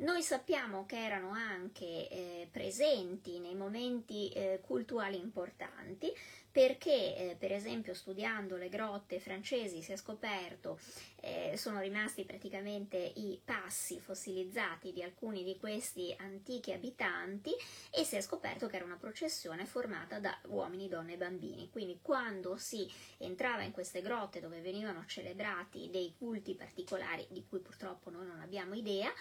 Noi 0.00 0.22
sappiamo 0.22 0.86
che 0.86 0.96
erano 0.96 1.32
anche 1.32 2.08
eh, 2.08 2.48
presenti 2.50 3.38
nei 3.38 3.54
momenti 3.54 4.30
eh, 4.30 4.60
cultuali 4.62 5.18
importanti, 5.18 6.10
perché 6.50 7.16
eh, 7.16 7.36
per 7.38 7.52
esempio 7.52 7.94
studiando 7.94 8.56
le 8.56 8.68
grotte 8.68 9.20
francesi 9.20 9.82
si 9.82 9.92
è 9.92 9.96
scoperto, 9.96 10.78
eh, 11.20 11.54
sono 11.56 11.80
rimasti 11.80 12.24
praticamente 12.24 12.96
i 12.96 13.40
passi 13.44 14.00
fossilizzati 14.00 14.92
di 14.92 15.02
alcuni 15.02 15.44
di 15.44 15.56
questi 15.58 16.14
antichi 16.18 16.72
abitanti 16.72 17.52
e 17.90 18.04
si 18.04 18.16
è 18.16 18.20
scoperto 18.20 18.66
che 18.66 18.76
era 18.76 18.84
una 18.84 18.96
processione 18.96 19.64
formata 19.64 20.18
da 20.18 20.36
uomini, 20.48 20.88
donne 20.88 21.14
e 21.14 21.16
bambini. 21.16 21.70
Quindi 21.70 21.98
quando 22.02 22.56
si 22.56 22.90
entrava 23.18 23.62
in 23.62 23.72
queste 23.72 24.02
grotte 24.02 24.40
dove 24.40 24.60
venivano 24.60 25.04
celebrati 25.06 25.88
dei 25.90 26.14
culti 26.16 26.54
particolari 26.54 27.26
di 27.30 27.44
cui 27.48 27.60
purtroppo 27.60 28.10
noi 28.10 28.26
non 28.26 28.40
abbiamo 28.40 28.74
idea, 28.74 29.12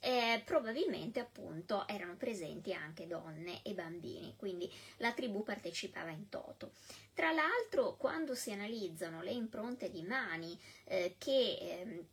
eh, 0.00 0.42
probabilmente 0.44 1.20
appunto 1.20 1.86
erano 1.86 2.16
presenti 2.16 2.72
anche 2.72 3.06
donne 3.06 3.60
e 3.62 3.74
bambini, 3.74 4.34
quindi 4.36 4.70
la 4.96 5.12
tribù 5.12 5.42
partecipava 5.42 6.10
in 6.10 6.28
toto. 6.28 6.72
Tra 7.14 7.32
l'altro, 7.32 7.96
quando 7.96 8.34
si 8.34 8.50
analizzano 8.50 9.22
le 9.22 9.32
impronte 9.32 9.90
di 9.90 10.02
mani 10.02 10.58
eh, 10.84 11.16
che 11.18 11.30
eh, 11.32 12.04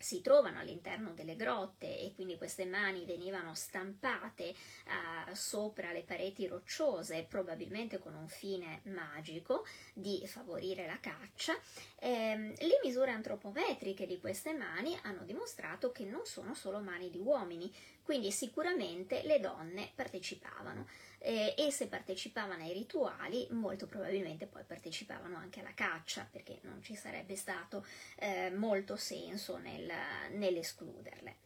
si 0.00 0.22
trovano 0.22 0.58
all'interno 0.58 1.12
delle 1.12 1.36
grotte 1.36 1.98
e 1.98 2.14
quindi 2.14 2.38
queste 2.38 2.64
mani 2.64 3.04
venivano 3.04 3.54
stampate 3.54 4.54
uh, 4.86 5.34
sopra 5.34 5.92
le 5.92 6.02
pareti 6.02 6.46
rocciose, 6.46 7.26
probabilmente 7.28 7.98
con 7.98 8.14
un 8.14 8.26
fine 8.26 8.80
magico 8.84 9.66
di 9.92 10.26
favorire 10.26 10.86
la 10.86 10.98
caccia. 10.98 11.54
Eh, 11.98 12.54
le 12.58 12.80
misure 12.82 13.10
antropometriche 13.10 14.06
di 14.06 14.18
queste 14.18 14.54
mani 14.54 14.98
hanno 15.02 15.24
dimostrato 15.24 15.92
che 15.92 16.04
non 16.04 16.24
sono 16.24 16.54
solo 16.54 16.80
mani 16.80 17.10
di 17.10 17.18
uomini, 17.18 17.70
quindi 18.02 18.32
sicuramente 18.32 19.22
le 19.24 19.38
donne 19.38 19.92
partecipavano 19.94 20.86
eh, 21.20 21.54
e 21.56 21.70
se 21.70 21.86
partecipavano 21.86 22.62
ai 22.64 22.72
rituali 22.72 23.46
molto 23.50 23.86
probabilmente 23.86 24.46
poi 24.46 24.64
partecipavano 24.64 25.36
anche 25.36 25.60
alla 25.60 25.74
caccia 25.74 26.26
perché 26.30 26.58
non 26.62 26.82
ci 26.82 26.94
sarebbe 26.94 27.36
stato 27.36 27.84
eh, 28.16 28.50
molto 28.50 28.96
senso 28.96 29.58
nel, 29.58 29.90
nell'escluderle. 30.32 31.36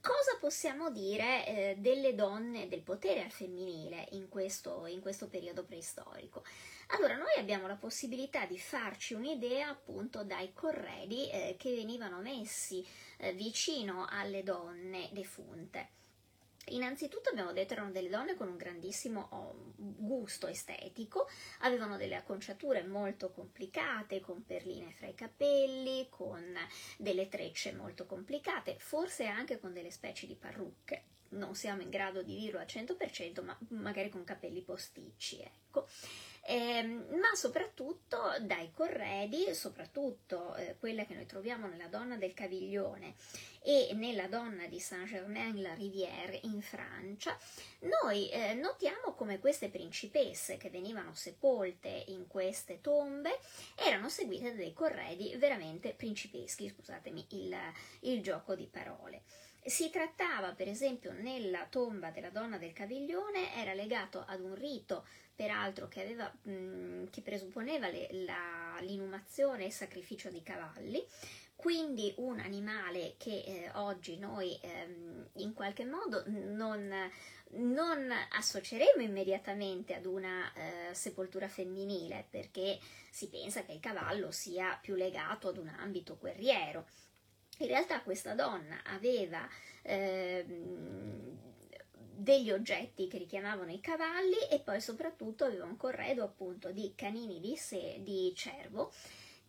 cosa 0.00 0.36
possiamo 0.38 0.90
dire 0.90 1.46
eh, 1.46 1.76
delle 1.78 2.14
donne, 2.14 2.68
del 2.68 2.82
potere 2.82 3.22
al 3.22 3.30
femminile 3.30 4.06
in 4.12 4.28
questo, 4.28 4.86
in 4.86 5.00
questo 5.00 5.28
periodo 5.28 5.64
preistorico? 5.64 6.44
Allora, 6.90 7.16
noi 7.16 7.34
abbiamo 7.36 7.66
la 7.66 7.74
possibilità 7.74 8.46
di 8.46 8.58
farci 8.58 9.14
un'idea 9.14 9.68
appunto 9.68 10.22
dai 10.22 10.52
corredi 10.52 11.28
eh, 11.30 11.56
che 11.58 11.74
venivano 11.74 12.20
messi 12.20 12.86
eh, 13.18 13.32
vicino 13.32 14.06
alle 14.08 14.44
donne 14.44 15.08
defunte. 15.12 15.88
Innanzitutto 16.70 17.30
abbiamo 17.30 17.52
detto 17.52 17.74
erano 17.74 17.92
delle 17.92 18.08
donne 18.08 18.34
con 18.34 18.48
un 18.48 18.56
grandissimo 18.56 19.28
oh, 19.30 19.72
gusto 19.76 20.48
estetico, 20.48 21.28
avevano 21.60 21.96
delle 21.96 22.16
acconciature 22.16 22.82
molto 22.82 23.30
complicate, 23.30 24.20
con 24.20 24.44
perline 24.44 24.90
fra 24.90 25.06
i 25.06 25.14
capelli, 25.14 26.08
con 26.10 26.42
delle 26.98 27.28
trecce 27.28 27.72
molto 27.72 28.04
complicate, 28.06 28.76
forse 28.78 29.26
anche 29.26 29.60
con 29.60 29.72
delle 29.72 29.92
specie 29.92 30.26
di 30.26 30.34
parrucche. 30.34 31.04
Non 31.28 31.54
siamo 31.54 31.82
in 31.82 31.90
grado 31.90 32.22
di 32.22 32.36
dirlo 32.36 32.58
al 32.58 32.66
100%, 32.66 33.44
ma 33.44 33.56
magari 33.68 34.08
con 34.08 34.24
capelli 34.24 34.62
posticci, 34.62 35.40
ecco 35.40 35.86
eh, 36.46 36.82
ma 36.82 37.34
soprattutto 37.34 38.34
dai 38.40 38.70
corredi, 38.72 39.52
soprattutto 39.52 40.54
eh, 40.54 40.76
quella 40.78 41.04
che 41.04 41.14
noi 41.14 41.26
troviamo 41.26 41.66
nella 41.66 41.88
donna 41.88 42.16
del 42.16 42.34
Caviglione 42.34 43.14
e 43.62 43.90
nella 43.94 44.28
donna 44.28 44.68
di 44.68 44.78
Saint-Germain-la-Rivière 44.78 46.38
in 46.44 46.62
Francia, 46.62 47.36
noi 47.80 48.30
eh, 48.30 48.54
notiamo 48.54 49.14
come 49.14 49.40
queste 49.40 49.70
principesse 49.70 50.56
che 50.56 50.70
venivano 50.70 51.14
sepolte 51.14 52.04
in 52.08 52.28
queste 52.28 52.80
tombe 52.80 53.40
erano 53.74 54.08
seguite 54.08 54.50
da 54.50 54.56
dei 54.56 54.72
corredi 54.72 55.34
veramente 55.36 55.94
principeschi, 55.94 56.68
scusatemi 56.68 57.26
il, 57.30 57.56
il 58.02 58.22
gioco 58.22 58.54
di 58.54 58.66
parole. 58.66 59.22
Si 59.64 59.90
trattava, 59.90 60.52
per 60.52 60.68
esempio, 60.68 61.10
nella 61.10 61.66
tomba 61.68 62.10
della 62.10 62.30
donna 62.30 62.56
del 62.56 62.72
Caviglione, 62.72 63.52
era 63.56 63.74
legato 63.74 64.22
ad 64.24 64.40
un 64.40 64.54
rito 64.54 65.04
peraltro 65.36 65.86
che, 65.86 66.00
aveva, 66.00 66.32
mh, 66.42 67.10
che 67.10 67.20
presupponeva 67.20 67.88
le, 67.88 68.08
la, 68.24 68.78
l'inumazione 68.80 69.64
e 69.64 69.66
il 69.66 69.72
sacrificio 69.72 70.30
di 70.30 70.42
cavalli, 70.42 71.04
quindi 71.54 72.12
un 72.18 72.38
animale 72.38 73.14
che 73.18 73.42
eh, 73.46 73.70
oggi 73.74 74.18
noi 74.18 74.58
ehm, 74.60 75.28
in 75.34 75.54
qualche 75.54 75.84
modo 75.84 76.22
non, 76.26 76.92
non, 77.52 78.10
associeremo 78.32 79.02
immediatamente 79.02 79.94
ad 79.94 80.06
una 80.06 80.52
eh, 80.52 80.94
sepoltura 80.94 81.48
femminile 81.48 82.26
perché 82.28 82.78
si 83.10 83.28
pensa 83.28 83.64
che 83.64 83.72
il 83.72 83.80
cavallo 83.80 84.30
sia 84.30 84.78
più 84.80 84.94
legato 84.94 85.48
ad 85.48 85.58
un 85.58 85.68
ambito 85.68 86.18
guerriero. 86.18 86.86
In 87.58 87.68
realtà 87.68 88.02
questa 88.02 88.34
donna 88.34 88.82
aveva 88.84 89.48
ehm, 89.80 91.45
degli 92.16 92.50
oggetti 92.50 93.08
che 93.08 93.18
richiamavano 93.18 93.70
i 93.70 93.80
cavalli 93.80 94.38
e 94.50 94.60
poi 94.60 94.80
soprattutto 94.80 95.44
aveva 95.44 95.64
un 95.64 95.76
corredo 95.76 96.24
appunto 96.24 96.70
di 96.70 96.92
canini 96.94 97.40
di, 97.40 97.56
se, 97.56 98.00
di 98.02 98.32
cervo 98.34 98.92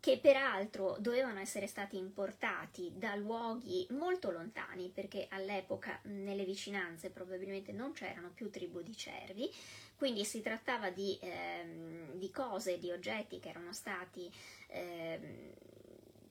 che 0.00 0.18
peraltro 0.18 0.96
dovevano 1.00 1.40
essere 1.40 1.66
stati 1.66 1.96
importati 1.96 2.92
da 2.94 3.16
luoghi 3.16 3.86
molto 3.90 4.30
lontani 4.30 4.90
perché 4.94 5.26
all'epoca 5.30 5.98
nelle 6.04 6.44
vicinanze 6.44 7.10
probabilmente 7.10 7.72
non 7.72 7.92
c'erano 7.92 8.30
più 8.30 8.48
tribù 8.48 8.80
di 8.80 8.96
cervi, 8.96 9.52
quindi 9.96 10.24
si 10.24 10.40
trattava 10.40 10.90
di, 10.90 11.18
ehm, 11.20 12.12
di 12.12 12.30
cose, 12.30 12.78
di 12.78 12.92
oggetti 12.92 13.40
che 13.40 13.48
erano 13.48 13.72
stati 13.72 14.30
ehm, 14.68 15.52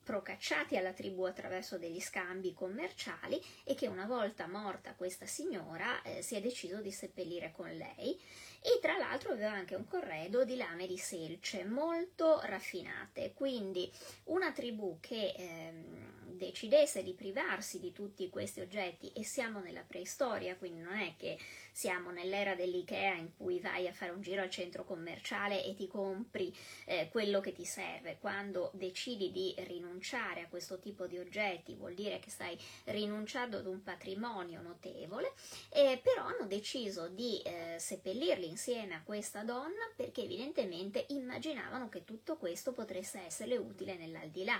procacciati 0.08 0.78
alla 0.78 0.94
tribù 0.94 1.24
attraverso 1.24 1.78
degli 1.78 2.00
scambi 2.00 2.54
commerciali 2.54 3.44
e 3.66 3.76
che 3.76 3.88
una 3.88 4.06
volta 4.06 4.48
morta 4.48 4.96
questa 4.96 5.26
signora 5.26 6.02
eh, 6.04 6.22
si 6.22 6.36
è 6.36 6.40
deciso 6.40 6.80
di 6.80 6.94
seppellire 6.94 7.52
con 7.52 7.68
lei. 7.68 8.18
E 8.62 8.80
tra 8.82 8.98
l'altro 8.98 9.34
aveva 9.34 9.52
anche 9.52 9.76
un 9.76 9.86
corredo 9.86 10.46
di 10.46 10.56
lame 10.56 10.88
di 10.88 10.98
selce 10.98 11.66
molto 11.66 12.40
raffinate, 12.46 13.34
quindi 13.34 13.92
una 14.26 14.54
tribù 14.54 14.98
che 15.02 15.34
ehm, 15.36 16.17
decidesse 16.38 17.04
di 17.04 17.14
privarsi 17.14 17.80
di 17.80 17.92
tutti 17.92 18.30
questi 18.30 18.62
oggetti 18.62 19.12
e 19.14 19.24
siamo 19.24 19.60
nella 19.60 19.84
preistoria, 19.86 20.56
quindi 20.56 20.80
non 20.80 20.98
è 20.98 21.16
che 21.18 21.38
siamo 21.72 22.12
nell'era 22.12 22.56
dell'IKEA 22.56 23.14
in 23.16 23.36
cui 23.36 23.60
vai 23.60 23.88
a 23.88 23.94
fare 23.94 24.12
un 24.12 24.22
giro 24.22 24.42
al 24.42 24.50
centro 24.50 24.84
commerciale 24.84 25.64
e 25.64 25.76
ti 25.76 25.88
compri 25.88 26.56
eh, 26.86 27.10
quello 27.12 27.40
che 27.40 27.54
ti 27.54 27.66
serve. 27.66 28.18
Quando 28.20 28.72
decidi 28.74 29.32
di 29.32 29.54
rinunciare 29.60 30.42
a 30.42 30.48
questo 30.48 30.80
tipo 30.80 31.06
di 31.06 31.18
oggetti 31.18 31.76
vuol 31.76 31.94
dire 31.94 32.20
che 32.20 32.30
stai 32.30 32.58
rinunciando 32.86 33.58
ad 33.58 33.68
un 33.68 33.84
patrimonio 33.84 34.62
notevole, 34.62 35.34
eh, 35.70 36.00
però 36.02 36.26
hanno 36.26 36.48
deciso 36.48 37.10
di 37.10 37.42
eh, 37.42 37.76
seppellirli 37.78 38.48
insieme 38.48 38.96
a 38.96 39.04
questa 39.04 39.44
donna 39.44 39.90
perché 39.96 40.24
evidentemente 40.24 41.06
immaginavano 41.10 41.90
che 41.90 42.06
tutto 42.06 42.38
questo 42.38 42.72
potesse 42.72 43.20
essere 43.26 43.58
utile 43.58 43.96
nell'aldilà 43.98 44.60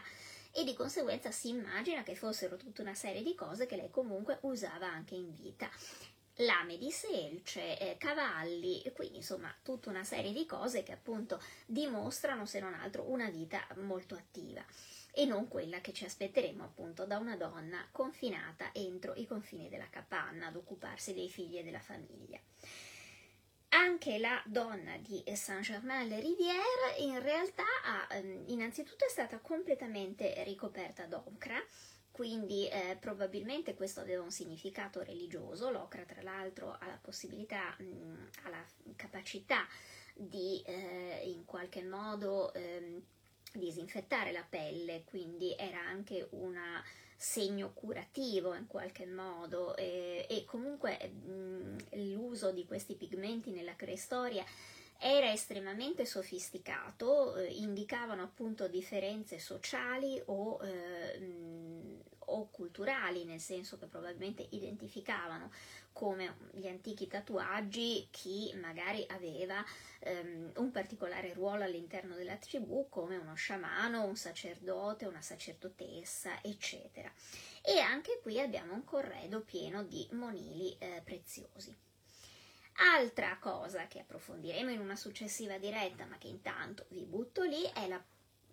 e 0.58 0.64
di 0.64 0.74
conseguenza 0.74 1.30
si 1.30 1.50
immagina 1.50 2.02
che 2.02 2.16
fossero 2.16 2.58
tutta 2.58 2.82
una 2.82 2.96
serie 2.96 3.22
di 3.22 3.36
cose 3.36 3.68
che 3.68 3.76
lei 3.76 3.92
comunque 3.92 4.40
usava 4.42 4.88
anche 4.88 5.14
in 5.14 5.32
vita 5.36 5.70
lame 6.38 6.80
di 6.80 6.90
selce, 6.90 7.78
eh, 7.78 7.96
cavalli, 8.00 8.82
quindi 8.96 9.18
insomma 9.18 9.54
tutta 9.62 9.92
una 9.92 10.04
serie 10.04 10.34
di 10.34 10.48
cose 10.48 10.82
che 10.82 10.94
appunto 10.94 11.40
dimostrano 11.68 12.48
se 12.48 12.60
non 12.60 12.74
altro 12.74 13.04
una 13.08 13.30
vita 13.30 13.68
molto 13.76 14.16
attiva 14.16 14.66
e 15.12 15.26
non 15.26 15.48
quella 15.48 15.80
che 15.80 15.94
ci 15.94 16.06
aspetteremo 16.06 16.64
appunto 16.64 17.06
da 17.06 17.20
una 17.20 17.38
donna 17.38 17.88
confinata 17.92 18.72
entro 18.74 19.14
i 19.14 19.28
confini 19.28 19.70
della 19.70 19.90
capanna 19.92 20.48
ad 20.48 20.56
occuparsi 20.56 21.14
dei 21.14 21.30
figli 21.30 21.60
e 21.60 21.64
della 21.64 21.80
famiglia. 21.80 22.40
Anche 23.70 24.18
la 24.18 24.42
donna 24.46 24.98
di 24.98 25.22
Saint-Germain-le-Rivière 25.34 26.96
in 27.00 27.22
realtà 27.22 27.66
ha, 27.84 28.08
ehm, 28.16 28.44
innanzitutto 28.48 29.06
è 29.06 29.10
stata 29.10 29.40
completamente 29.40 30.42
ricoperta 30.46 31.06
d'ocra, 31.06 31.62
quindi 32.12 32.68
eh, 32.70 32.98
probabilmente 33.00 33.76
questo 33.76 34.00
aveva 34.00 34.24
un 34.24 34.32
significato 34.32 35.04
religioso. 35.04 35.70
L'ocra, 35.70 36.04
tra 36.04 36.22
l'altro, 36.22 36.72
ha 36.80 36.88
la 36.88 37.00
possibilità, 37.02 37.76
mh, 37.78 38.30
ha 38.44 38.50
la 38.50 38.66
capacità 38.96 39.68
di 40.14 40.62
eh, 40.66 41.24
in 41.26 41.44
qualche 41.46 41.84
modo 41.84 42.54
eh, 42.54 43.04
disinfettare 43.54 44.32
la 44.32 44.46
pelle, 44.48 45.04
quindi 45.04 45.54
era 45.58 45.80
anche 45.80 46.26
un 46.32 46.58
segno 47.20 47.74
curativo 47.74 48.54
in 48.54 48.68
qualche 48.68 49.08
modo 49.08 49.76
e, 49.76 50.28
e 50.30 50.46
comunque 50.46 51.10
mh, 51.10 52.14
l'uso 52.14 52.52
di 52.52 52.64
questi 52.66 52.94
pigmenti 52.94 53.50
nella 53.50 53.74
preistoria 53.74 54.46
era 55.00 55.32
estremamente 55.32 56.06
sofisticato, 56.06 57.36
eh, 57.36 57.46
indicavano 57.46 58.24
appunto 58.24 58.68
differenze 58.68 59.40
sociali 59.40 60.22
o 60.26 60.60
eh, 60.64 61.20
o 62.30 62.50
culturali, 62.50 63.26
nel 63.26 63.40
senso 63.40 63.78
che 63.78 63.86
probabilmente 63.86 64.48
identificavano 64.52 65.52
come 65.94 66.38
gli 66.52 66.68
antichi 66.68 67.08
tatuaggi 67.08 68.08
chi 68.12 68.54
magari 68.62 69.04
aveva 69.10 69.64
um, 70.06 70.52
un 70.58 70.72
particolare 70.72 71.34
ruolo 71.34 71.64
all'interno 71.64 72.16
della 72.16 72.36
tribù 72.36 72.88
come 72.88 73.18
uno 73.18 73.34
sciamano, 73.34 74.06
un 74.06 74.16
sacerdote, 74.16 75.06
una 75.06 75.22
sacerdotessa, 75.22 76.44
eccetera. 76.44 77.12
E 77.62 77.80
anche 77.80 78.20
qui 78.22 78.40
abbiamo 78.40 78.74
un 78.74 78.84
corredo 78.84 79.42
pieno 79.42 79.84
di 79.84 80.08
monili 80.12 80.76
eh, 80.78 81.02
preziosi. 81.04 81.76
Altra 82.80 83.38
cosa 83.40 83.88
che 83.88 84.02
approfondiremo 84.02 84.70
in 84.70 84.80
una 84.80 84.96
successiva 84.96 85.58
diretta, 85.58 86.06
ma 86.06 86.20
che 86.20 86.28
intanto 86.28 86.86
vi 86.90 87.06
butto 87.06 87.42
lì, 87.42 87.64
è 87.74 87.88
la 87.88 88.04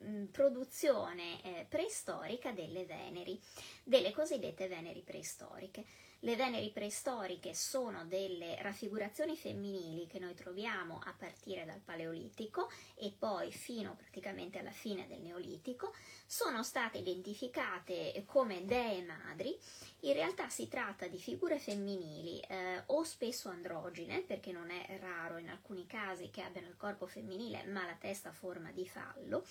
Mm, 0.04 0.26
produzione 0.26 1.42
eh, 1.42 1.66
preistorica 1.66 2.52
delle 2.52 2.84
Veneri, 2.84 3.40
delle 3.82 4.12
cosiddette 4.12 4.68
Veneri 4.68 5.00
preistoriche. 5.00 5.84
Le 6.20 6.36
Veneri 6.36 6.70
preistoriche 6.70 7.54
sono 7.54 8.04
delle 8.04 8.60
raffigurazioni 8.62 9.36
femminili 9.36 10.06
che 10.06 10.18
noi 10.18 10.34
troviamo 10.34 11.00
a 11.04 11.14
partire 11.16 11.64
dal 11.64 11.80
Paleolitico 11.80 12.70
e 12.94 13.14
poi 13.18 13.50
fino 13.52 13.94
praticamente 13.94 14.58
alla 14.58 14.70
fine 14.70 15.06
del 15.06 15.20
Neolitico, 15.20 15.94
sono 16.26 16.62
state 16.62 16.98
identificate 16.98 18.22
come 18.26 18.64
dee 18.64 19.02
madri. 19.02 19.58
In 20.00 20.14
realtà 20.14 20.48
si 20.48 20.66
tratta 20.66 21.06
di 21.08 21.18
figure 21.18 21.58
femminili 21.58 22.40
eh, 22.40 22.82
o 22.86 23.04
spesso 23.04 23.48
androgine, 23.48 24.22
perché 24.22 24.50
non 24.50 24.70
è 24.70 24.98
raro 25.00 25.36
in 25.38 25.50
alcuni 25.50 25.86
casi 25.86 26.30
che 26.30 26.42
abbiano 26.42 26.68
il 26.68 26.76
corpo 26.76 27.06
femminile 27.06 27.64
ma 27.64 27.84
la 27.84 27.96
testa 27.98 28.30
a 28.30 28.32
forma 28.32 28.70
di 28.72 28.86
fallo 28.86 29.44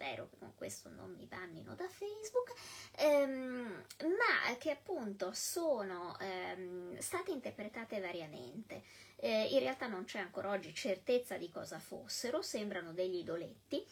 spero 0.00 0.28
che 0.30 0.38
con 0.38 0.54
questo 0.54 0.88
non 0.88 1.12
mi 1.12 1.26
bannino 1.26 1.74
da 1.74 1.86
Facebook, 1.86 2.54
ehm, 2.96 3.84
ma 4.00 4.56
che 4.56 4.70
appunto 4.70 5.32
sono 5.34 6.18
ehm, 6.18 6.98
state 6.98 7.30
interpretate 7.32 8.00
variamente. 8.00 8.82
Eh, 9.16 9.48
in 9.50 9.58
realtà 9.58 9.88
non 9.88 10.04
c'è 10.04 10.18
ancora 10.18 10.50
oggi 10.50 10.72
certezza 10.72 11.36
di 11.36 11.50
cosa 11.50 11.78
fossero, 11.78 12.40
sembrano 12.40 12.94
degli 12.94 13.16
idoletti 13.16 13.84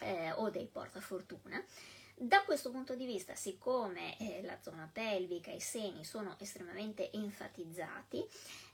eh, 0.00 0.32
o 0.32 0.48
dei 0.48 0.66
portafortuna 0.66 1.62
Da 2.16 2.42
questo 2.44 2.70
punto 2.70 2.94
di 2.94 3.04
vista, 3.04 3.34
siccome 3.34 4.16
eh, 4.18 4.40
la 4.44 4.56
zona 4.62 4.88
pelvica 4.90 5.50
e 5.50 5.56
i 5.56 5.60
seni 5.60 6.04
sono 6.04 6.36
estremamente 6.38 7.12
enfatizzati, 7.12 8.24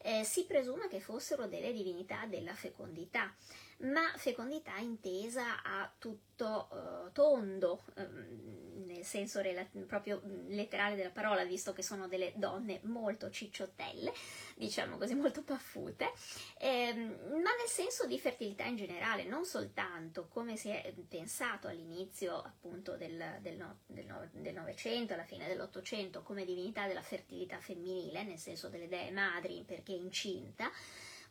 eh, 0.02 0.22
si 0.24 0.44
presume 0.44 0.86
che 0.88 1.00
fossero 1.00 1.46
delle 1.46 1.72
divinità 1.72 2.26
della 2.26 2.54
fecondità 2.54 3.34
ma 3.80 4.12
fecondità 4.16 4.76
intesa 4.76 5.62
a 5.62 5.90
tutto 5.98 6.68
uh, 6.70 7.12
tondo, 7.12 7.82
um, 7.96 8.84
nel 8.86 9.04
senso 9.04 9.40
rela- 9.40 9.66
proprio 9.86 10.20
letterale 10.48 10.96
della 10.96 11.10
parola, 11.10 11.44
visto 11.44 11.72
che 11.72 11.82
sono 11.82 12.08
delle 12.08 12.32
donne 12.36 12.80
molto 12.82 13.30
cicciottelle, 13.30 14.12
diciamo 14.56 14.98
così, 14.98 15.14
molto 15.16 15.42
paffute, 15.42 16.12
ehm, 16.58 16.98
ma 17.30 17.54
nel 17.56 17.68
senso 17.68 18.06
di 18.06 18.18
fertilità 18.18 18.64
in 18.64 18.76
generale, 18.76 19.24
non 19.24 19.44
soltanto 19.44 20.28
come 20.28 20.56
si 20.56 20.68
è 20.68 20.92
pensato 21.08 21.68
all'inizio 21.68 22.36
appunto 22.36 22.96
del, 22.96 23.38
del, 23.40 23.56
no, 23.56 23.78
del, 23.86 24.06
no, 24.06 24.28
del 24.32 24.54
Novecento, 24.54 25.14
alla 25.14 25.24
fine 25.24 25.46
dell'Ottocento, 25.46 26.22
come 26.22 26.44
divinità 26.44 26.86
della 26.86 27.02
fertilità 27.02 27.58
femminile, 27.60 28.24
nel 28.24 28.38
senso 28.38 28.68
delle 28.68 28.88
dee 28.88 29.10
madri 29.10 29.64
perché 29.66 29.92
incinta, 29.92 30.70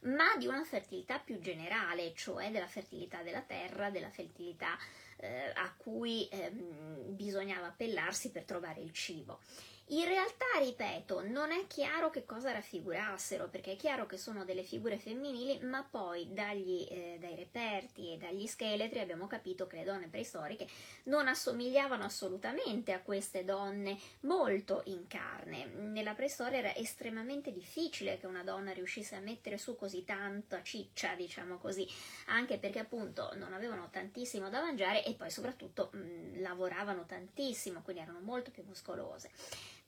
ma 0.01 0.35
di 0.37 0.47
una 0.47 0.63
fertilità 0.63 1.19
più 1.19 1.39
generale, 1.39 2.13
cioè 2.15 2.51
della 2.51 2.67
fertilità 2.67 3.21
della 3.21 3.41
terra, 3.41 3.89
della 3.89 4.09
fertilità 4.09 4.77
eh, 5.17 5.51
a 5.53 5.73
cui 5.75 6.27
eh, 6.29 6.51
bisognava 6.51 7.67
appellarsi 7.67 8.31
per 8.31 8.43
trovare 8.43 8.81
il 8.81 8.93
cibo. 8.93 9.39
In 9.91 10.05
realtà, 10.05 10.45
ripeto, 10.59 11.23
non 11.27 11.51
è 11.51 11.65
chiaro 11.65 12.11
che 12.11 12.23
cosa 12.23 12.51
raffigurassero, 12.51 13.47
perché 13.47 13.71
è 13.71 13.75
chiaro 13.75 14.05
che 14.05 14.17
sono 14.17 14.45
delle 14.45 14.61
figure 14.61 14.99
femminili, 14.99 15.65
ma 15.65 15.81
poi 15.81 16.31
dagli, 16.31 16.85
eh, 16.87 17.17
dai 17.19 17.35
reperti 17.35 18.13
e 18.13 18.17
dagli 18.17 18.45
scheletri 18.45 18.99
abbiamo 18.99 19.25
capito 19.25 19.65
che 19.65 19.77
le 19.77 19.83
donne 19.83 20.07
preistoriche 20.07 20.67
non 21.05 21.27
assomigliavano 21.27 22.03
assolutamente 22.03 22.91
a 22.91 23.01
queste 23.01 23.43
donne 23.43 23.97
molto 24.21 24.83
in 24.85 25.07
carne. 25.07 25.65
Nella 25.65 26.13
preistoria 26.13 26.59
era 26.59 26.75
estremamente 26.75 27.51
difficile 27.51 28.19
che 28.19 28.27
una 28.27 28.43
donna 28.43 28.71
riuscisse 28.71 29.15
a 29.15 29.21
mettere 29.21 29.57
su 29.57 29.75
così 29.75 30.05
tanta 30.05 30.61
ciccia, 30.61 31.15
diciamo 31.15 31.57
così, 31.57 31.87
anche 32.27 32.59
perché 32.59 32.77
appunto 32.77 33.31
non 33.37 33.53
avevano 33.53 33.89
tantissimo 33.89 34.51
da 34.51 34.61
mangiare 34.61 35.03
e 35.03 35.15
poi 35.15 35.31
soprattutto 35.31 35.89
mh, 35.93 36.41
lavoravano 36.41 37.07
tantissimo, 37.07 37.81
quindi 37.81 38.03
erano 38.03 38.19
molto 38.19 38.51
più 38.51 38.63
muscolose. 38.67 39.31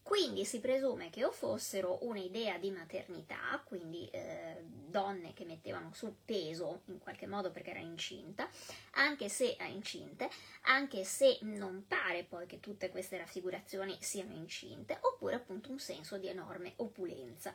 Quindi 0.04 0.45
si 0.45 0.60
presume 0.60 1.10
che 1.10 1.24
o 1.24 1.32
fossero 1.32 1.99
un'idea 2.02 2.58
di 2.58 2.72
maternità, 2.72 3.62
quindi 3.64 4.10
eh, 4.10 4.58
donne 4.64 5.34
che 5.34 5.45
mettevano 5.45 5.91
su 5.93 6.18
peso 6.26 6.82
in 6.86 6.99
qualche 6.99 7.28
modo 7.28 7.52
perché 7.52 7.70
era 7.70 7.80
incinta, 7.80 8.49
anche 8.91 9.30
se 9.30 9.56
è 9.56 9.66
incinte, 9.66 10.30
anche 10.64 11.04
se 11.04 11.38
non 11.41 11.86
pare 11.88 12.24
poi 12.24 12.45
che 12.45 12.60
tutte 12.60 12.89
queste 12.89 13.18
raffigurazioni 13.18 13.97
siano 14.02 14.34
incinte, 14.34 14.97
oppure 15.02 15.36
appunto 15.36 15.72
un 15.72 15.80
senso 15.80 16.18
di 16.18 16.28
enorme 16.28 16.74
opulenza. 16.78 17.54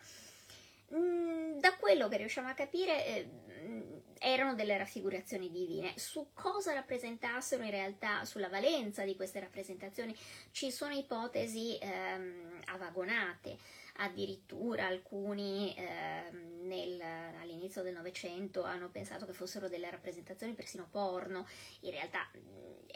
Mm, 0.95 1.59
da 1.59 1.75
quello 1.75 2.09
che 2.09 2.17
riusciamo 2.17 2.49
a 2.49 2.55
capire 2.55 3.07
eh, 3.07 3.96
erano 4.19 4.55
delle 4.55 4.77
raffigurazioni 4.77 5.51
divine. 5.51 5.93
Su 5.97 6.29
cosa 6.33 6.73
rappresentassero 6.73 7.63
in 7.63 7.71
realtà, 7.71 8.25
sulla 8.25 8.49
valenza 8.49 9.05
di 9.05 9.17
queste 9.17 9.41
rappresentazioni, 9.41 10.17
ci 10.51 10.71
sono 10.71 10.95
ipotesi 10.95 11.79
ehm, 11.79 12.61
avagonate. 12.67 13.57
Addirittura 13.99 14.87
alcuni 14.87 15.75
ehm, 15.77 16.67
nel, 16.67 17.01
all'inizio 17.41 17.83
del 17.83 17.95
Novecento 17.95 18.63
hanno 18.63 18.91
pensato 18.91 19.25
che 19.27 19.33
fossero 19.33 19.69
delle 19.69 19.91
rappresentazioni 19.91 20.55
persino 20.55 20.89
porno. 20.91 21.47
In 21.81 21.91
realtà 21.91 22.29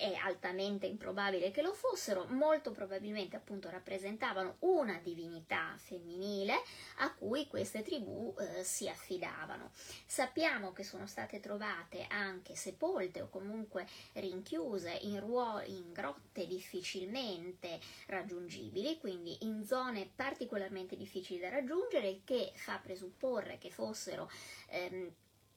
è 0.00 0.14
altamente 0.14 0.86
improbabile 0.86 1.50
che 1.50 1.62
lo 1.62 1.74
fossero, 1.74 2.24
molto 2.28 2.70
probabilmente 2.70 3.36
appunto 3.36 3.68
rappresentavano 3.68 4.56
una 4.60 4.98
divinità 5.02 5.74
femminile 5.76 6.54
a 6.98 7.14
cui 7.14 7.46
queste 7.46 7.82
tribù 7.82 8.34
eh, 8.38 8.64
si 8.64 8.88
affidavano. 8.88 9.72
Sappiamo 10.06 10.72
che 10.72 10.84
sono 10.84 11.06
state 11.06 11.40
trovate 11.40 12.06
anche 12.08 12.54
sepolte 12.54 13.20
o 13.20 13.28
comunque 13.28 13.86
rinchiuse 14.14 14.98
in, 15.02 15.20
ruo- 15.20 15.62
in 15.66 15.92
grotte 15.92 16.46
difficilmente 16.46 17.78
raggiungibili, 18.06 18.98
quindi 18.98 19.36
in 19.44 19.64
zone 19.66 20.10
particolarmente 20.14 20.89
difficili 20.96 21.40
da 21.40 21.48
raggiungere, 21.48 22.08
il 22.08 22.22
che 22.24 22.52
fa 22.54 22.78
presupporre 22.78 23.58
che 23.58 23.70
fossero 23.70 24.30
ehm, 24.68 25.12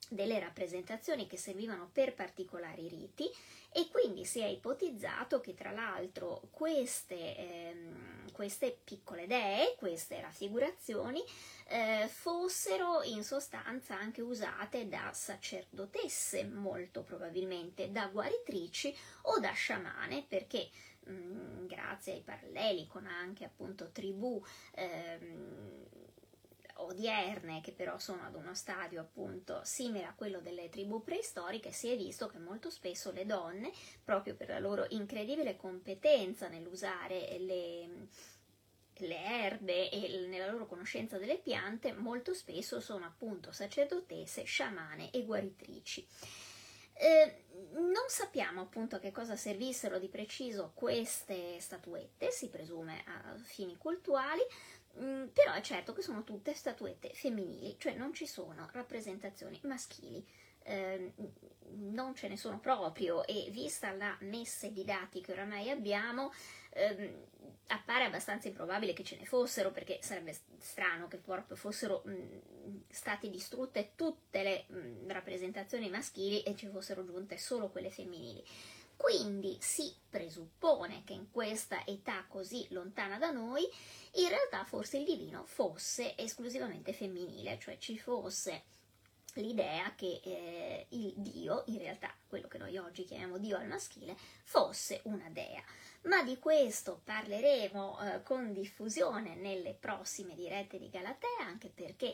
delle 0.10 0.40
rappresentazioni 0.40 1.28
che 1.28 1.38
servivano 1.38 1.90
per 1.92 2.14
particolari 2.14 2.88
riti 2.88 3.30
e 3.72 3.88
quindi 3.90 4.26
si 4.26 4.40
è 4.40 4.46
ipotizzato 4.46 5.40
che 5.42 5.56
tra 5.56 5.72
l'altro 5.72 6.42
queste, 6.52 7.36
ehm, 7.36 8.32
queste 8.32 8.80
piccole 8.84 9.26
dee, 9.26 9.76
queste 9.78 10.22
raffigurazioni, 10.22 11.24
eh, 11.68 12.08
fossero 12.08 13.02
in 13.04 13.24
sostanza 13.24 13.98
anche 13.98 14.22
usate 14.22 14.88
da 14.88 15.12
sacerdotesse, 15.12 16.46
molto 16.46 17.02
probabilmente 17.02 17.92
da 17.92 18.08
guaritrici 18.08 18.96
o 19.24 19.40
da 19.40 19.52
sciamane, 19.52 20.26
perché 20.28 20.70
mm, 21.10 21.66
grazie 21.66 22.14
ai 22.14 22.22
paralleli 22.22 22.88
con 22.88 23.06
anche 23.06 23.46
appunto 23.46 23.92
tribù 23.92 24.44
ehm, 24.76 25.86
odierne, 26.76 27.62
che 27.62 27.72
però 27.72 27.98
sono 27.98 28.24
ad 28.24 28.36
uno 28.36 28.54
stadio 28.54 29.02
appunto 29.02 29.62
simile 29.64 30.06
a 30.06 30.14
quello 30.14 30.40
delle 30.40 30.70
tribù 30.70 31.04
preistoriche, 31.04 31.72
si 31.72 31.90
è 31.90 31.98
visto 31.98 32.28
che 32.28 32.40
molto 32.40 32.70
spesso 32.70 33.12
le 33.12 33.26
donne, 33.26 33.72
proprio 34.04 34.36
per 34.36 34.50
la 34.50 34.60
loro 34.60 34.86
incredibile 34.90 35.56
competenza 35.56 36.48
nell'usare 36.48 37.38
le, 37.40 38.08
le 38.98 39.24
erbe 39.24 39.90
e 39.90 40.26
nella 40.28 40.52
loro 40.52 40.66
conoscenza 40.66 41.18
delle 41.18 41.38
piante, 41.38 41.94
molto 41.94 42.34
spesso 42.34 42.80
sono 42.80 43.06
appunto 43.06 43.52
sacerdotesse, 43.52 44.44
sciamane 44.44 45.12
e 45.12 45.24
guaritrici. 45.24 46.08
Non 47.74 48.06
sappiamo 48.08 48.62
appunto 48.62 48.98
a 48.98 49.00
che 49.00 49.12
cosa 49.12 49.36
servissero 49.36 49.98
di 49.98 50.08
preciso 50.08 50.72
queste 50.74 51.60
statuette, 51.60 52.32
si 52.32 52.50
presume 52.50 53.04
a 53.06 53.36
fini 53.44 53.76
cultuali, 53.78 54.42
Mm, 55.00 55.28
però 55.34 55.54
è 55.54 55.62
certo 55.62 55.92
che 55.94 56.04
sono 56.04 56.24
tutte 56.24 56.54
statuette 56.54 57.10
femminili, 57.14 57.76
cioè 57.80 57.96
non 57.96 58.14
ci 58.14 58.28
sono 58.28 58.70
rappresentazioni 58.74 59.60
maschili. 59.64 60.26
Eh, 60.66 61.12
non 61.76 62.16
ce 62.16 62.30
ne 62.30 62.38
sono 62.38 62.58
proprio 62.60 63.26
e 63.26 63.50
vista 63.52 63.92
la 63.92 64.16
messe 64.22 64.72
di 64.72 64.86
dati 64.86 65.20
che 65.20 65.34
oramai 65.34 65.70
abbiamo 65.70 66.32
ehm, 66.70 67.26
appare 67.68 68.06
abbastanza 68.06 68.48
improbabile 68.48 68.94
che 68.94 69.04
ce 69.04 69.18
ne 69.18 69.26
fossero 69.26 69.72
perché 69.72 70.00
sarebbe 70.02 70.38
strano 70.60 71.08
che 71.08 71.20
fossero 71.54 72.02
mh, 72.06 72.12
mm, 72.12 72.78
state 72.90 73.30
distrutte 73.30 73.94
tutte 73.96 74.44
le 74.44 74.66
mh, 74.68 74.78
mm, 74.78 75.10
rappresentazioni 75.10 75.90
maschili 75.90 76.44
e 76.44 76.56
ci 76.56 76.68
fossero 76.68 77.06
giunte 77.06 77.38
solo 77.38 77.70
quelle 77.70 77.90
femminili. 77.90 78.44
Quindi 78.96 79.58
si 79.60 79.94
presuppone 80.10 81.04
che 81.04 81.14
in 81.14 81.32
questa 81.32 81.86
età 81.86 82.26
così 82.28 82.68
lontana 82.70 83.18
da 83.18 83.32
noi 83.32 83.68
in 84.14 84.30
realtà 84.30 84.64
forse 84.66 84.98
il 84.98 85.06
divino 85.06 85.44
fosse 85.46 86.16
esclusivamente 86.18 86.94
femminile, 86.94 87.58
cioè 87.60 87.78
ci 87.80 87.98
fosse 87.98 88.64
l'idea 89.42 89.94
che 89.96 90.22
eh, 90.24 90.86
il 90.90 91.14
Dio, 91.18 91.64
in 91.68 91.80
realtà 91.80 92.14
quello 92.28 92.48
che 92.48 92.58
noi 92.58 92.78
oggi 92.78 93.06
chiamiamo 93.06 93.38
Dio 93.38 93.58
al 93.58 93.68
maschile, 93.68 94.16
fosse 94.44 95.02
una 95.04 95.30
dea. 95.30 95.64
Ma 96.04 96.22
di 96.24 96.38
questo 96.38 97.00
parleremo 97.04 98.00
eh, 98.00 98.24
con 98.24 98.52
diffusione 98.52 99.36
nelle 99.36 99.74
prossime 99.74 100.36
dirette 100.36 100.78
di 100.78 100.90
Galatea, 100.90 101.46
anche 101.46 101.70
perché 101.70 102.14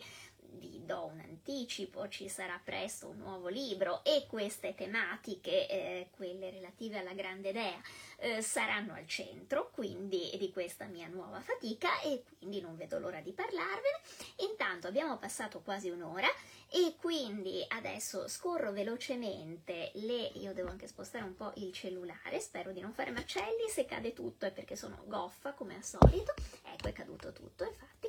vi 0.52 0.84
do 0.86 1.06
un 1.06 1.20
anticipo, 1.20 2.08
ci 2.08 2.28
sarà 2.28 2.60
presto 2.64 3.08
un 3.10 3.18
nuovo 3.18 3.48
libro 3.48 4.04
e 4.04 4.26
queste 4.28 4.74
tematiche, 4.74 5.68
eh, 5.68 6.08
quelle 6.12 6.50
relative 6.50 7.00
alla 7.00 7.14
grande 7.14 7.52
dea, 7.52 7.80
eh, 8.18 8.42
saranno 8.42 8.94
al 8.94 9.08
centro 9.08 9.70
quindi 9.72 10.32
di 10.38 10.52
questa 10.52 10.86
mia 10.86 11.08
nuova 11.08 11.40
fatica 11.42 12.02
e 12.02 12.24
quindi 12.38 12.62
non 12.62 12.76
vedo 12.76 13.00
l'ora 13.00 13.22
di 13.22 13.32
parlarvene. 13.32 14.02
Intanto 14.50 14.88
abbiamo 14.88 15.18
passato 15.18 15.62
quasi 15.62 15.90
un'ora 15.90 16.28
e 16.72 16.96
quindi 17.00 17.66
adesso 17.70 18.28
scorro 18.28 18.72
velocemente 18.72 19.92
le 19.96 20.32
io 20.36 20.54
devo 20.54 20.70
anche 20.70 20.88
spostare 20.88 21.24
un 21.24 21.36
po' 21.36 21.52
il 21.56 21.74
cellulare 21.74 22.40
spero 22.40 22.72
di 22.72 22.80
non 22.80 22.94
fare 22.94 23.12
macelli 23.12 23.68
se 23.70 23.86
cade 23.86 24.14
tutto 24.14 24.46
è 24.46 24.52
perché 24.52 24.76
sono 24.76 25.04
goffa 25.06 25.54
come 25.54 25.76
al 25.76 25.84
solito. 25.84 26.34
Ecco 26.64 26.88
è 26.88 26.94
caduto 26.94 27.32
tutto 27.32 27.64
infatti. 27.64 28.08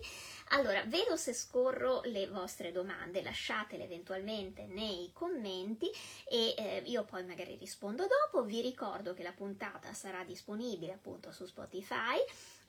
Allora 0.52 0.82
vedo 0.84 1.16
se 1.16 1.32
scorro 1.32 2.00
le 2.04 2.26
vostre 2.28 2.72
domande 2.72 3.22
lasciatele 3.22 3.84
eventualmente 3.84 4.66
nei 4.66 5.10
commenti 5.12 5.90
e 6.28 6.54
eh, 6.56 6.82
io 6.86 7.04
poi 7.04 7.24
magari 7.24 7.56
rispondo 7.56 8.06
dopo. 8.06 8.44
Vi 8.44 8.60
ricordo 8.60 9.14
che 9.14 9.22
la 9.22 9.32
puntata 9.32 9.92
sarà 9.92 10.24
disponibile 10.24 10.92
appunto 10.92 11.32
su 11.32 11.46
Spotify 11.46 12.18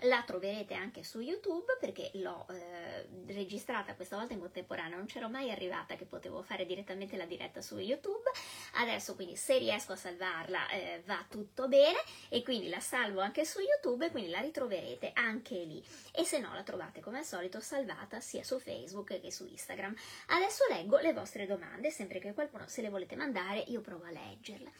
La 0.05 0.23
troverete 0.25 0.73
anche 0.73 1.03
su 1.03 1.19
YouTube 1.19 1.77
perché 1.79 2.11
l'ho 2.15 2.47
eh, 2.49 3.07
registrata 3.33 3.95
questa 3.95 4.17
volta 4.17 4.33
in 4.33 4.39
contemporanea, 4.39 4.97
non 4.97 5.05
c'ero 5.05 5.29
mai 5.29 5.51
arrivata 5.51 5.80
che 5.85 6.05
potevo 6.05 6.41
fare 6.41 6.65
direttamente 6.65 7.17
la 7.17 7.25
diretta 7.25 7.61
su 7.61 7.77
YouTube. 7.77 8.29
Adesso 8.75 9.15
quindi 9.15 9.35
se 9.35 9.57
riesco 9.57 9.93
a 9.93 9.95
salvarla 9.95 10.69
eh, 10.69 11.03
va 11.05 11.25
tutto 11.29 11.67
bene 11.67 11.99
e 12.29 12.43
quindi 12.43 12.69
la 12.69 12.79
salvo 12.79 13.19
anche 13.21 13.45
su 13.45 13.59
YouTube 13.59 14.05
e 14.05 14.11
quindi 14.11 14.29
la 14.29 14.39
ritroverete 14.39 15.11
anche 15.13 15.55
lì. 15.55 15.83
E 16.13 16.23
se 16.23 16.39
no 16.39 16.53
la 16.53 16.63
trovate 16.63 17.01
come 17.01 17.19
al 17.19 17.25
solito 17.25 17.59
salvata 17.59 18.19
sia 18.19 18.43
su 18.43 18.59
Facebook 18.59 19.19
che 19.19 19.31
su 19.31 19.45
Instagram. 19.45 19.95
Adesso 20.27 20.65
leggo 20.69 20.97
le 20.99 21.13
vostre 21.13 21.45
domande, 21.45 21.91
sempre 21.91 22.19
che 22.19 22.33
qualcuno 22.33 22.67
se 22.67 22.81
le 22.81 22.89
volete 22.89 23.15
mandare 23.15 23.63
io 23.67 23.81
provo 23.81 24.05
a 24.05 24.11
leggerle. 24.11 24.71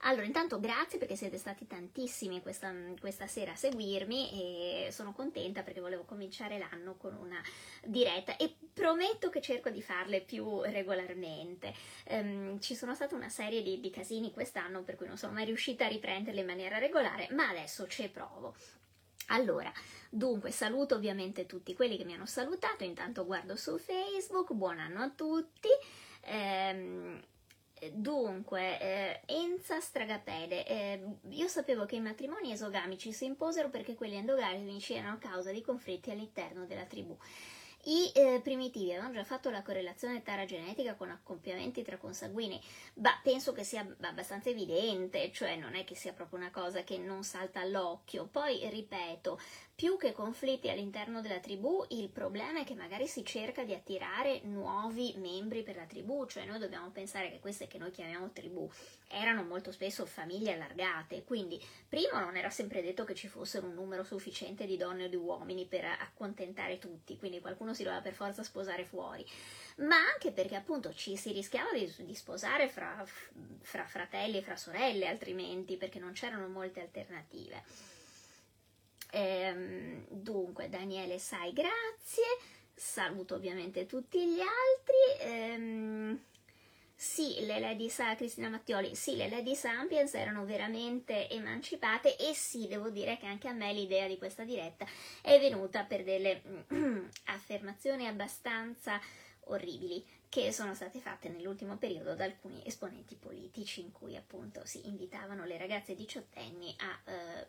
Allora, 0.00 0.26
intanto 0.26 0.60
grazie 0.60 0.98
perché 0.98 1.16
siete 1.16 1.38
stati 1.38 1.66
tantissimi 1.66 2.42
questa, 2.42 2.72
questa, 3.00 3.26
sera 3.26 3.52
a 3.52 3.56
seguirmi 3.56 4.86
e 4.86 4.92
sono 4.92 5.12
contenta 5.12 5.62
perché 5.62 5.80
volevo 5.80 6.04
cominciare 6.04 6.58
l'anno 6.58 6.96
con 6.96 7.14
una 7.14 7.40
diretta 7.84 8.36
e 8.36 8.54
prometto 8.72 9.30
che 9.30 9.40
cerco 9.40 9.70
di 9.70 9.80
farle 9.80 10.20
più 10.20 10.60
regolarmente. 10.62 11.74
Um, 12.08 12.60
ci 12.60 12.74
sono 12.74 12.94
state 12.94 13.14
una 13.14 13.30
serie 13.30 13.62
di, 13.62 13.80
di 13.80 13.90
casini 13.90 14.32
quest'anno 14.32 14.82
per 14.82 14.96
cui 14.96 15.06
non 15.06 15.16
sono 15.16 15.32
mai 15.32 15.46
riuscita 15.46 15.86
a 15.86 15.88
riprenderle 15.88 16.40
in 16.40 16.46
maniera 16.46 16.78
regolare, 16.78 17.28
ma 17.30 17.48
adesso 17.48 17.86
ci 17.86 18.08
provo. 18.08 18.54
Allora, 19.28 19.72
dunque 20.10 20.50
saluto 20.50 20.96
ovviamente 20.96 21.46
tutti 21.46 21.74
quelli 21.74 21.96
che 21.96 22.04
mi 22.04 22.12
hanno 22.12 22.26
salutato, 22.26 22.84
intanto 22.84 23.24
guardo 23.24 23.56
su 23.56 23.78
Facebook, 23.78 24.52
buon 24.52 24.78
anno 24.78 25.00
a 25.00 25.08
tutti. 25.08 25.68
Ehm, 26.26 27.22
Dunque, 27.92 28.80
eh, 28.80 29.20
Enza 29.26 29.80
Stragapede, 29.80 30.66
eh, 30.66 31.04
io 31.30 31.48
sapevo 31.48 31.84
che 31.84 31.96
i 31.96 32.00
matrimoni 32.00 32.52
esogamici 32.52 33.12
si 33.12 33.26
imposero 33.26 33.68
perché 33.68 33.94
quelli 33.94 34.14
endogamici 34.14 34.94
erano 34.94 35.18
causa 35.18 35.50
di 35.50 35.60
conflitti 35.60 36.10
all'interno 36.10 36.64
della 36.64 36.84
tribù. 36.84 37.16
I 37.86 38.10
eh, 38.14 38.40
primitivi 38.42 38.92
avevano 38.92 39.12
già 39.12 39.24
fatto 39.24 39.50
la 39.50 39.62
correlazione 39.62 40.22
taragenetica 40.22 40.94
con 40.94 41.10
accoppiamenti 41.10 41.82
tra 41.82 41.98
consanguini, 41.98 42.58
ma 42.94 43.10
penso 43.22 43.52
che 43.52 43.62
sia 43.62 43.86
abbastanza 44.00 44.48
evidente, 44.48 45.30
cioè 45.32 45.56
non 45.56 45.74
è 45.74 45.84
che 45.84 45.94
sia 45.94 46.14
proprio 46.14 46.38
una 46.38 46.50
cosa 46.50 46.82
che 46.82 46.96
non 46.96 47.24
salta 47.24 47.60
all'occhio. 47.60 48.26
Poi, 48.26 48.66
ripeto, 48.70 49.38
più 49.74 49.96
che 49.96 50.12
conflitti 50.12 50.70
all'interno 50.70 51.20
della 51.20 51.40
tribù, 51.40 51.84
il 51.88 52.08
problema 52.08 52.60
è 52.60 52.64
che 52.64 52.76
magari 52.76 53.08
si 53.08 53.24
cerca 53.24 53.64
di 53.64 53.74
attirare 53.74 54.40
nuovi 54.44 55.14
membri 55.16 55.64
per 55.64 55.74
la 55.74 55.84
tribù, 55.84 56.26
cioè 56.26 56.44
noi 56.44 56.60
dobbiamo 56.60 56.90
pensare 56.90 57.28
che 57.30 57.40
queste 57.40 57.66
che 57.66 57.78
noi 57.78 57.90
chiamiamo 57.90 58.30
tribù 58.30 58.70
erano 59.08 59.42
molto 59.42 59.72
spesso 59.72 60.06
famiglie 60.06 60.52
allargate, 60.52 61.24
quindi 61.24 61.60
primo 61.88 62.20
non 62.20 62.36
era 62.36 62.50
sempre 62.50 62.82
detto 62.82 63.04
che 63.04 63.16
ci 63.16 63.26
fossero 63.26 63.66
un 63.66 63.74
numero 63.74 64.04
sufficiente 64.04 64.64
di 64.64 64.76
donne 64.76 65.06
o 65.06 65.08
di 65.08 65.16
uomini 65.16 65.66
per 65.66 65.84
accontentare 65.84 66.78
tutti, 66.78 67.16
quindi 67.16 67.40
qualcuno 67.40 67.74
si 67.74 67.82
doveva 67.82 68.00
per 68.00 68.14
forza 68.14 68.44
sposare 68.44 68.84
fuori, 68.84 69.26
ma 69.78 69.96
anche 69.96 70.30
perché 70.30 70.54
appunto 70.54 70.94
ci 70.94 71.16
si 71.16 71.32
rischiava 71.32 71.72
di, 71.72 71.92
di 72.04 72.14
sposare 72.14 72.68
fra, 72.68 73.04
fra 73.60 73.86
fratelli 73.86 74.38
e 74.38 74.42
fra 74.42 74.56
sorelle 74.56 75.08
altrimenti, 75.08 75.76
perché 75.76 75.98
non 75.98 76.12
c'erano 76.12 76.46
molte 76.46 76.80
alternative. 76.80 77.93
Ehm, 79.14 80.06
dunque, 80.08 80.68
Daniele 80.68 81.18
Sai, 81.18 81.52
grazie. 81.52 82.24
Saluto 82.74 83.36
ovviamente 83.36 83.86
tutti 83.86 84.18
gli 84.26 84.40
altri. 84.40 85.30
Ehm, 85.30 86.20
sì, 86.96 87.44
le 87.44 87.60
Lady 87.60 87.88
Sa, 87.88 88.14
Cristina 88.16 88.48
Mattioli, 88.48 88.94
sì, 88.96 89.14
le 89.16 89.28
Lady 89.28 89.54
Sapiens 89.54 90.14
erano 90.14 90.44
veramente 90.44 91.28
emancipate 91.30 92.16
e 92.16 92.34
sì, 92.34 92.66
devo 92.66 92.90
dire 92.90 93.16
che 93.16 93.26
anche 93.26 93.48
a 93.48 93.52
me 93.52 93.72
l'idea 93.72 94.08
di 94.08 94.18
questa 94.18 94.44
diretta 94.44 94.84
è 95.22 95.38
venuta 95.38 95.84
per 95.84 96.02
delle 96.02 96.42
affermazioni 97.26 98.06
abbastanza 98.06 99.00
orribili 99.46 100.04
che 100.28 100.50
sono 100.52 100.74
state 100.74 100.98
fatte 100.98 101.28
nell'ultimo 101.28 101.76
periodo 101.76 102.14
da 102.14 102.24
alcuni 102.24 102.62
esponenti 102.64 103.14
politici 103.14 103.80
in 103.80 103.92
cui 103.92 104.16
appunto 104.16 104.64
si 104.64 104.88
invitavano 104.88 105.44
le 105.44 105.58
ragazze 105.58 105.94
diciottenni 105.94 106.74
a 106.78 107.12
eh, 107.12 107.46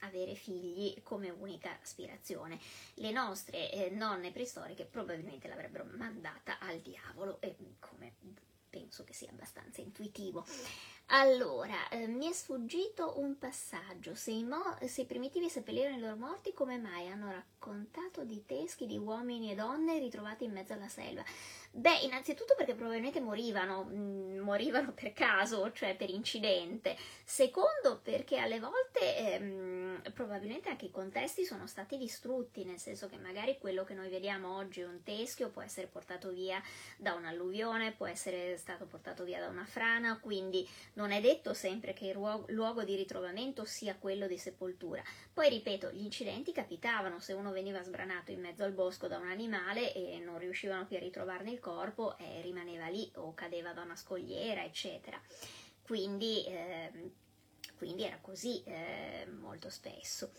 avere 0.00 0.34
figli 0.34 1.02
come 1.02 1.30
unica 1.30 1.78
aspirazione. 1.80 2.58
Le 2.94 3.10
nostre 3.10 3.70
eh, 3.70 3.90
nonne 3.90 4.30
preistoriche 4.30 4.84
probabilmente 4.84 5.48
l'avrebbero 5.48 5.86
mandata 5.96 6.58
al 6.58 6.78
diavolo, 6.80 7.40
e 7.40 7.56
come 7.78 8.14
penso 8.68 9.04
che 9.04 9.12
sia 9.12 9.30
abbastanza 9.30 9.80
intuitivo. 9.80 10.44
Allora, 11.12 11.88
eh, 11.88 12.06
mi 12.06 12.28
è 12.28 12.32
sfuggito 12.32 13.18
un 13.18 13.36
passaggio. 13.36 14.14
Se 14.14 14.30
i, 14.30 14.44
mo- 14.44 14.78
se 14.86 15.00
i 15.00 15.06
primitivi 15.06 15.48
seppellirono 15.48 15.96
i 15.96 16.00
loro 16.00 16.14
morti, 16.14 16.52
come 16.52 16.78
mai 16.78 17.08
hanno 17.08 17.32
raccontato 17.32 18.22
di 18.22 18.44
teschi 18.46 18.86
di 18.86 18.96
uomini 18.96 19.50
e 19.50 19.56
donne 19.56 19.98
ritrovati 19.98 20.44
in 20.44 20.52
mezzo 20.52 20.72
alla 20.72 20.86
selva? 20.86 21.24
Beh, 21.72 22.00
innanzitutto 22.02 22.54
perché 22.56 22.74
probabilmente 22.74 23.20
morivano, 23.20 23.84
mh, 23.84 23.94
mm, 23.94 24.38
morivano 24.40 24.92
per 24.92 25.12
caso, 25.12 25.70
cioè 25.70 25.94
per 25.94 26.10
incidente. 26.10 26.96
Secondo 27.24 28.00
perché 28.02 28.38
alle 28.38 28.58
volte 28.58 29.16
ehm, 29.16 30.02
probabilmente 30.12 30.68
anche 30.68 30.86
i 30.86 30.90
contesti 30.90 31.44
sono 31.44 31.68
stati 31.68 31.96
distrutti, 31.96 32.64
nel 32.64 32.78
senso 32.78 33.08
che 33.08 33.18
magari 33.18 33.56
quello 33.58 33.84
che 33.84 33.94
noi 33.94 34.08
vediamo 34.08 34.56
oggi 34.56 34.80
è 34.80 34.84
un 34.86 35.02
teschio, 35.04 35.50
può 35.50 35.62
essere 35.62 35.86
portato 35.86 36.30
via 36.32 36.60
da 36.96 37.14
un'alluvione, 37.14 37.92
può 37.92 38.06
essere 38.06 38.56
stato 38.56 38.86
portato 38.86 39.22
via 39.22 39.38
da 39.38 39.46
una 39.46 39.64
frana, 39.64 40.18
quindi 40.18 40.68
non 40.94 41.12
è 41.12 41.20
detto 41.20 41.54
sempre 41.54 41.92
che 41.92 42.06
il 42.06 42.14
luogo, 42.14 42.46
luogo 42.48 42.82
di 42.82 42.96
ritrovamento 42.96 43.64
sia 43.64 43.94
quello 43.94 44.26
di 44.26 44.38
sepoltura. 44.38 45.02
Poi 45.32 45.48
ripeto, 45.48 45.92
gli 45.92 46.02
incidenti 46.02 46.50
capitavano, 46.50 47.20
se 47.20 47.32
uno 47.32 47.52
veniva 47.52 47.80
sbranato 47.80 48.32
in 48.32 48.40
mezzo 48.40 48.64
al 48.64 48.72
bosco 48.72 49.06
da 49.06 49.18
un 49.18 49.28
animale 49.28 49.94
e 49.94 50.18
non 50.18 50.38
riuscivano 50.38 50.84
più 50.84 50.96
a 50.96 51.00
ritrovarne 51.00 51.52
il 51.52 51.59
corpo 51.60 52.16
eh, 52.18 52.40
rimaneva 52.42 52.88
lì 52.88 53.10
o 53.16 53.32
cadeva 53.34 53.72
da 53.72 53.82
una 53.82 53.96
scogliera, 53.96 54.64
eccetera. 54.64 55.20
Quindi, 55.82 56.44
eh, 56.46 57.12
quindi 57.76 58.02
era 58.04 58.18
così 58.20 58.62
eh, 58.64 59.26
molto 59.38 59.70
spesso. 59.70 60.32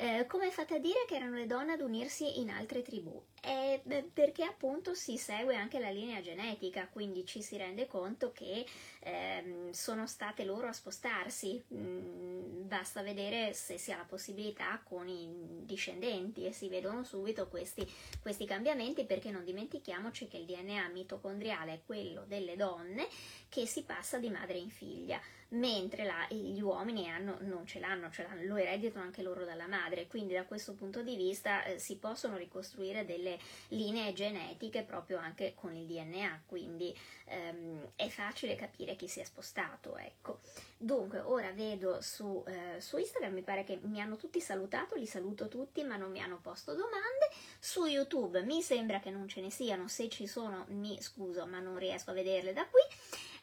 Eh, 0.00 0.26
come 0.28 0.52
fate 0.52 0.76
a 0.76 0.78
dire 0.78 1.04
che 1.08 1.16
erano 1.16 1.34
le 1.34 1.46
donne 1.46 1.72
ad 1.72 1.80
unirsi 1.80 2.38
in 2.38 2.50
altre 2.50 2.82
tribù? 2.82 3.20
Eh, 3.42 3.82
perché 4.12 4.44
appunto 4.44 4.94
si 4.94 5.16
segue 5.16 5.56
anche 5.56 5.80
la 5.80 5.90
linea 5.90 6.20
genetica, 6.20 6.86
quindi 6.86 7.26
ci 7.26 7.42
si 7.42 7.56
rende 7.56 7.88
conto 7.88 8.30
che 8.30 8.64
eh, 9.00 9.68
sono 9.72 10.06
state 10.06 10.44
loro 10.44 10.68
a 10.68 10.72
spostarsi. 10.72 11.60
Mm, 11.74 12.68
basta 12.68 13.02
vedere 13.02 13.52
se 13.54 13.76
si 13.76 13.90
ha 13.90 13.96
la 13.96 14.04
possibilità 14.04 14.80
con 14.84 15.08
i 15.08 15.64
discendenti 15.64 16.46
e 16.46 16.52
si 16.52 16.68
vedono 16.68 17.02
subito 17.02 17.48
questi, 17.48 17.84
questi 18.22 18.44
cambiamenti 18.44 19.04
perché 19.04 19.32
non 19.32 19.42
dimentichiamoci 19.42 20.28
che 20.28 20.36
il 20.36 20.44
DNA 20.44 20.90
mitocondriale 20.90 21.72
è 21.72 21.80
quello 21.84 22.24
delle 22.24 22.54
donne 22.54 23.08
che 23.48 23.66
si 23.66 23.82
passa 23.82 24.18
di 24.18 24.30
madre 24.30 24.58
in 24.58 24.70
figlia 24.70 25.20
mentre 25.50 26.04
la, 26.04 26.26
gli 26.28 26.60
uomini 26.60 27.08
hanno, 27.08 27.36
non 27.40 27.66
ce 27.66 27.78
l'hanno, 27.78 28.10
ce 28.10 28.22
l'hanno, 28.22 28.42
lo 28.42 28.56
ereditano 28.56 29.04
anche 29.04 29.22
loro 29.22 29.44
dalla 29.44 29.66
madre, 29.66 30.06
quindi 30.06 30.34
da 30.34 30.44
questo 30.44 30.74
punto 30.74 31.02
di 31.02 31.16
vista 31.16 31.64
eh, 31.64 31.78
si 31.78 31.96
possono 31.96 32.36
ricostruire 32.36 33.06
delle 33.06 33.38
linee 33.68 34.12
genetiche 34.12 34.82
proprio 34.82 35.18
anche 35.18 35.54
con 35.54 35.74
il 35.74 35.86
DNA, 35.86 36.42
quindi 36.46 36.94
ehm, 37.24 37.92
è 37.96 38.08
facile 38.08 38.56
capire 38.56 38.96
chi 38.96 39.08
si 39.08 39.20
è 39.20 39.24
spostato, 39.24 39.96
ecco. 39.96 40.40
Dunque, 40.76 41.20
ora 41.20 41.50
vedo 41.52 42.00
su, 42.02 42.44
eh, 42.46 42.80
su 42.80 42.98
Instagram, 42.98 43.32
mi 43.32 43.42
pare 43.42 43.64
che 43.64 43.78
mi 43.82 44.00
hanno 44.00 44.16
tutti 44.16 44.40
salutato, 44.40 44.96
li 44.96 45.06
saluto 45.06 45.48
tutti, 45.48 45.82
ma 45.82 45.96
non 45.96 46.10
mi 46.10 46.20
hanno 46.20 46.38
posto 46.42 46.72
domande. 46.74 47.30
Su 47.58 47.86
YouTube 47.86 48.42
mi 48.42 48.60
sembra 48.62 49.00
che 49.00 49.10
non 49.10 49.28
ce 49.28 49.40
ne 49.40 49.50
siano, 49.50 49.88
se 49.88 50.08
ci 50.08 50.26
sono 50.26 50.66
mi 50.68 51.00
scuso, 51.00 51.46
ma 51.46 51.58
non 51.58 51.78
riesco 51.78 52.10
a 52.10 52.14
vederle 52.14 52.52
da 52.52 52.66
qui. 52.66 52.82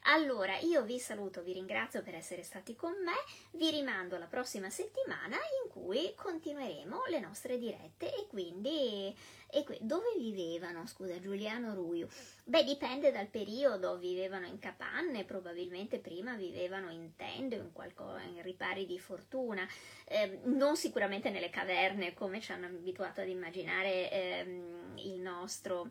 Allora, 0.08 0.56
io 0.60 0.84
vi 0.84 1.00
saluto, 1.00 1.42
vi 1.42 1.54
ringrazio 1.54 2.04
per 2.04 2.14
essere 2.14 2.44
stati 2.44 2.76
con 2.76 2.92
me, 3.04 3.16
vi 3.54 3.72
rimando 3.72 4.16
alla 4.16 4.28
prossima 4.28 4.70
settimana 4.70 5.36
in 5.36 5.72
cui 5.72 6.14
continueremo 6.16 7.06
le 7.08 7.20
nostre 7.20 7.58
dirette 7.58 8.14
e 8.14 8.28
quindi 8.28 9.16
e 9.50 9.64
que- 9.64 9.80
dove 9.82 10.14
vivevano, 10.16 10.86
scusa, 10.86 11.20
Giuliano 11.20 11.74
Ruiu? 11.74 12.08
Beh, 12.44 12.64
dipende 12.64 13.12
dal 13.12 13.26
periodo, 13.28 13.98
vivevano 13.98 14.46
in 14.46 14.60
capanne, 14.60 15.26
probabilmente 15.26 15.98
prima 15.98 16.36
vivevano 16.36 16.92
in 16.92 17.16
tende, 17.16 17.56
in, 17.56 17.72
qualco- 17.72 18.18
in 18.18 18.44
ripari 18.44 18.86
di 18.86 19.00
fortuna, 19.00 19.68
eh, 20.06 20.40
non 20.44 20.76
sicuramente 20.78 21.32
nelle 21.32 21.50
caverne 21.50 22.14
come 22.14 22.42
ci 22.42 22.52
hanno 22.52 22.68
abituato 22.68 23.22
ad 23.22 23.28
immaginare 23.28 24.12
ehm, 24.12 24.98
il 24.98 25.20
nostro 25.20 25.90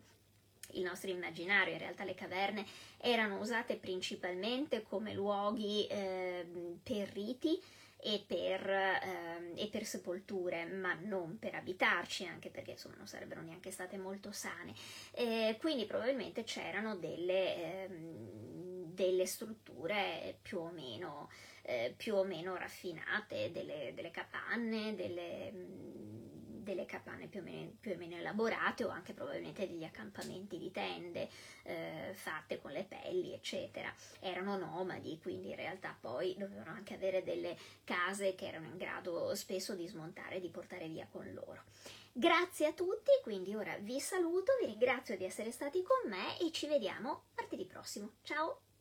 il 0.75 0.83
nostro 0.83 1.11
immaginario, 1.11 1.73
in 1.73 1.79
realtà 1.79 2.05
le 2.05 2.15
caverne 2.15 2.67
erano 2.99 3.39
usate 3.39 3.77
principalmente 3.77 4.83
come 4.83 5.13
luoghi 5.13 5.87
eh, 5.87 6.47
per 6.83 7.09
riti 7.13 7.61
e 8.07 8.23
per, 8.27 8.69
eh, 8.69 9.53
e 9.55 9.67
per, 9.69 9.87
sepolture, 9.87 10.67
ma 10.67 10.93
non 10.93 11.39
per 11.39 11.55
abitarci, 11.55 12.27
anche 12.27 12.51
perché 12.51 12.73
insomma 12.73 12.97
non 12.97 13.07
sarebbero 13.07 13.41
neanche 13.41 13.71
state 13.71 13.97
molto 13.97 14.31
sane. 14.31 14.75
Eh, 15.13 15.57
quindi 15.59 15.87
probabilmente 15.87 16.45
c'erano 16.45 16.97
delle, 16.97 17.85
ehm, 17.85 18.93
delle 18.93 19.25
strutture 19.25 20.37
più 20.43 20.59
o 20.59 20.71
meno, 20.71 21.31
eh, 21.63 21.95
più 21.97 22.15
o 22.15 22.25
meno 22.25 22.57
raffinate, 22.57 23.51
delle, 23.51 23.93
delle 23.95 24.11
capanne, 24.11 24.95
delle 24.95 25.53
delle 26.65 26.87
capanne 26.87 27.29
più 27.29 27.41
o, 27.41 27.43
meno, 27.45 27.71
più 27.79 27.93
o, 27.93 27.97
meno, 27.97 28.17
elaborate 28.17 28.85
o 28.85 28.89
anche 28.89 29.13
probabilmente 29.13 29.69
degli 29.69 29.85
accampamenti 29.85 30.59
di 30.59 30.73
tende 30.73 31.29
eh, 31.63 32.11
fatte 32.15 32.61
con 32.61 32.73
le 32.73 32.85
pelli, 32.85 33.33
eccetera. 33.33 33.95
Erano 34.19 34.57
nomadi, 34.57 35.19
quindi 35.23 35.51
in 35.51 35.57
realtà 35.57 35.97
poi 35.99 36.35
dovevano 36.37 36.71
anche 36.71 36.95
avere 36.95 37.23
delle 37.23 37.57
case 37.85 38.35
che 38.35 38.49
erano 38.49 38.67
in 38.67 38.77
grado 38.77 39.35
spesso 39.37 39.75
di 39.75 39.87
smontare 39.87 40.37
e 40.37 40.41
di 40.41 40.49
portare 40.49 40.89
via 40.89 41.07
con 41.09 41.31
loro. 41.33 41.63
Grazie 42.13 42.67
a 42.67 42.73
tutti, 42.73 43.11
quindi 43.23 43.55
ora 43.55 43.77
vi 43.79 44.01
saluto, 44.01 44.53
vi 44.61 44.67
ringrazio 44.67 45.17
di 45.17 45.25
essere 45.25 45.51
stati 45.51 45.83
con 45.83 46.09
me 46.09 46.39
e 46.41 46.51
ci 46.53 46.67
vediamo 46.67 47.25
martedì 47.35 47.65
prossimo. 47.65 48.13
Ciao! 48.23 48.74